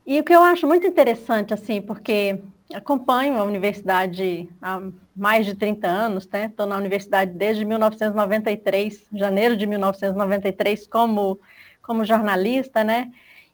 E 0.07 0.21
o 0.21 0.25
que 0.25 0.35
eu 0.35 0.43
acho 0.43 0.67
muito 0.67 0.87
interessante, 0.87 1.55
assim, 1.55 1.81
porque 1.81 2.41
acompanho 2.73 3.39
a 3.39 3.45
universidade 3.45 4.49
há 4.61 4.81
mais 5.17 5.47
de 5.47 5.55
30 5.55 5.87
anos, 5.87 6.29
né? 6.29 6.47
Estou 6.47 6.67
na 6.67 6.77
universidade 6.77 7.33
desde 7.33 7.65
1993, 7.65 9.07
janeiro 9.13 9.57
de 9.57 9.67
1993, 9.67 10.87
como 10.87 11.41
como 11.85 12.05
jornalista, 12.05 12.83
né? 12.83 13.13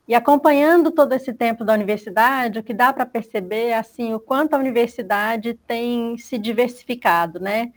E 0.09 0.15
acompanhando 0.15 0.91
todo 0.91 1.13
esse 1.13 1.33
tempo 1.33 1.65
da 1.65 1.73
universidade, 1.75 2.59
o 2.59 2.63
que 2.63 2.73
dá 2.75 2.93
para 2.93 3.07
perceber 3.07 3.69
é 3.69 3.77
assim, 3.77 4.15
o 4.15 4.21
quanto 4.21 4.55
a 4.55 4.59
universidade 4.59 5.55
tem 5.67 6.17
se 6.19 6.39
diversificado, 6.39 7.41
né? 7.41 7.73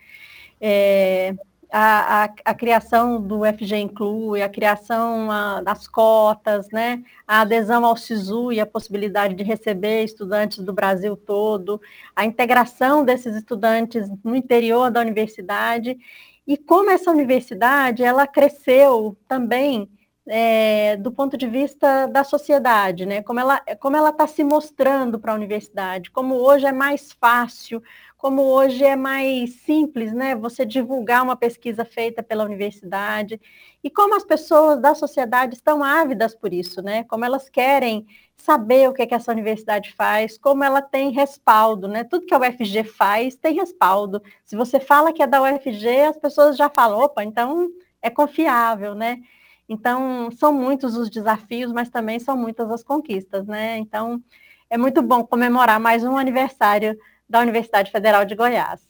É, 0.62 1.36
a, 1.72 2.24
a, 2.24 2.30
a, 2.46 2.54
criação 2.54 3.22
do 3.22 3.42
FG 3.46 3.76
Inclui, 3.78 4.42
a 4.42 4.50
criação 4.50 5.32
a, 5.32 5.62
das 5.62 5.88
cotas, 5.88 6.68
né, 6.72 7.04
a 7.28 7.42
adesão 7.42 7.86
ao 7.86 7.98
SISU 7.98 8.52
e 8.52 8.60
a 8.60 8.66
possibilidade 8.66 9.34
de 9.34 9.44
receber 9.44 10.04
estudantes 10.04 10.60
do 10.60 10.74
Brasil 10.74 11.16
todo, 11.16 11.82
a 12.16 12.26
integração 12.26 13.04
desses 13.04 13.36
estudantes 13.36 14.08
no 14.24 14.36
interior 14.36 14.92
da 14.92 15.02
universidade, 15.02 15.98
e 16.46 16.58
como 16.58 16.92
essa 16.92 17.10
universidade, 17.10 18.04
ela 18.04 18.28
cresceu 18.28 19.18
também 19.28 19.90
é, 20.28 20.96
do 20.98 21.12
ponto 21.12 21.38
de 21.38 21.48
vista 21.48 22.06
da 22.08 22.24
sociedade, 22.24 23.06
né? 23.06 23.22
Como 23.22 23.40
ela 23.40 23.62
como 23.80 23.98
ela 23.98 24.10
está 24.10 24.26
se 24.28 24.44
mostrando 24.44 25.20
para 25.20 25.34
a 25.34 25.36
universidade, 25.36 26.12
como 26.12 26.36
hoje 26.36 26.66
é 26.66 26.72
mais 26.72 27.12
fácil 27.14 27.84
como 28.24 28.42
hoje 28.44 28.86
é 28.86 28.96
mais 28.96 29.56
simples, 29.66 30.14
né, 30.14 30.34
você 30.34 30.66
divulgar 30.66 31.22
uma 31.22 31.36
pesquisa 31.36 31.84
feita 31.84 32.24
pela 32.24 32.46
universidade, 32.46 33.38
e 33.84 33.90
como 33.90 34.16
as 34.16 34.24
pessoas 34.24 34.80
da 34.80 34.96
sociedade 34.96 35.56
estão 35.56 35.84
ávidas 35.84 36.34
por 36.34 36.54
isso, 36.54 36.82
né, 36.82 37.04
como 37.04 37.26
elas 37.26 37.50
querem 37.50 38.08
saber 38.38 38.88
o 38.88 38.94
que, 38.94 39.02
é 39.02 39.06
que 39.06 39.14
essa 39.14 39.30
universidade 39.30 39.94
faz, 39.94 40.38
como 40.38 40.64
ela 40.64 40.82
tem 40.82 41.12
respaldo, 41.12 41.86
né, 41.90 42.06
tudo 42.06 42.26
que 42.26 42.34
a 42.34 42.40
UFG 42.40 42.86
faz 42.86 43.36
tem 43.36 43.56
respaldo. 43.56 44.24
Se 44.46 44.56
você 44.56 44.80
fala 44.80 45.12
que 45.12 45.22
é 45.22 45.28
da 45.28 45.42
UFG, 45.42 46.04
as 46.08 46.18
pessoas 46.18 46.56
já 46.56 46.70
falam, 46.70 47.00
opa, 47.00 47.26
então 47.26 47.70
é 48.02 48.10
confiável, 48.10 48.96
né, 48.96 49.20
então, 49.68 50.32
são 50.32 50.54
muitos 50.54 50.96
os 50.96 51.10
desafios, 51.10 51.74
mas 51.74 51.90
também 51.90 52.20
são 52.20 52.38
muitas 52.38 52.72
as 52.72 52.84
conquistas, 52.84 53.48
né? 53.48 53.78
Então, 53.78 54.22
é 54.70 54.78
muito 54.78 55.02
bom 55.02 55.26
comemorar 55.26 55.80
mais 55.80 56.04
um 56.04 56.18
aniversário 56.18 56.98
da 57.28 57.40
Universidade 57.42 57.92
Federal 57.92 58.26
de 58.26 58.36
Goiás. 58.36 58.82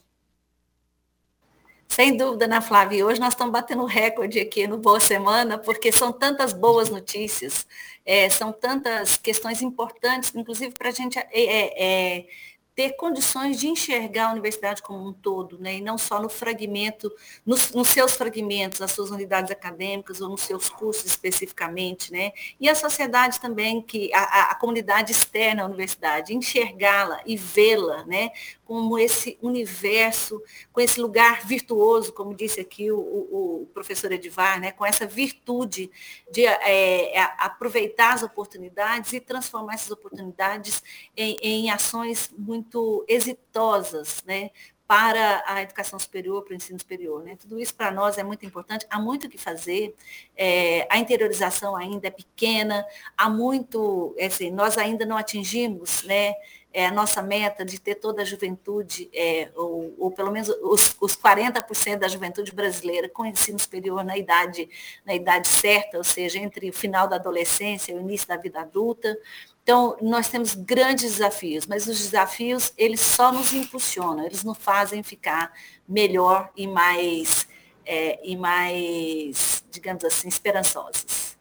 Sem 1.88 2.18
dúvida, 2.18 2.46
Ana 2.46 2.60
Flávia. 2.60 3.06
Hoje 3.06 3.20
nós 3.20 3.34
estamos 3.34 3.54
batendo 3.54 3.86
recorde 3.86 4.40
aqui 4.40 4.66
no 4.66 4.80
Boa 4.80 5.00
Semana, 5.00 5.60
porque 5.60 5.92
são 5.92 6.12
tantas 6.12 6.52
boas 6.52 6.90
notícias, 6.90 7.68
é, 8.04 8.28
são 8.32 8.52
tantas 8.52 9.16
questões 9.16 9.62
importantes, 9.62 10.34
inclusive 10.34 10.74
para 10.74 10.90
a 10.90 10.92
gente 10.92 11.20
é, 11.20 11.28
é, 11.32 11.84
é 12.18 12.28
ter 12.76 12.94
condições 12.94 13.60
de 13.60 13.68
enxergar 13.68 14.30
a 14.30 14.32
universidade 14.32 14.82
como 14.82 15.08
um 15.08 15.14
todo, 15.14 15.60
né? 15.60 15.76
e 15.76 15.82
não 15.82 15.98
só 15.98 16.20
no 16.22 16.30
fragmento, 16.30 17.12
nos, 17.46 17.72
nos, 17.72 17.90
seus 17.90 18.16
fragmentos, 18.16 18.80
nas 18.80 18.92
suas 18.92 19.12
unidades 19.12 19.52
acadêmicas 19.52 20.22
ou 20.22 20.30
nos 20.30 20.42
seus 20.42 20.70
cursos 20.70 21.06
especificamente, 21.06 22.12
né? 22.12 22.32
E 22.60 22.68
a 22.68 22.76
sociedade 22.76 23.40
também, 23.40 23.82
que 23.82 24.12
a, 24.14 24.52
a 24.52 24.56
comunidade 24.56 25.12
externa 25.12 25.64
à 25.64 25.66
universidade, 25.66 26.34
enxergá-la 26.34 27.22
e 27.26 27.38
vê-la, 27.38 28.04
né? 28.06 28.32
como 28.66 28.98
esse 28.98 29.38
universo, 29.42 30.42
com 30.72 30.80
esse 30.80 31.00
lugar 31.00 31.46
virtuoso, 31.46 32.14
como 32.14 32.34
disse 32.34 32.60
aqui 32.60 32.92
o, 32.92 32.98
o, 32.98 33.62
o 33.62 33.66
professor 33.68 34.12
Edivar, 34.12 34.60
né, 34.60 34.72
com 34.72 34.86
essa 34.86 35.06
virtude 35.06 35.92
de 36.32 36.46
é, 36.46 37.20
aproveitar 37.38 38.14
as 38.14 38.24
oportunidades 38.24 39.14
e 39.14 39.20
transformar 39.20 39.76
essas 39.76 39.92
oportunidades 39.92 40.82
em, 41.16 41.38
em 41.42 41.70
ações 41.70 42.34
muito 42.38 42.63
exitosas, 43.08 44.24
né, 44.26 44.52
para 44.88 45.44
a 45.48 45.62
educação 45.62 45.98
superior, 45.98 46.44
para 46.44 46.54
o 46.54 46.56
ensino 46.56 46.78
superior. 46.78 47.24
Né? 47.24 47.36
Tudo 47.36 47.60
isso 47.60 47.74
para 47.74 47.90
nós 47.90 48.18
é 48.18 48.24
muito 48.24 48.46
importante, 48.46 48.86
há 48.90 49.00
muito 49.00 49.28
o 49.28 49.30
que 49.30 49.38
fazer, 49.38 49.96
é, 50.36 50.86
a 50.90 50.98
interiorização 51.00 51.76
ainda 51.76 52.08
é 52.08 52.12
pequena, 52.12 52.86
há 53.18 53.30
muito, 53.30 54.14
é 54.18 54.28
assim, 54.28 54.52
nós 54.52 54.78
ainda 54.78 55.06
não 55.06 55.18
atingimos 55.18 56.04
né, 56.04 56.34
é, 56.74 56.88
a 56.88 56.92
nossa 56.92 57.22
meta 57.22 57.64
de 57.64 57.80
ter 57.80 57.96
toda 57.96 58.24
a 58.24 58.26
juventude, 58.26 59.10
é, 59.14 59.50
ou, 59.56 59.94
ou, 59.98 60.12
pelo 60.12 60.32
menos 60.32 60.50
os, 60.62 60.96
os 61.00 61.16
40% 61.16 62.00
da 62.00 62.08
juventude 62.08 62.52
brasileira 62.52 63.08
com 63.08 63.26
ensino 63.26 63.60
superior 63.60 64.04
na 64.04 64.18
idade, 64.18 64.68
na 65.06 65.14
idade 65.14 65.48
certa, 65.48 65.98
ou 65.98 66.04
seja, 66.04 66.40
entre 66.40 66.70
o 66.70 66.74
final 66.74 67.08
da 67.08 67.18
adolescência 67.18 67.92
e 67.92 67.96
o 67.96 68.02
início 68.02 68.28
da 68.28 68.38
vida 68.38 68.62
adulta. 68.62 69.16
Então, 69.64 69.98
nós 70.02 70.30
temos 70.30 70.54
grandes 70.54 71.14
desafios, 71.14 71.66
mas 71.66 71.88
os 71.88 71.98
desafios, 71.98 72.74
eles 72.78 73.00
só 73.00 73.32
nos 73.32 73.54
impulsionam, 73.54 74.26
eles 74.26 74.44
nos 74.44 74.58
fazem 74.58 75.02
ficar 75.02 75.54
melhor 75.88 76.52
e 76.56 76.68
mais, 76.68 77.48
é, 77.86 78.20
e 78.28 78.36
mais 78.36 79.64
digamos 79.72 80.04
assim, 80.04 80.28
esperançosos. 80.28 81.38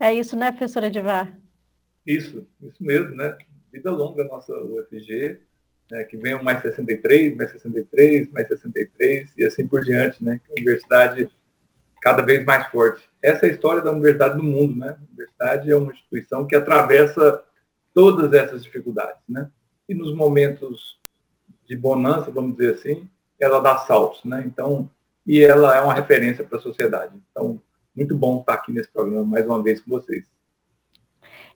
É 0.00 0.12
isso, 0.14 0.34
né, 0.34 0.50
professora 0.50 0.86
Edivar? 0.86 1.30
Isso, 2.06 2.46
isso 2.62 2.82
mesmo, 2.82 3.14
né? 3.14 3.36
vida 3.72 3.90
longa 3.90 4.22
a 4.22 4.26
nossa 4.26 4.52
UFG, 4.52 5.38
né, 5.90 6.04
que 6.04 6.16
venham 6.16 6.42
mais 6.42 6.62
63, 6.62 7.36
mais 7.36 7.50
63, 7.52 8.30
mais 8.30 8.48
63 8.48 9.30
e 9.36 9.44
assim 9.44 9.66
por 9.66 9.82
diante, 9.82 10.22
né? 10.22 10.40
A 10.48 10.52
universidade 10.52 11.28
cada 12.00 12.22
vez 12.22 12.44
mais 12.44 12.66
forte. 12.68 13.02
Essa 13.22 13.46
é 13.46 13.50
a 13.50 13.52
história 13.52 13.82
da 13.82 13.92
universidade 13.92 14.36
no 14.36 14.44
mundo, 14.44 14.76
né? 14.76 14.96
A 14.98 15.04
universidade 15.10 15.70
é 15.70 15.76
uma 15.76 15.92
instituição 15.92 16.46
que 16.46 16.56
atravessa 16.56 17.42
todas 17.92 18.32
essas 18.32 18.62
dificuldades, 18.62 19.22
né? 19.28 19.50
E 19.88 19.94
nos 19.94 20.14
momentos 20.14 20.98
de 21.66 21.76
bonança, 21.76 22.30
vamos 22.30 22.56
dizer 22.56 22.74
assim, 22.74 23.08
ela 23.38 23.60
dá 23.60 23.78
saltos, 23.78 24.24
né? 24.24 24.42
Então, 24.46 24.90
e 25.26 25.40
ela 25.40 25.76
é 25.76 25.80
uma 25.80 25.94
referência 25.94 26.44
para 26.44 26.58
a 26.58 26.62
sociedade. 26.62 27.14
Então, 27.30 27.60
muito 27.94 28.16
bom 28.16 28.40
estar 28.40 28.54
aqui 28.54 28.72
nesse 28.72 28.90
programa 28.90 29.24
mais 29.24 29.44
uma 29.46 29.62
vez 29.62 29.80
com 29.80 29.90
vocês. 29.90 30.24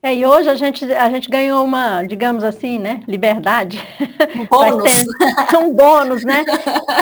É, 0.04 0.14
e 0.14 0.26
hoje 0.26 0.50
a 0.50 0.54
gente, 0.54 0.84
a 0.92 1.08
gente 1.08 1.30
ganhou 1.30 1.64
uma, 1.64 2.02
digamos 2.02 2.44
assim, 2.44 2.78
né, 2.78 3.02
liberdade. 3.08 3.82
Um 4.36 4.44
bônus. 4.52 4.92
um 5.58 5.72
bônus, 5.72 6.24
né? 6.26 6.44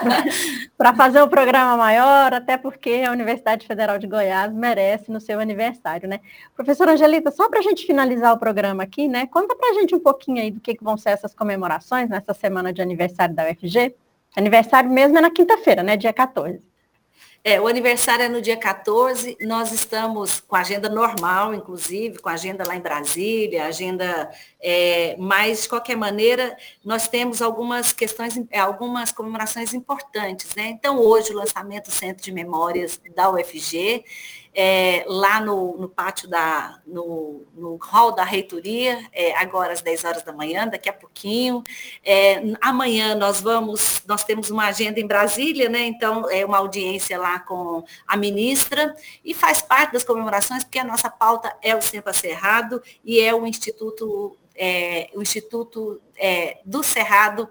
Para 0.78 0.94
fazer 0.94 1.20
um 1.20 1.26
programa 1.26 1.76
maior, 1.76 2.32
até 2.32 2.56
porque 2.56 3.02
a 3.04 3.10
Universidade 3.10 3.66
Federal 3.66 3.98
de 3.98 4.06
Goiás 4.06 4.52
merece 4.52 5.10
no 5.10 5.20
seu 5.20 5.40
aniversário, 5.40 6.08
né? 6.08 6.20
Professora 6.54 6.92
Angelita, 6.92 7.32
só 7.32 7.48
para 7.48 7.58
a 7.58 7.62
gente 7.62 7.84
finalizar 7.84 8.32
o 8.34 8.38
programa 8.38 8.84
aqui, 8.84 9.08
né? 9.08 9.26
Conta 9.26 9.56
para 9.56 9.70
a 9.70 9.74
gente 9.74 9.96
um 9.96 10.00
pouquinho 10.00 10.40
aí 10.40 10.52
do 10.52 10.60
que, 10.60 10.76
que 10.76 10.84
vão 10.84 10.96
ser 10.96 11.10
essas 11.10 11.34
comemorações 11.34 12.08
nessa 12.08 12.32
semana 12.32 12.72
de 12.72 12.80
aniversário 12.80 13.34
da 13.34 13.50
UFG. 13.50 13.96
Aniversário 14.36 14.88
mesmo 14.88 15.18
é 15.18 15.20
na 15.20 15.30
quinta-feira, 15.30 15.82
né? 15.82 15.96
Dia 15.96 16.12
14. 16.12 16.71
É, 17.44 17.60
o 17.60 17.66
aniversário 17.66 18.24
é 18.24 18.28
no 18.28 18.40
dia 18.40 18.56
14, 18.56 19.36
nós 19.40 19.72
estamos 19.72 20.38
com 20.38 20.54
agenda 20.54 20.88
normal, 20.88 21.52
inclusive, 21.52 22.20
com 22.20 22.28
agenda 22.28 22.62
lá 22.64 22.76
em 22.76 22.80
Brasília, 22.80 23.66
agenda, 23.66 24.30
é, 24.60 25.16
mas, 25.18 25.62
de 25.62 25.68
qualquer 25.68 25.96
maneira, 25.96 26.56
nós 26.84 27.08
temos 27.08 27.42
algumas 27.42 27.92
questões, 27.92 28.40
é, 28.48 28.60
algumas 28.60 29.10
comemorações 29.10 29.74
importantes, 29.74 30.54
né? 30.54 30.68
Então, 30.68 31.00
hoje, 31.00 31.32
o 31.32 31.36
lançamento 31.36 31.86
do 31.86 31.92
Centro 31.92 32.22
de 32.22 32.30
Memórias 32.30 33.00
da 33.12 33.28
UFG, 33.28 34.04
é, 34.54 35.04
lá 35.06 35.40
no, 35.40 35.76
no, 35.78 35.88
pátio 35.88 36.28
da, 36.28 36.78
no, 36.86 37.46
no 37.54 37.76
hall 37.76 38.12
da 38.12 38.24
reitoria, 38.24 39.08
é, 39.12 39.34
agora 39.36 39.72
às 39.72 39.80
10 39.80 40.04
horas 40.04 40.22
da 40.22 40.32
manhã, 40.32 40.68
daqui 40.68 40.88
a 40.88 40.92
pouquinho. 40.92 41.62
É, 42.04 42.42
amanhã 42.60 43.14
nós 43.14 43.40
vamos, 43.40 44.02
nós 44.06 44.24
temos 44.24 44.50
uma 44.50 44.66
agenda 44.66 45.00
em 45.00 45.06
Brasília, 45.06 45.68
né? 45.68 45.86
Então, 45.86 46.28
é 46.30 46.44
uma 46.44 46.58
audiência 46.58 47.18
lá 47.18 47.38
com 47.40 47.84
a 48.06 48.16
ministra, 48.16 48.94
e 49.24 49.32
faz 49.32 49.62
parte 49.62 49.92
das 49.92 50.04
comemorações, 50.04 50.64
porque 50.64 50.78
a 50.78 50.84
nossa 50.84 51.10
pauta 51.10 51.54
é 51.62 51.74
o 51.74 51.80
Sempre 51.80 52.12
Cerrado 52.12 52.82
e 53.04 53.20
é 53.20 53.34
o 53.34 53.46
Instituto 53.46 54.36
é, 54.54 55.10
o 55.14 55.22
Instituto 55.22 56.00
é, 56.16 56.58
do 56.64 56.82
Cerrado 56.82 57.48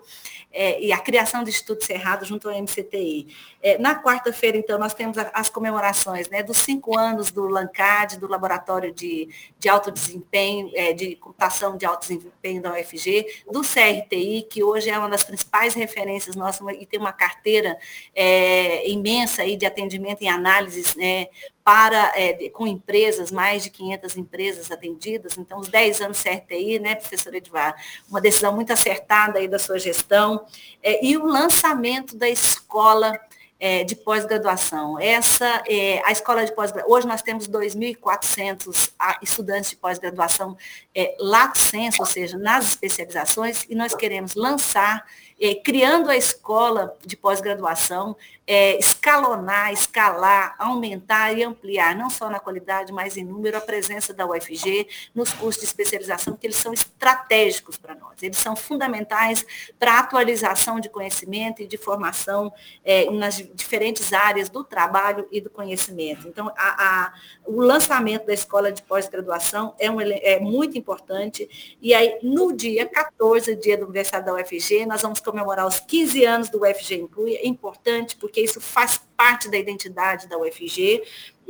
é, 0.52 0.82
e 0.82 0.92
a 0.92 0.98
criação 0.98 1.44
do 1.44 1.50
Instituto 1.50 1.84
Cerrado 1.84 2.26
junto 2.26 2.50
ao 2.50 2.56
MCTI. 2.62 3.28
É, 3.62 3.78
na 3.78 4.02
quarta-feira, 4.02 4.58
então, 4.58 4.78
nós 4.78 4.94
temos 4.94 5.18
as 5.18 5.50
comemorações 5.50 6.30
né, 6.30 6.44
dos 6.44 6.58
cinco 6.58 6.98
anos 6.98 7.32
do 7.32 7.48
LANCAD, 7.48 8.20
do 8.20 8.28
Laboratório 8.28 8.94
de, 8.94 9.30
de 9.58 9.70
Alto 9.70 9.92
Desempenho, 9.92 10.72
é, 10.74 10.94
de 10.94 11.16
Computação 11.16 11.78
de 11.78 11.86
Alto 11.86 12.08
Desempenho 12.08 12.62
da 12.62 12.74
UFG, 12.74 13.44
do 13.52 13.62
CRTI, 13.62 14.48
que 14.50 14.64
hoje 14.64 14.90
é 14.90 14.98
uma 14.98 15.10
das 15.10 15.24
principais 15.24 15.74
referências 15.74 16.36
nossas 16.36 16.62
e 16.80 16.86
tem 16.86 17.00
uma 17.00 17.14
carteira 17.14 17.78
é, 18.16 18.90
imensa 18.90 19.44
aí 19.44 19.56
de 19.56 19.66
atendimento 19.66 20.22
em 20.22 20.30
análises 20.30 20.96
né, 20.96 21.28
para, 21.64 22.12
é, 22.16 22.50
com 22.50 22.66
empresas, 22.66 23.32
mais 23.32 23.64
de 23.64 23.70
500 23.70 24.18
empresas 24.18 24.72
atendidas, 24.72 25.38
então 25.38 25.60
os 25.60 25.68
10 25.68 26.02
anos 26.02 26.24
CRTI, 26.24 26.80
né, 26.80 26.96
professora 26.96 27.38
Edvar, 27.38 27.76
uma 28.10 28.20
decisão 28.20 28.54
muito 28.54 28.74
acertada 28.74 29.40
aí 29.40 29.48
da 29.48 29.60
sua 29.60 29.78
gestão, 29.78 30.46
é, 30.82 31.06
e 31.06 31.18
o 31.18 31.26
lançamento 31.26 32.18
da 32.18 32.30
escola 32.30 33.20
é, 33.62 33.84
de 33.84 33.96
pós-graduação. 33.96 35.00
Essa 35.00 35.64
é, 35.68 36.02
a 36.04 36.12
escola 36.12 36.44
de 36.44 36.52
pós-graduação. 36.52 36.98
Hoje 36.98 37.08
nós 37.08 37.22
temos 37.22 37.48
2.400 37.48 38.92
estudantes 39.22 39.70
de 39.70 39.76
pós-graduação 39.76 40.58
é, 40.96 41.16
lato 41.20 41.60
senso, 41.60 41.98
ou 42.00 42.08
seja, 42.08 42.40
nas 42.40 42.72
especializações, 42.72 43.68
e 43.70 43.76
nós 43.76 43.94
queremos 43.94 44.34
lançar 44.34 45.06
é, 45.40 45.54
criando 45.54 46.10
a 46.10 46.18
escola 46.18 46.98
de 47.06 47.16
pós-graduação, 47.16 48.16
é, 48.54 48.78
escalonar, 48.78 49.72
escalar, 49.72 50.56
aumentar 50.60 51.32
e 51.32 51.42
ampliar, 51.42 51.96
não 51.96 52.10
só 52.10 52.30
na 52.30 52.38
qualidade, 52.38 52.92
mas 52.92 53.16
em 53.16 53.24
número, 53.24 53.58
a 53.58 53.62
presença 53.62 54.14
da 54.14 54.26
UFG 54.26 54.90
nos 55.16 55.32
cursos 55.32 55.62
de 55.62 55.68
especialização, 55.68 56.36
que 56.36 56.48
eles 56.48 56.58
são 56.58 56.74
estratégicos 56.74 57.78
para 57.78 57.96
nós, 57.96 58.22
eles 58.22 58.38
são 58.38 58.54
fundamentais 58.54 59.46
para 59.80 59.94
a 59.94 60.00
atualização 60.00 60.82
de 60.82 60.90
conhecimento 60.90 61.62
e 61.62 61.66
de 61.66 61.78
formação 61.78 62.52
é, 62.84 63.10
nas 63.10 63.38
diferentes 63.38 64.12
áreas 64.12 64.50
do 64.50 64.66
trabalho 64.66 65.26
e 65.32 65.40
do 65.40 65.50
conhecimento. 65.50 66.28
Então, 66.28 66.52
a, 66.58 67.06
a, 67.06 67.14
o 67.46 67.62
lançamento 67.62 68.26
da 68.26 68.34
escola 68.34 68.70
de 68.70 68.82
pós-graduação 68.82 69.74
é, 69.80 69.90
um, 69.90 70.02
é 70.02 70.42
muito 70.42 70.78
importante, 70.78 71.78
e 71.82 71.94
aí, 71.94 72.20
no 72.22 72.52
dia 72.52 72.86
14, 72.86 73.56
dia 73.56 73.78
do 73.78 73.86
aniversário 73.86 74.26
da 74.26 74.34
UFG, 74.34 74.86
nós 74.86 75.02
vamos 75.02 75.22
comemorar 75.22 75.66
os 75.66 75.80
15 75.80 76.26
anos 76.26 76.50
do 76.50 76.64
UFG 76.64 76.96
Inclui, 76.96 77.36
é 77.36 77.48
importante 77.48 78.18
porque 78.18 78.41
isso 78.44 78.60
faz 78.60 79.02
parte 79.16 79.50
da 79.50 79.58
identidade 79.58 80.28
da 80.28 80.38
UFG, 80.38 81.04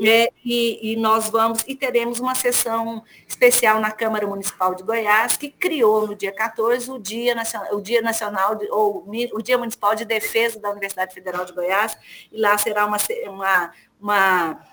é, 0.04 0.32
e, 0.44 0.94
e, 0.94 0.96
nós 0.96 1.30
vamos 1.30 1.64
e 1.68 1.76
teremos 1.76 2.20
uma 2.20 2.34
sessão 2.34 3.04
especial 3.28 3.80
na 3.80 3.92
Câmara 3.92 4.26
Municipal 4.26 4.74
de 4.74 4.82
Goiás, 4.82 5.38
que 5.38 5.50
criou 5.50 6.08
no 6.08 6.16
dia 6.16 6.32
14 6.32 6.90
o 6.90 6.98
Dia 6.98 7.36
Nacional, 7.36 7.76
o 7.76 7.82
Dia 7.82 8.02
Nacional 8.02 8.56
de, 8.56 8.68
ou 8.72 9.06
o 9.34 9.42
Dia 9.42 9.58
Municipal 9.58 9.94
de 9.94 10.04
Defesa 10.04 10.60
da 10.60 10.72
Universidade 10.72 11.14
Federal 11.14 11.46
de 11.46 11.54
Goiás, 11.54 11.96
e 12.32 12.40
lá 12.40 12.58
será 12.58 12.86
uma, 12.86 12.98
uma, 13.28 13.72
uma 14.02 14.72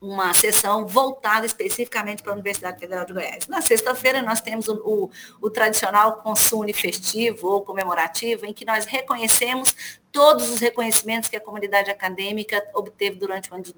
uma 0.00 0.32
sessão 0.32 0.86
voltada 0.86 1.44
especificamente 1.44 2.22
para 2.22 2.32
a 2.32 2.34
Universidade 2.34 2.80
Federal 2.80 3.04
de 3.04 3.12
Goiás. 3.12 3.46
Na 3.48 3.60
sexta-feira, 3.60 4.22
nós 4.22 4.40
temos 4.40 4.66
o, 4.66 4.74
o, 4.76 5.10
o 5.42 5.50
tradicional 5.50 6.22
consumo 6.22 6.72
festivo 6.72 7.48
ou 7.48 7.60
comemorativo, 7.60 8.46
em 8.46 8.52
que 8.52 8.64
nós 8.64 8.86
reconhecemos 8.86 9.74
todos 10.12 10.50
os 10.50 10.60
reconhecimentos 10.60 11.28
que 11.28 11.36
a 11.36 11.40
comunidade 11.40 11.90
acadêmica 11.90 12.62
obteve 12.74 13.16
durante 13.16 13.50
o 13.50 13.54
ano 13.54 13.64
de 13.64 13.74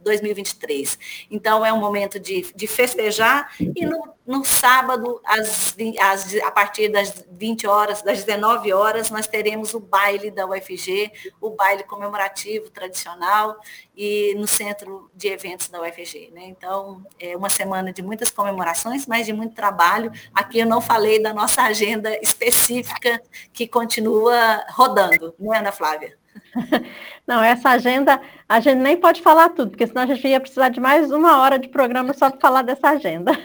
2023. 0.00 0.98
Então, 1.30 1.64
é 1.64 1.72
um 1.72 1.78
momento 1.78 2.18
de, 2.18 2.52
de 2.54 2.66
festejar 2.66 3.52
e 3.60 3.84
no, 3.84 4.14
no 4.26 4.44
sábado, 4.44 5.20
às, 5.24 5.76
às, 6.00 6.34
a 6.36 6.50
partir 6.50 6.88
das 6.88 7.24
20 7.30 7.66
horas, 7.66 8.02
das 8.02 8.24
19 8.24 8.72
horas, 8.72 9.10
nós 9.10 9.26
teremos 9.26 9.74
o 9.74 9.80
baile 9.80 10.30
da 10.30 10.46
UFG, 10.46 11.12
o 11.40 11.50
baile 11.50 11.82
comemorativo 11.84 12.70
tradicional 12.70 13.58
e 13.96 14.34
no 14.36 14.46
centro 14.46 15.10
de 15.14 15.28
eventos 15.28 15.68
da 15.68 15.82
UFG. 15.82 16.30
Né? 16.32 16.44
Então, 16.46 17.04
é 17.18 17.36
uma 17.36 17.50
semana 17.50 17.92
de 17.92 18.02
muitas 18.02 18.30
comemorações, 18.30 19.06
mas 19.06 19.26
de 19.26 19.32
muito 19.32 19.54
trabalho. 19.54 20.10
Aqui 20.32 20.60
eu 20.60 20.66
não 20.66 20.80
falei 20.80 21.22
da 21.22 21.34
nossa 21.34 21.62
agenda 21.62 22.18
específica 22.22 23.20
que 23.52 23.66
continua 23.66 24.64
rodando, 24.70 25.34
né? 25.38 25.57
Ana 25.58 25.72
Flávia? 25.72 26.16
Não, 27.26 27.42
essa 27.42 27.70
agenda, 27.70 28.20
a 28.48 28.60
gente 28.60 28.78
nem 28.78 28.96
pode 28.96 29.20
falar 29.20 29.50
tudo, 29.50 29.70
porque 29.70 29.86
senão 29.86 30.02
a 30.02 30.06
gente 30.06 30.26
ia 30.26 30.40
precisar 30.40 30.68
de 30.70 30.80
mais 30.80 31.10
uma 31.10 31.42
hora 31.42 31.58
de 31.58 31.68
programa 31.68 32.14
só 32.14 32.30
para 32.30 32.40
falar 32.40 32.62
dessa 32.62 32.90
agenda. 32.90 33.32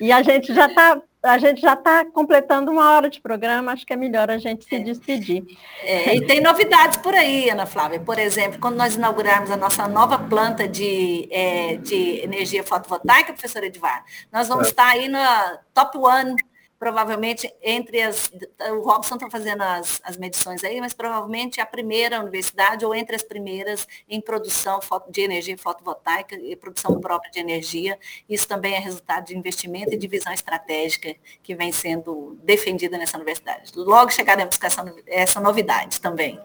E 0.00 0.10
a 0.10 0.22
gente 0.22 0.52
já 0.52 0.66
está 0.66 1.00
a 1.24 1.38
gente 1.38 1.60
já 1.60 1.72
está 1.72 2.04
completando 2.04 2.70
uma 2.70 2.92
hora 2.92 3.08
de 3.08 3.20
programa, 3.20 3.72
acho 3.72 3.86
que 3.86 3.92
é 3.94 3.96
melhor 3.96 4.30
a 4.30 4.36
gente 4.36 4.64
se 4.64 4.74
é. 4.74 4.78
despedir. 4.80 5.42
É, 5.82 6.16
e 6.16 6.26
tem 6.26 6.40
novidades 6.40 6.98
por 6.98 7.14
aí, 7.14 7.48
Ana 7.48 7.64
Flávia. 7.64 7.98
Por 7.98 8.18
exemplo, 8.18 8.60
quando 8.60 8.76
nós 8.76 8.94
inaugurarmos 8.94 9.50
a 9.50 9.56
nossa 9.56 9.88
nova 9.88 10.18
planta 10.18 10.68
de, 10.68 11.26
é, 11.30 11.76
de 11.76 12.20
energia 12.22 12.62
fotovoltaica, 12.62 13.32
professora 13.32 13.66
Edvar, 13.66 14.04
nós 14.30 14.48
vamos 14.48 14.66
é. 14.66 14.68
estar 14.68 14.88
aí 14.88 15.08
na 15.08 15.58
Top 15.72 15.96
One 15.96 16.36
provavelmente 16.78 17.52
entre 17.62 18.02
as. 18.02 18.30
O 18.72 18.80
Robson 18.80 19.14
está 19.14 19.30
fazendo 19.30 19.62
as, 19.62 20.00
as 20.04 20.16
medições 20.16 20.62
aí, 20.64 20.80
mas 20.80 20.92
provavelmente 20.92 21.60
a 21.60 21.66
primeira 21.66 22.20
universidade 22.20 22.84
ou 22.84 22.94
entre 22.94 23.16
as 23.16 23.22
primeiras 23.22 23.86
em 24.08 24.20
produção 24.20 24.80
de 25.08 25.22
energia 25.22 25.56
fotovoltaica 25.56 26.34
e 26.36 26.54
produção 26.56 27.00
própria 27.00 27.30
de 27.30 27.38
energia. 27.38 27.98
Isso 28.28 28.46
também 28.46 28.74
é 28.74 28.78
resultado 28.78 29.26
de 29.26 29.36
investimento 29.36 29.94
e 29.94 29.96
de 29.96 30.06
visão 30.06 30.32
estratégica 30.32 31.14
que 31.42 31.54
vem 31.54 31.72
sendo 31.72 32.38
defendida 32.42 32.98
nessa 32.98 33.16
universidade. 33.16 33.72
Logo 33.76 34.10
chegaremos 34.10 34.58
com 34.58 34.66
essa, 34.66 34.94
essa 35.06 35.40
novidade 35.40 36.00
também. 36.00 36.40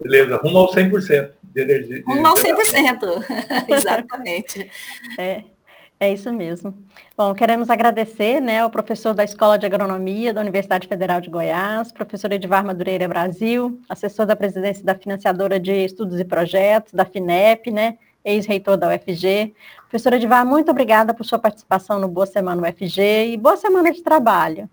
Beleza, 0.00 0.36
rumo 0.36 0.58
ao 0.58 0.72
100% 0.72 1.32
de 1.42 1.60
energia. 1.62 2.02
Rumo 2.06 2.26
ao 2.26 2.34
100%, 2.34 3.24
exatamente. 3.68 4.70
É. 5.18 5.55
É 5.98 6.12
isso 6.12 6.30
mesmo. 6.30 6.74
Bom, 7.16 7.32
queremos 7.34 7.70
agradecer 7.70 8.38
né, 8.38 8.60
ao 8.60 8.68
professor 8.68 9.14
da 9.14 9.24
Escola 9.24 9.58
de 9.58 9.64
Agronomia 9.64 10.32
da 10.32 10.42
Universidade 10.42 10.86
Federal 10.86 11.22
de 11.22 11.30
Goiás, 11.30 11.90
professor 11.90 12.30
Edvar 12.32 12.62
Madureira 12.62 13.08
Brasil, 13.08 13.80
assessor 13.88 14.26
da 14.26 14.36
presidência 14.36 14.84
da 14.84 14.94
financiadora 14.94 15.58
de 15.58 15.72
estudos 15.72 16.20
e 16.20 16.24
projetos, 16.24 16.92
da 16.92 17.06
FINEP, 17.06 17.70
né, 17.70 17.96
ex-reitor 18.22 18.76
da 18.76 18.94
UFG. 18.94 19.54
Professor 19.88 20.12
Edvar, 20.12 20.44
muito 20.44 20.70
obrigada 20.70 21.14
por 21.14 21.24
sua 21.24 21.38
participação 21.38 21.98
no 21.98 22.08
Boa 22.08 22.26
Semana 22.26 22.68
UFG 22.68 23.32
e 23.32 23.36
boa 23.38 23.56
semana 23.56 23.90
de 23.90 24.02
trabalho. 24.02 24.68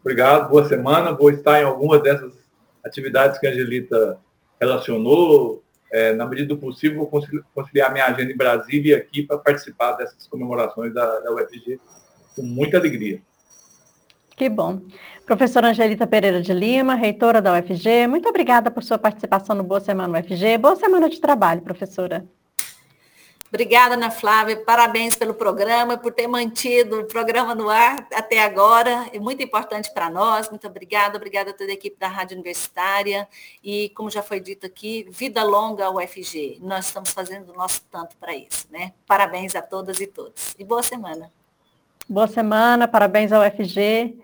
Obrigado, 0.00 0.50
boa 0.50 0.64
semana. 0.64 1.12
Vou 1.12 1.30
estar 1.30 1.60
em 1.60 1.64
alguma 1.64 2.00
dessas 2.00 2.32
atividades 2.84 3.38
que 3.38 3.46
a 3.46 3.50
Angelita 3.50 4.18
relacionou, 4.60 5.61
é, 5.92 6.14
na 6.14 6.26
medida 6.26 6.48
do 6.48 6.58
possível, 6.58 7.08
vou 7.08 7.22
conciliar 7.54 7.92
minha 7.92 8.06
agenda 8.06 8.32
em 8.32 8.36
Brasília 8.36 8.96
e 8.96 8.98
aqui 8.98 9.22
para 9.22 9.38
participar 9.38 9.92
dessas 9.92 10.26
comemorações 10.26 10.92
da, 10.94 11.20
da 11.20 11.32
UFG 11.32 11.78
com 12.34 12.42
muita 12.42 12.78
alegria. 12.78 13.20
Que 14.34 14.48
bom. 14.48 14.80
Professora 15.26 15.68
Angelita 15.68 16.06
Pereira 16.06 16.40
de 16.40 16.52
Lima, 16.54 16.94
reitora 16.94 17.42
da 17.42 17.58
UFG, 17.58 18.06
muito 18.08 18.28
obrigada 18.28 18.70
por 18.70 18.82
sua 18.82 18.98
participação 18.98 19.54
no 19.54 19.62
Boa 19.62 19.80
Semana 19.80 20.18
UFG. 20.18 20.56
Boa 20.58 20.74
semana 20.74 21.08
de 21.08 21.20
trabalho, 21.20 21.60
professora. 21.60 22.26
Obrigada, 23.52 23.96
Ana 23.96 24.10
Flávia. 24.10 24.56
Parabéns 24.64 25.14
pelo 25.14 25.34
programa, 25.34 25.98
por 25.98 26.10
ter 26.10 26.26
mantido 26.26 27.00
o 27.00 27.04
programa 27.04 27.54
no 27.54 27.68
ar 27.68 28.08
até 28.14 28.42
agora. 28.42 29.10
É 29.12 29.18
muito 29.18 29.42
importante 29.42 29.92
para 29.92 30.08
nós. 30.08 30.48
Muito 30.48 30.66
obrigada. 30.66 31.18
Obrigada 31.18 31.50
a 31.50 31.52
toda 31.52 31.70
a 31.70 31.74
equipe 31.74 31.98
da 31.98 32.08
Rádio 32.08 32.36
Universitária. 32.36 33.28
E, 33.62 33.90
como 33.90 34.08
já 34.08 34.22
foi 34.22 34.40
dito 34.40 34.64
aqui, 34.64 35.06
vida 35.10 35.44
longa 35.44 35.84
ao 35.84 35.96
UFG. 35.96 36.60
Nós 36.62 36.86
estamos 36.86 37.10
fazendo 37.10 37.52
o 37.52 37.54
nosso 37.54 37.82
tanto 37.90 38.16
para 38.16 38.34
isso. 38.34 38.66
Né? 38.70 38.94
Parabéns 39.06 39.54
a 39.54 39.60
todas 39.60 40.00
e 40.00 40.06
todos. 40.06 40.54
E 40.58 40.64
boa 40.64 40.82
semana. 40.82 41.30
Boa 42.08 42.28
semana, 42.28 42.88
parabéns 42.88 43.32
ao 43.32 43.42
UFG. 43.42 44.18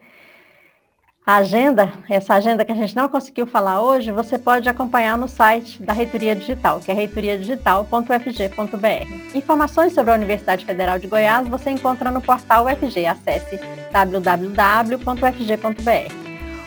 A 1.28 1.36
agenda, 1.36 1.92
essa 2.08 2.32
agenda 2.32 2.64
que 2.64 2.72
a 2.72 2.74
gente 2.74 2.96
não 2.96 3.06
conseguiu 3.06 3.46
falar 3.46 3.82
hoje, 3.82 4.10
você 4.10 4.38
pode 4.38 4.66
acompanhar 4.66 5.18
no 5.18 5.28
site 5.28 5.82
da 5.82 5.92
Reitoria 5.92 6.34
Digital, 6.34 6.80
que 6.80 6.90
é 6.90 6.94
reitoriadigital.fg.br. 6.94 9.36
Informações 9.36 9.92
sobre 9.92 10.10
a 10.10 10.14
Universidade 10.14 10.64
Federal 10.64 10.98
de 10.98 11.06
Goiás 11.06 11.46
você 11.46 11.68
encontra 11.68 12.10
no 12.10 12.22
portal 12.22 12.64
UFG. 12.64 13.04
Acesse 13.04 13.60
www.ufg.br. 13.92 14.54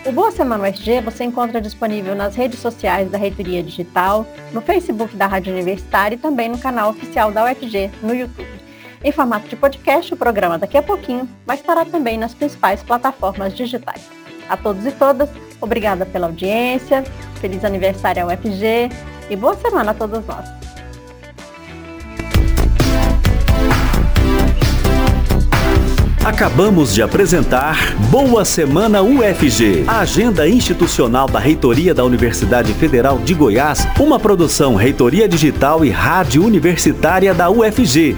O 0.05 0.11
Boa 0.11 0.29
Semana 0.29 0.69
UFG 0.69 1.01
você 1.01 1.23
encontra 1.23 1.59
disponível 1.59 2.13
nas 2.13 2.35
redes 2.35 2.59
sociais 2.59 3.09
da 3.09 3.17
Reitoria 3.17 3.63
Digital, 3.63 4.27
no 4.53 4.61
Facebook 4.61 5.15
da 5.15 5.25
Rádio 5.25 5.53
Universitária 5.53 6.13
e 6.13 6.19
também 6.19 6.49
no 6.49 6.59
canal 6.59 6.91
oficial 6.91 7.31
da 7.31 7.45
UFG 7.45 7.89
no 8.03 8.13
YouTube. 8.13 8.61
Em 9.03 9.11
formato 9.11 9.47
de 9.47 9.55
podcast, 9.55 10.13
o 10.13 10.17
programa 10.17 10.59
daqui 10.59 10.77
a 10.77 10.83
pouquinho 10.83 11.27
vai 11.47 11.55
estar 11.55 11.83
também 11.87 12.15
nas 12.15 12.35
principais 12.35 12.83
plataformas 12.83 13.55
digitais. 13.55 14.20
A 14.51 14.57
todos 14.57 14.85
e 14.85 14.91
todas, 14.91 15.29
obrigada 15.61 16.05
pela 16.05 16.27
audiência, 16.27 17.05
feliz 17.39 17.63
aniversário 17.63 18.23
ao 18.23 18.27
UFG 18.27 18.89
e 19.29 19.35
boa 19.37 19.55
semana 19.55 19.91
a 19.91 19.93
todos 19.93 20.25
nós. 20.27 20.45
Acabamos 26.25 26.93
de 26.93 27.01
apresentar 27.01 27.95
Boa 28.11 28.43
Semana 28.43 29.01
UFG, 29.01 29.85
a 29.87 30.01
agenda 30.01 30.45
institucional 30.45 31.27
da 31.27 31.39
Reitoria 31.39 31.93
da 31.93 32.03
Universidade 32.03 32.73
Federal 32.73 33.19
de 33.19 33.33
Goiás, 33.33 33.87
uma 33.97 34.19
produção 34.19 34.75
Reitoria 34.75 35.29
Digital 35.29 35.85
e 35.85 35.89
Rádio 35.89 36.45
Universitária 36.45 37.33
da 37.33 37.49
UFG. 37.49 38.17